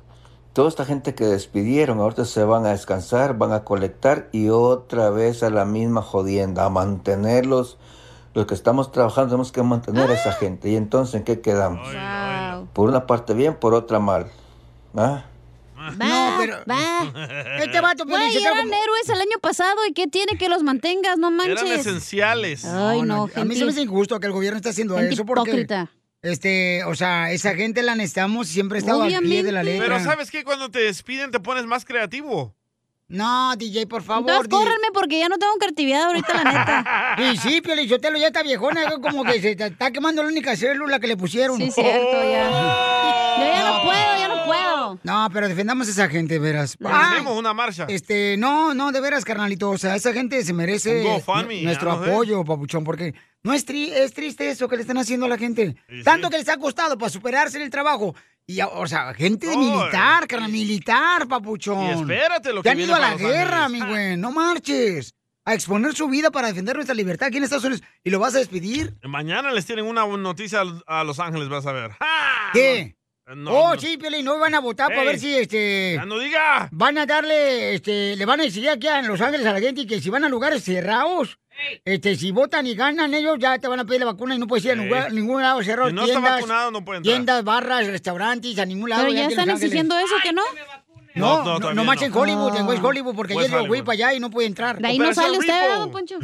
[0.53, 5.09] Toda esta gente que despidieron, ahorita se van a descansar, van a colectar y otra
[5.09, 7.77] vez a la misma jodienda, a mantenerlos.
[8.35, 10.33] Los que estamos trabajando tenemos que mantener a esa Ah.
[10.33, 10.69] gente.
[10.69, 11.87] ¿Y entonces en qué quedamos?
[12.73, 14.27] Por una parte bien, por otra mal.
[14.95, 15.25] ¿Ah?
[15.97, 16.57] No, pero.
[17.59, 21.29] Este vato, Güey, eran héroes el año pasado y qué tiene que los mantengas, no
[21.31, 21.61] manches.
[21.61, 22.63] Eran esenciales.
[22.65, 25.25] Ay, no, A mí se me hace injusto que el gobierno esté haciendo gente eso
[25.25, 25.49] porque.
[25.49, 25.91] hipócrita.
[26.23, 29.61] Este, o sea, esa gente la necesitamos y siempre ha estado al pie de la
[29.61, 29.85] letra.
[29.85, 30.45] Pero ¿sabes qué?
[30.45, 32.55] Cuando te despiden te pones más creativo.
[33.09, 34.21] No, DJ, por favor.
[34.21, 34.57] Entonces DJ.
[34.57, 37.15] córrenme porque ya no tengo creatividad ahorita, la neta.
[37.33, 41.07] Y sí, Piolichotelo ya está viejona, como que se está quemando la única célula que
[41.07, 41.57] le pusieron.
[41.57, 42.49] Sí, cierto, ya.
[43.37, 44.12] Yo ya no puedo,
[45.03, 46.77] ya no pero defendamos a esa gente, veras.
[46.83, 47.85] Hacemos una marcha.
[47.89, 49.69] Este, no, no, de veras, carnalito.
[49.71, 51.03] O sea, esa gente se merece
[51.63, 52.11] nuestro ya sé.
[52.11, 53.13] apoyo, papuchón, porque
[53.43, 55.75] no es, tri- es triste eso que le están haciendo a la gente.
[56.03, 58.15] Tanto que les ha costado para superarse en el trabajo.
[58.45, 61.85] Y, ya, o sea, gente de militar, carnal, militar, papuchón.
[61.85, 64.17] Y espérate lo que que han ido a la guerra, mi güey.
[64.17, 65.13] No marches.
[65.45, 67.83] A exponer su vida para defender nuestra libertad aquí en Estados Unidos.
[68.01, 68.93] ¿Y lo vas a despedir?
[69.03, 71.91] Mañana les tienen una noticia a- a Los Ángeles, vas a ver.
[72.53, 72.95] ¿Qué?
[73.35, 73.79] No, oh, no.
[73.79, 75.93] sí, Piolín, no van a votar para ver si este.
[75.95, 76.67] ¡Ya no diga!
[76.71, 79.87] Van a darle, este, le van a decir aquí en Los Ángeles a la gente
[79.87, 81.39] que si van a lugares cerrados,
[81.85, 84.47] este, si votan y ganan ellos, ya te van a pedir la vacuna y no
[84.47, 85.13] puedes ir a Ey.
[85.13, 85.87] ningún lado cerrado.
[85.89, 87.13] Si no está tiendas, vacunado, no puede entrar.
[87.15, 89.03] Tiendas, barras, restaurantes, a ningún lado.
[89.03, 90.41] Pero ya en están exigiendo eso, ¿que no?
[91.15, 91.93] No, No, no, no, no.
[91.93, 92.67] en Hollywood, en Ah.
[92.67, 94.79] West Hollywood, porque West ayer yo fui para allá y no pude entrar.
[94.79, 95.61] De ahí no sale usted, Ripo.
[95.61, 96.19] ¿verdad, don Poncho?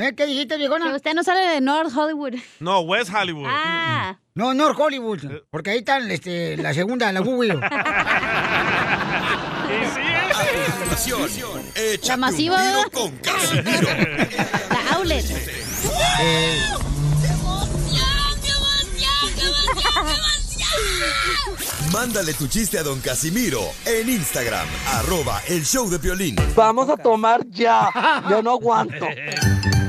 [0.00, 0.14] ¿Eh?
[0.16, 0.86] ¿Qué dijiste, viejona?
[0.88, 2.34] Que usted no sale de North Hollywood.
[2.58, 3.44] No, West Hollywood.
[3.46, 4.16] Ah.
[4.34, 5.20] No, North Hollywood,
[5.50, 7.60] porque ahí están este, la segunda, la Google.
[10.90, 11.28] Acción.
[11.74, 12.92] Échate La masiva, un tiro ¿verdad?
[12.92, 13.88] con Casimiro.
[14.70, 15.24] La outlet.
[16.20, 16.62] Eh,
[21.92, 26.36] Mándale tu chiste a don Casimiro en Instagram, arroba el show de violín.
[26.54, 27.90] Vamos a tomar ya.
[28.30, 29.06] Yo no aguanto.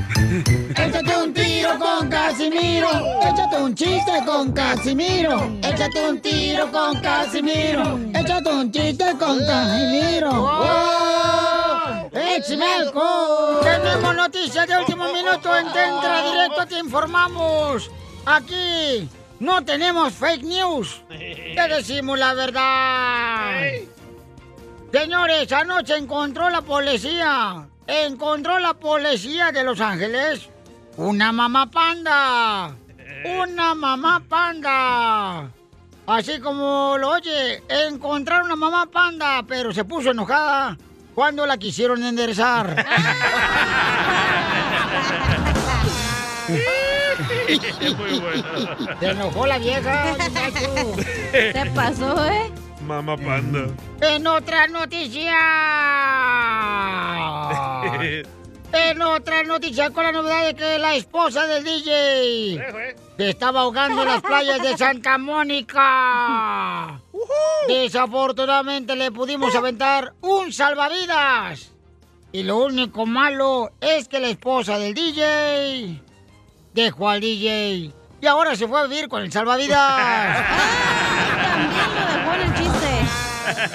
[1.62, 2.88] Tiro con Casimiro.
[3.22, 5.58] Échate un chiste con Casimiro.
[5.62, 8.00] Échate un tiro con Casimiro.
[8.12, 10.32] Échate un chiste con Casimiro.
[10.32, 12.10] ¡Wow!
[12.14, 13.60] ¡Échame alcohol!
[13.62, 16.66] Tenemos noticias de último minuto en Tentra Directo.
[16.66, 17.92] Te informamos.
[18.26, 19.08] Aquí
[19.38, 21.00] no tenemos fake news.
[21.08, 23.62] Te decimos la verdad.
[24.92, 27.68] Señores, anoche encontró la policía.
[27.86, 30.48] Encontró la policía de Los Ángeles.
[31.02, 32.76] Una mamá panda.
[33.24, 35.50] Una mamá panda.
[36.06, 40.78] Así como lo oye, encontraron una mamá panda, pero se puso enojada
[41.12, 42.86] cuando la quisieron enderezar.
[47.98, 48.44] Muy bueno.
[49.00, 50.14] Se enojó la vieja.
[51.32, 52.48] Se pasó, ¿eh?
[52.86, 53.66] Mamá panda.
[54.02, 55.34] En otra noticia.
[58.72, 62.58] En otra noticia con la novedad de que la esposa del DJ
[63.16, 67.00] se estaba ahogando en las playas de Santa Mónica.
[67.68, 71.70] Desafortunadamente le pudimos aventar un salvavidas.
[72.32, 76.00] Y lo único malo es que la esposa del DJ
[76.72, 77.92] dejó al DJ.
[78.22, 80.46] Y ahora se fue a vivir con el salvavidas.
[81.52, 82.88] También lo dejó en el chiste.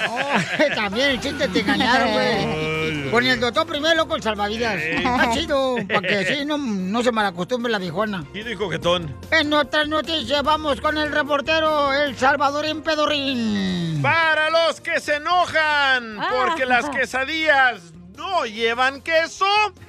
[0.09, 2.66] Oh, también el chiste te engañaron, güey.
[3.11, 4.81] Con el doctor primero con salvavidas.
[4.81, 8.25] Está chido, para que así no, no se malacostumbre la viejona.
[8.33, 9.15] Chido y coquetón.
[9.31, 13.99] En otras noticias vamos con el reportero El Salvadorín Pedorín.
[14.01, 19.45] Para los que se enojan porque las quesadillas no llevan queso,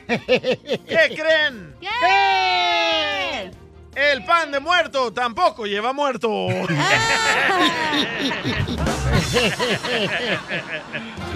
[0.07, 0.87] ¿qué
[1.17, 1.75] creen?
[1.81, 3.51] ¿Qué?
[3.95, 6.29] El pan de muerto tampoco lleva muerto.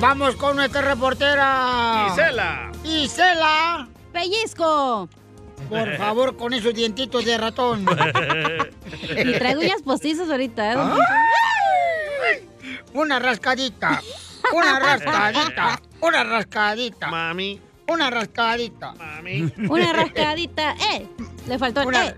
[0.00, 2.06] Vamos con nuestra reportera.
[2.12, 2.72] Isela.
[2.84, 3.88] Isela.
[4.12, 5.08] Pellizco.
[5.68, 7.86] Por favor, con esos dientitos de ratón.
[9.10, 10.76] Y traigo uñas postizas ahorita, ¿eh?
[10.76, 10.96] Ah.
[12.94, 14.00] Una rascadita.
[14.52, 15.80] Una rascadita.
[16.00, 17.06] Una rascadita.
[17.08, 17.60] Mami.
[17.88, 18.92] Una rascadita.
[18.94, 19.52] Mami.
[19.68, 20.74] Una rascadita.
[20.92, 21.06] ¡Eh!
[21.48, 22.16] Le faltó el Una- eh.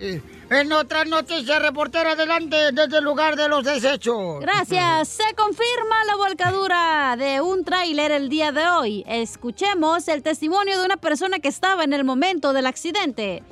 [0.00, 4.40] Eh, En otras noticias, reportera, adelante desde el lugar de los desechos.
[4.40, 5.08] Gracias.
[5.28, 9.04] Se confirma la volcadura de un tráiler el día de hoy.
[9.06, 13.42] Escuchemos el testimonio de una persona que estaba en el momento del accidente.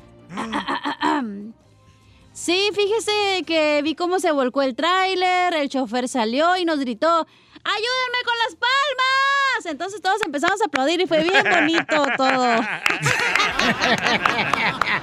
[2.32, 7.26] Sí, fíjese que vi cómo se volcó el tráiler, el chofer salió y nos gritó,
[7.64, 9.66] ¡ayúdenme con las palmas!
[9.66, 12.60] Entonces todos empezamos a aplaudir y fue bien bonito todo.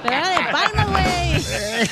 [0.02, 1.08] Pero era de palmas, güey.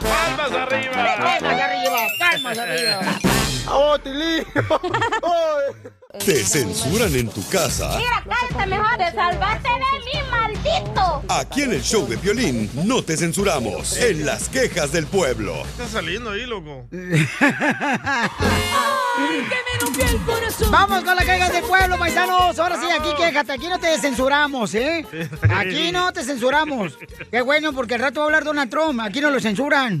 [0.00, 1.16] ¡Palmas arriba!
[1.18, 1.98] ¡Palmas arriba!
[2.18, 3.00] ¡Palmas arriba!
[3.70, 4.46] ¡Oh, Tilín!
[6.24, 7.98] ¿Te censuran en tu casa?
[8.24, 10.57] cállate mejor, te salvaste de mí, maldito.
[11.28, 13.96] Aquí en el show de violín no te censuramos.
[13.96, 15.62] En las quejas del pueblo.
[15.64, 16.88] Está saliendo ahí, loco.
[20.70, 22.58] Vamos con la queja del pueblo, paisanos.
[22.58, 25.06] Ahora sí, aquí quéjate, aquí no te censuramos, ¿eh?
[25.50, 26.98] Aquí no te censuramos.
[27.30, 29.00] Qué bueno, porque al rato va a hablar Donald Trump.
[29.00, 30.00] Aquí no lo censuran.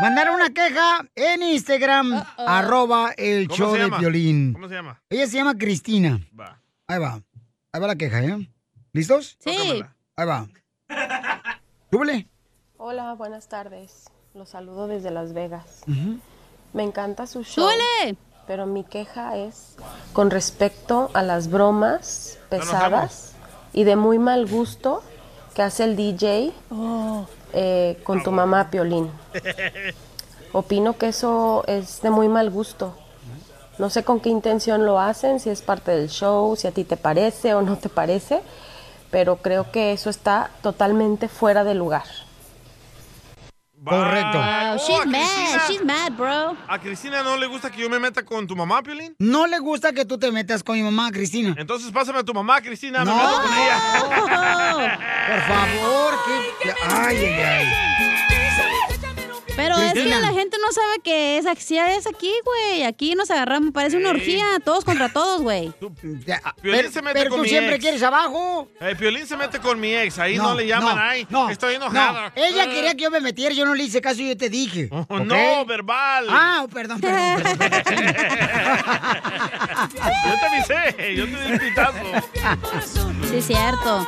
[0.02, 4.54] Mandar una queja en Instagram, arroba el ¿Cómo show de violín.
[4.54, 5.02] ¿Cómo se llama?
[5.10, 6.20] Ella se llama Cristina.
[6.40, 6.62] Va.
[6.88, 7.22] Ahí va.
[7.72, 8.50] Ahí va la queja, ¿eh?
[8.94, 9.38] ¿Listos?
[9.40, 9.84] Sí.
[10.16, 10.48] Ahí va.
[11.92, 12.28] Súbele.
[12.78, 14.06] Hola, buenas tardes.
[14.34, 15.82] Los saludo desde Las Vegas.
[16.74, 17.66] Me encanta su show.
[17.66, 18.18] ¡Súbele!
[18.48, 19.76] Pero mi queja es
[20.14, 23.34] con respecto a las bromas pesadas
[23.74, 25.04] y de muy mal gusto
[25.54, 26.52] que hace el DJ
[27.54, 29.12] eh, con tu mamá Piolín.
[30.52, 32.96] Opino que eso es de muy mal gusto.
[33.78, 36.84] No sé con qué intención lo hacen, si es parte del show, si a ti
[36.84, 38.42] te parece o no te parece,
[39.12, 42.04] pero creo que eso está totalmente fuera de lugar.
[43.84, 44.38] Correcto.
[44.38, 46.56] Wow, she's mad, she's mad, bro.
[46.68, 49.16] ¿A Cristina no le gusta que yo me meta con tu mamá, Piolín?
[49.20, 51.56] No le gusta que tú te metas con mi mamá, Cristina.
[51.58, 53.16] Entonces pásame a tu mamá, Cristina, me No.
[53.16, 55.00] meto con ella.
[55.30, 56.14] Por favor,
[56.62, 56.70] que...
[56.90, 57.89] Ay, ay, ay.
[59.60, 62.84] Pero es que la gente no sabe que es así es aquí, güey.
[62.84, 65.72] Aquí nos agarramos, parece una orgía, todos contra todos, güey.
[65.80, 66.24] Piolín
[66.62, 67.82] Pero, se mete pero con tú mi siempre ex.
[67.84, 68.70] quieres abajo.
[68.80, 71.78] Eh, Piolín se mete con mi ex, ahí no, le llaman, no, ay, no, estoy
[71.78, 71.86] no.
[71.86, 72.32] enojada.
[72.36, 74.88] Ella quería que yo me metiera, yo no le hice caso y yo te dije.
[74.92, 75.10] ¿ok?
[75.22, 76.28] No, verbal.
[76.30, 77.44] Ah, perdón, perdón.
[77.58, 78.16] perdón.
[79.90, 81.98] Yo te avisé, yo te di el pitazo.
[83.30, 84.08] Sí, cierto.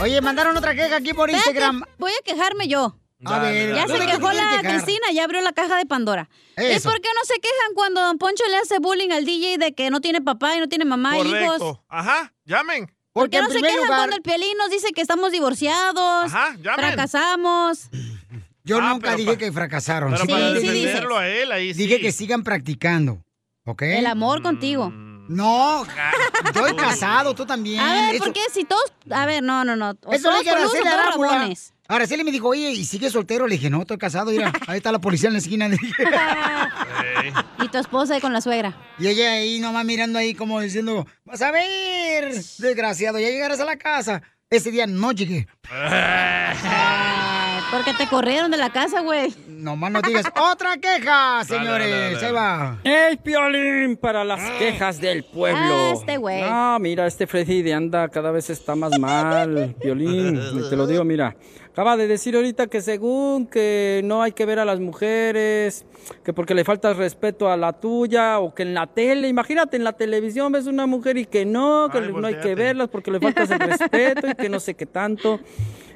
[0.00, 1.84] Oye, mandaron otra queja aquí por Espérate, Instagram.
[1.98, 2.96] Voy a quejarme yo.
[3.24, 4.62] A ver, Ya ¿tú se quejó la quejar?
[4.66, 6.28] Cristina, ya abrió la caja de Pandora.
[6.56, 6.88] ¿Y Eso.
[6.90, 9.90] por qué no se quejan cuando Don Poncho le hace bullying al DJ de que
[9.90, 11.30] no tiene papá y no tiene mamá y hijos?
[11.58, 11.84] Correcto.
[11.88, 12.86] Ajá, llamen.
[13.12, 16.32] ¿Por Porque qué no se quejan lugar- cuando el Piolín nos dice que estamos divorciados,
[16.32, 16.78] Ajá, llamen.
[16.86, 17.88] fracasamos?
[18.64, 20.12] Yo Ah, nunca dije pa- que fracasaron.
[20.12, 21.00] Pero Sí, para sí dices.
[21.04, 21.82] a él, ahí sí.
[21.82, 23.22] Dije que sigan practicando.
[23.64, 23.82] ¿Ok?
[23.82, 24.90] El amor contigo.
[25.28, 25.84] No,
[26.46, 27.80] estoy casado, tú también.
[27.80, 28.92] A ver, Eso- ¿por qué si todos...
[29.10, 29.90] A ver, no, no, no.
[29.92, 30.74] Eso le todos dije a peludos
[31.16, 33.46] o Araceli me dijo, oye, ¿y sigue soltero?
[33.46, 35.68] Le dije, no, estoy casado, mira, ahí está la policía en la esquina.
[35.68, 36.04] Le dije.
[37.62, 38.74] Y tu esposa ahí con la suegra.
[38.98, 43.64] Y ella ahí nomás mirando ahí como diciendo, vas a ver, desgraciado, ya llegarás a
[43.64, 44.22] la casa.
[44.50, 45.46] Ese día no llegué.
[45.70, 49.32] Ah, Porque te corrieron de la casa, güey.
[49.48, 51.88] Nomás no digas otra queja, señores.
[51.88, 52.26] dale, dale.
[52.26, 52.78] Ahí va.
[52.84, 53.96] ¡Ey, Piolín!
[53.96, 55.60] Para las quejas del pueblo.
[55.60, 56.42] Ah, este güey.
[56.44, 60.38] Ah, mira, este Freddy de anda cada vez está más mal, Piolín.
[60.68, 61.34] Te lo digo, mira.
[61.72, 65.86] Acaba de decir ahorita que según que no hay que ver a las mujeres,
[66.22, 69.84] que porque le falta respeto a la tuya, o que en la tele, imagínate, en
[69.84, 73.20] la televisión ves una mujer y que no, que no hay que verlas porque le
[73.20, 75.40] faltas el respeto y que no sé qué tanto.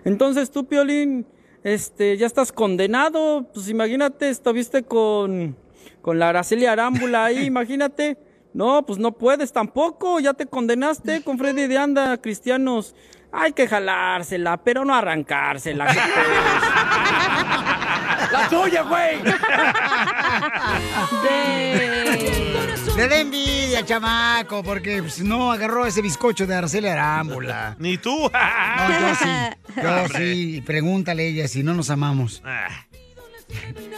[0.06, 1.26] Entonces tú, Piolín,
[1.62, 5.56] este, ya estás condenado, pues imagínate, estuviste con,
[6.00, 8.16] con la Araceli Arámbula ahí, imagínate.
[8.54, 12.94] No, pues no puedes tampoco, ya te condenaste con Freddy de Anda, cristianos.
[13.38, 15.84] Hay que jalársela, pero no arrancársela.
[18.32, 19.18] ¡La tuya, güey!
[22.96, 27.76] Le da envidia, chamaco, porque pues, no agarró ese bizcocho de Araceli Arámbula.
[27.78, 28.30] Ni tú.
[28.32, 29.28] No, yo sí.
[29.82, 30.62] Yo sí.
[30.64, 32.42] Pregúntale a ella si no nos amamos.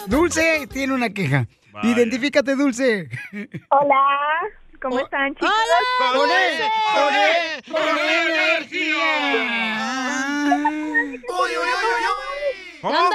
[0.08, 1.46] Dulce tiene una queja.
[1.84, 3.08] Identifícate, Dulce.
[3.68, 3.94] Hola,
[4.80, 5.50] ¿cómo están, chicos?
[5.50, 5.78] ¡Hola!
[6.14, 6.62] ¡Con él!
[6.94, 7.64] ¡Con él!
[12.80, 13.08] ¡Con ¿Cómo?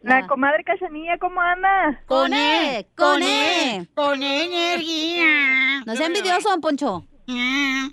[0.00, 2.02] La comadre Cachanilla, ¿cómo anda?
[2.06, 3.88] Con E, con E.
[3.94, 5.80] Con energía.
[5.86, 7.06] No sea envidioso, don Poncho.
[7.26, 7.86] Mm.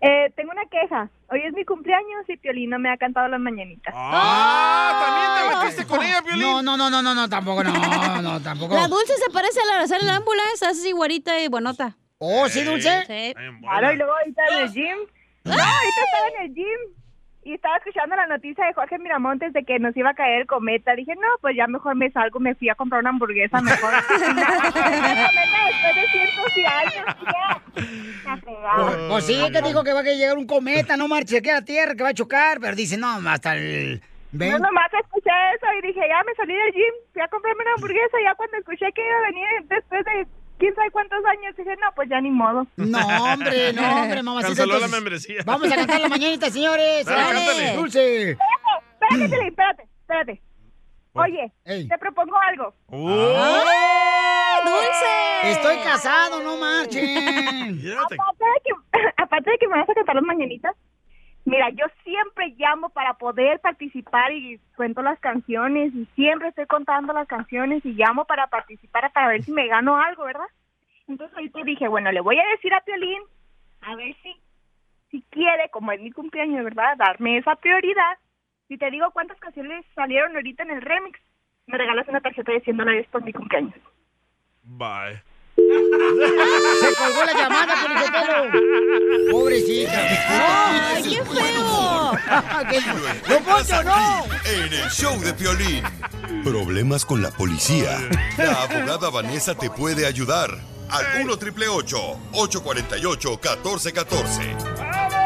[0.00, 1.08] Eh, tengo una queja.
[1.30, 3.94] Hoy es mi cumpleaños y Piolín me ha cantado las mañanitas.
[3.96, 5.02] ¡Ah!
[5.06, 6.42] ¿También te metiste con ella, Piolín?
[6.42, 7.72] No, no, no, no, no, no, tampoco, no,
[8.22, 8.74] no, tampoco.
[8.74, 10.06] La dulce se parece a la Araceli
[10.54, 11.96] es así güerita y buenota.
[12.18, 13.04] Oh, ¿sí, Dulce?
[13.06, 13.34] Sí.
[13.60, 14.96] Claro, y luego ahorita en el gym.
[15.44, 17.05] No, ahorita estaba en el gym.
[17.46, 20.46] Y estaba escuchando la noticia de Jorge Miramontes de que nos iba a caer el
[20.48, 20.96] cometa.
[20.96, 23.92] Dije, no, pues ya mejor me salgo, me fui a comprar una hamburguesa mejor.
[24.08, 27.04] Después de cientos de años.
[28.42, 31.60] Pues, pues sí, que dijo que va a llegar un cometa, no marche aquí a
[31.60, 34.02] la Tierra, que va a chocar, pero dice, no, hasta el...
[34.32, 37.74] Ven- nomás escuché eso y dije, ya me salí del gym, fui a comprarme una
[37.76, 40.26] hamburguesa ya cuando escuché que iba a venir después de
[40.58, 42.66] quién sabe cuántos años, dije, no, pues ya ni modo.
[42.76, 44.56] No, hombre, no, hombre, mamacita.
[44.56, 45.42] Canceló la membresía.
[45.44, 47.04] Vamos a cantar la mañanita, señores.
[47.04, 47.76] Dale, Dale, cántale.
[47.76, 48.30] Dulce.
[48.30, 50.42] Espérate, Piolín, espérate, espérate.
[51.12, 52.74] Oye, te propongo algo.
[52.92, 55.50] ¡Ay, dulce!
[55.52, 57.80] Estoy casado, no marchen.
[57.96, 60.74] Aparte de, que, aparte de que me vas a cantar las mañanitas,
[61.46, 67.12] mira, yo siempre llamo para poder participar y cuento las canciones y siempre estoy contando
[67.12, 70.46] las canciones y llamo para participar para ver si me gano algo, ¿verdad?
[71.08, 73.22] Entonces ahorita dije, bueno, le voy a decir a Piolín
[73.80, 74.36] a ver si,
[75.10, 76.96] si quiere, como es mi cumpleaños, ¿verdad?
[76.96, 78.18] Darme esa prioridad.
[78.68, 81.20] Si te digo cuántas canciones salieron ahorita en el remix,
[81.66, 83.74] me regalas una tarjeta de 100 dólares por mi cumpleaños.
[84.64, 85.22] Bye.
[86.80, 89.30] Se colgó la llamada, Felicitelo.
[89.30, 89.98] Pobrecita.
[90.28, 92.12] ¡Ay, qué feo!
[93.28, 94.24] ¡No, Poncho, no!
[94.44, 95.82] En el show de Piolín.
[96.44, 97.98] Problemas con la policía.
[98.38, 100.58] La abogada Vanessa te puede ayudar.
[100.88, 105.25] Al 1 triple 848 1414.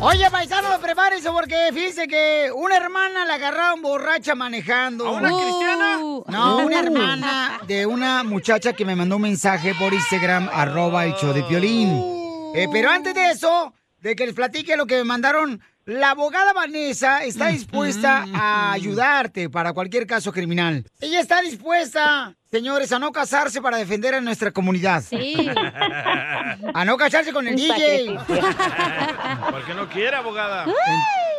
[0.00, 5.06] Oye, paisano, prepárense porque fíjense que una hermana la agarraron borracha manejando.
[5.06, 5.96] ¿A una cristiana?
[5.96, 6.66] No, Uh.
[6.66, 11.32] una hermana de una muchacha que me mandó un mensaje por Instagram, arroba el show
[11.32, 11.88] de Piolín.
[12.54, 16.52] Eh, pero antes de eso, de que les platique lo que me mandaron, la abogada
[16.52, 20.84] Vanessa está dispuesta a ayudarte para cualquier caso criminal.
[21.00, 25.02] Ella está dispuesta, señores, a no casarse para defender a nuestra comunidad.
[25.02, 25.36] Sí.
[26.72, 28.16] A no casarse con el DJ.
[29.50, 30.66] Porque no quiere, abogada.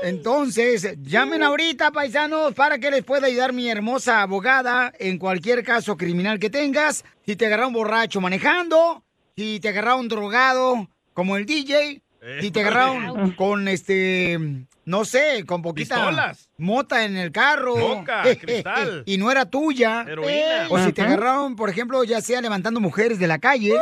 [0.04, 5.98] Entonces, llamen ahorita, paisanos, para que les pueda ayudar mi hermosa abogada en cualquier caso
[5.98, 7.04] criminal que tengas.
[7.26, 9.04] Si te agarraron borracho manejando,
[9.36, 12.04] si te agarraron drogado, como el DJ,
[12.42, 14.40] si te agarraron con este,
[14.86, 16.50] no sé, con poquita Pistolas.
[16.58, 17.76] mota en el carro.
[17.76, 19.04] Coca, cristal.
[19.08, 20.06] Y no era tuya.
[20.08, 20.68] Heroína.
[20.70, 23.74] O si te agarraron, por ejemplo, ya sea levantando mujeres de la calle.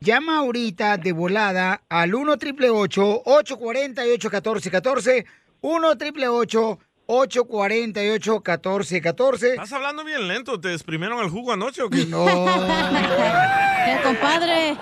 [0.00, 5.26] Llama ahorita de volada al 1 888 848 1414
[5.60, 10.60] 1 888 848 1414 ¿Estás hablando bien lento?
[10.60, 12.06] ¿Te exprimieron el jugo anoche o qué?
[12.06, 12.26] No.
[12.26, 14.76] ¡El compadre!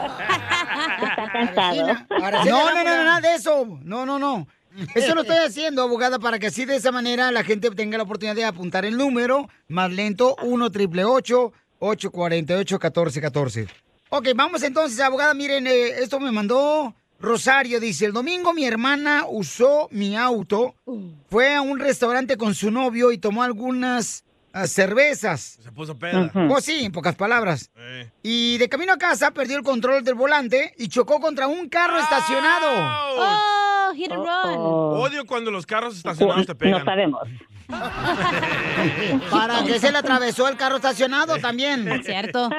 [1.33, 1.87] Cansado.
[2.11, 3.79] No, no, no, no, nada de eso.
[3.83, 4.47] No, no, no.
[4.95, 8.05] Eso lo estoy haciendo, abogada, para que así de esa manera la gente tenga la
[8.05, 13.67] oportunidad de apuntar el número más lento 1 888 848 1414
[14.11, 15.35] Ok, vamos entonces, abogada.
[15.35, 17.79] Miren, eh, esto me mandó Rosario.
[17.79, 20.75] Dice, el domingo mi hermana usó mi auto,
[21.29, 24.25] fue a un restaurante con su novio y tomó algunas
[24.67, 25.59] cervezas.
[25.63, 26.31] Se puso peda.
[26.49, 27.71] Pues sí, en pocas palabras.
[27.77, 28.11] Eh.
[28.23, 31.99] Y de camino a casa perdió el control del volante y chocó contra un carro
[31.99, 33.95] estacionado.
[33.95, 34.57] hit and run.
[34.57, 36.85] Odio cuando los carros estacionados te pegan.
[36.85, 37.29] sabemos.
[39.31, 42.03] ¿Para qué se le atravesó el carro estacionado también?
[42.05, 42.51] Cierto.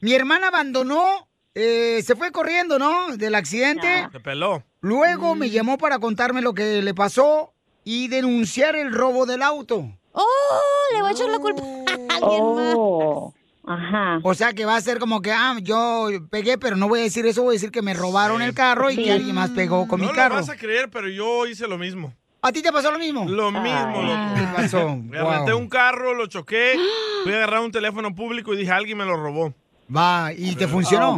[0.00, 3.16] Mi hermana abandonó, eh, se fue corriendo, ¿no?
[3.16, 4.08] Del accidente.
[4.12, 4.64] Te peló.
[4.80, 7.54] Luego me llamó para contarme lo que le pasó
[7.84, 9.97] y denunciar el robo del auto.
[10.18, 10.94] ¡Oh!
[10.94, 12.74] Le voy a echar la culpa a alguien más.
[12.76, 13.34] Oh,
[13.66, 14.20] Ajá.
[14.22, 17.02] O sea que va a ser como que, ah, yo pegué, pero no voy a
[17.02, 19.86] decir eso, voy a decir que me robaron el carro y que alguien más pegó
[19.86, 20.36] con no mi lo carro.
[20.36, 22.14] vas a creer, pero yo hice lo mismo.
[22.40, 23.28] ¿A ti te pasó lo mismo?
[23.28, 24.34] Lo mismo, loco.
[24.36, 24.96] ¿Qué pasó?
[24.96, 25.30] Me Wow.
[25.32, 26.76] renté un carro, lo choqué,
[27.24, 29.52] fui a agarrar un teléfono público y dije, alguien me lo robó.
[29.94, 31.16] Va, ¿y te funcionó?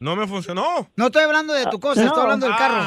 [0.00, 0.88] No me funcionó.
[0.96, 2.80] No estoy hablando de tu cosa, estoy hablando del carro.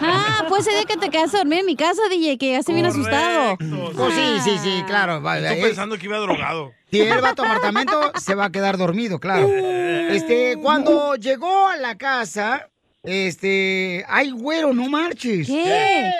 [0.00, 2.72] Ah, fue ese día que te quedaste a dormir en mi casa, DJ, que llegaste
[2.72, 3.56] bien asustado.
[3.96, 5.22] Oh, sí, sí, sí, claro.
[5.22, 6.72] va, Estoy es- pensando que iba drogado.
[6.90, 9.48] Si él va a tu apartamento, se va a quedar dormido, claro.
[9.48, 12.68] Este, cuando llegó a la casa,
[13.02, 15.46] este, ay, güero, no marches.
[15.46, 16.10] ¿Qué?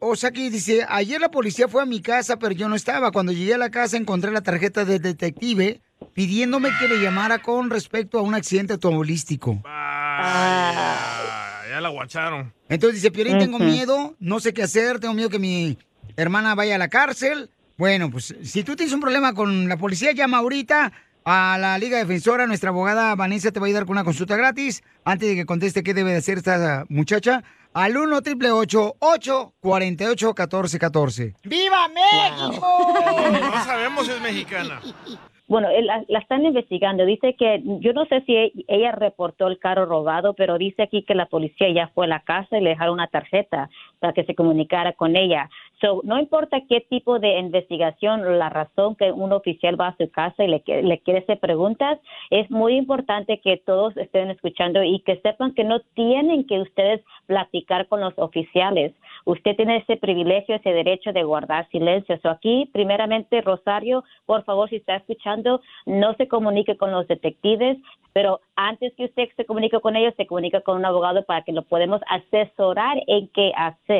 [0.00, 3.10] O sea que dice, ayer la policía fue a mi casa, pero yo no estaba.
[3.10, 5.80] Cuando llegué a la casa encontré la tarjeta del detective
[6.14, 9.60] pidiéndome que le llamara con respecto a un accidente automovilístico.
[9.64, 12.52] Ah, ya la guacharon.
[12.68, 15.78] Entonces dice, Piolín, tengo miedo, no sé qué hacer, tengo miedo que mi
[16.16, 17.50] hermana vaya a la cárcel.
[17.76, 20.92] Bueno, pues si tú tienes un problema con la policía, llama ahorita
[21.24, 22.46] a la Liga Defensora.
[22.46, 24.82] Nuestra abogada Vanessa te va a ayudar con una consulta gratis.
[25.04, 27.42] Antes de que conteste qué debe de hacer esta muchacha,
[27.74, 32.66] al 1 888 848 1414 ¡Viva México!
[33.32, 34.80] No sabemos si es mexicana.
[35.52, 37.04] Bueno, la, la están investigando.
[37.04, 41.02] Dice que, yo no sé si e- ella reportó el carro robado, pero dice aquí
[41.02, 43.68] que la policía ya fue a la casa y le dejaron una tarjeta
[44.02, 45.48] para que se comunicara con ella.
[45.80, 50.10] So, no importa qué tipo de investigación, la razón que un oficial va a su
[50.10, 52.00] casa y le, le quiere hacer preguntas,
[52.30, 57.00] es muy importante que todos estén escuchando y que sepan que no tienen que ustedes
[57.26, 58.92] platicar con los oficiales.
[59.24, 62.18] Usted tiene ese privilegio, ese derecho de guardar silencio.
[62.22, 67.78] So, aquí, primeramente, Rosario, por favor, si está escuchando, no se comunique con los detectives,
[68.12, 71.52] pero antes que usted se comunique con ellos, se comunica con un abogado para que
[71.52, 73.91] lo podemos asesorar en qué hacer.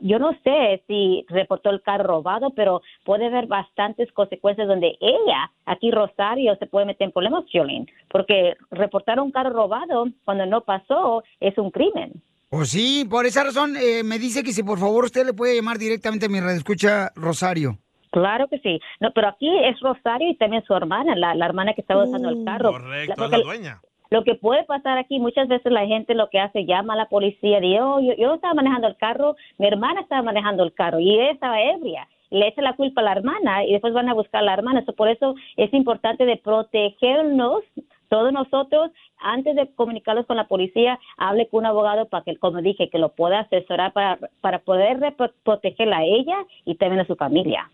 [0.00, 5.50] Yo no sé si reportó el carro robado, pero puede haber bastantes consecuencias donde ella,
[5.66, 10.60] aquí Rosario, se puede meter en problemas, Jolene, porque reportar un carro robado cuando no
[10.60, 12.22] pasó es un crimen.
[12.50, 15.56] Pues sí, por esa razón eh, me dice que si por favor usted le puede
[15.56, 17.78] llamar directamente a mi red escucha Rosario.
[18.10, 18.80] Claro que sí.
[19.00, 22.30] No, pero aquí es Rosario y también su hermana, la, la hermana que estaba usando
[22.30, 22.72] el carro.
[22.72, 23.80] Correcto, La- es la dueña.
[24.10, 27.08] Lo que puede pasar aquí, muchas veces la gente lo que hace, llama a la
[27.08, 30.98] policía, dice, oh, yo, yo estaba manejando el carro, mi hermana estaba manejando el carro
[30.98, 32.08] y ella estaba ebria.
[32.30, 34.84] Le echa la culpa a la hermana y después van a buscar a la hermana.
[34.84, 37.62] So, por eso es importante de protegernos,
[38.08, 42.62] todos nosotros, antes de comunicarlos con la policía, hable con un abogado para que, como
[42.62, 44.98] dije, que lo pueda asesorar para, para poder
[45.42, 47.70] protegerla a ella y también a su familia.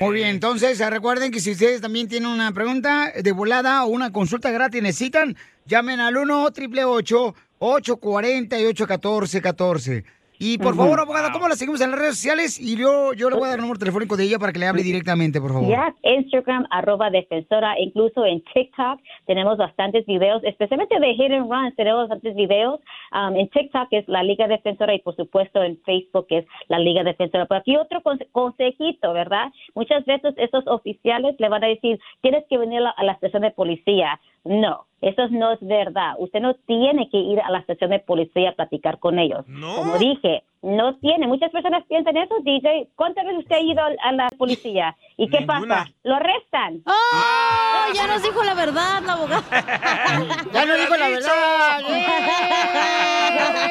[0.00, 4.12] Muy bien, entonces recuerden que si ustedes también tienen una pregunta de volada o una
[4.12, 5.36] consulta gratis necesitan,
[5.66, 10.04] llamen al 1 888 848 1414
[10.38, 10.82] Y por Ujú.
[10.82, 12.60] favor, abogada, ¿cómo la seguimos en las redes sociales?
[12.60, 14.66] Y yo, yo le voy a dar el número telefónico de ella para que le
[14.66, 15.66] hable directamente, por favor.
[15.70, 21.74] Ya, Instagram, arroba defensora, incluso en TikTok tenemos bastantes videos, especialmente de Hit and Runs,
[21.74, 22.80] tenemos bastantes videos.
[23.12, 27.02] Um, en TikTok es la Liga Defensora y por supuesto en Facebook es la Liga
[27.02, 27.46] Defensora.
[27.46, 29.48] Pero aquí otro conse- consejito, ¿verdad?
[29.74, 33.12] Muchas veces esos oficiales le van a decir, tienes que venir a la, a la
[33.12, 34.20] estación de policía.
[34.44, 36.14] No, eso no es verdad.
[36.18, 39.44] Usted no tiene que ir a la estación de policía a platicar con ellos.
[39.46, 41.26] Como dije, no tiene.
[41.26, 42.88] Muchas personas piensan eso, DJ.
[42.94, 44.96] ¿Cuántas veces usted ha ido a la policía?
[45.16, 45.86] ¿Y qué pasa?
[46.02, 46.82] Lo arrestan.
[46.86, 47.92] ¡Oh!
[47.94, 49.44] Ya nos dijo la verdad, la abogada.
[50.52, 51.80] Ya nos dijo la verdad.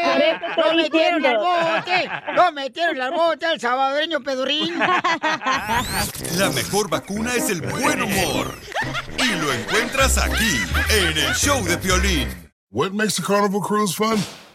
[0.06, 2.10] Por eso ¡Lo metieron al bote!
[2.36, 4.78] ¡Lo metieron al bote al salvadoreño pedorrín!
[6.38, 8.56] La mejor vacuna es el buen humor.
[9.18, 10.60] Y lo encuentras aquí,
[10.90, 12.52] en el show de Piolín.
[12.72, 14.18] What makes a carnival cruise fun?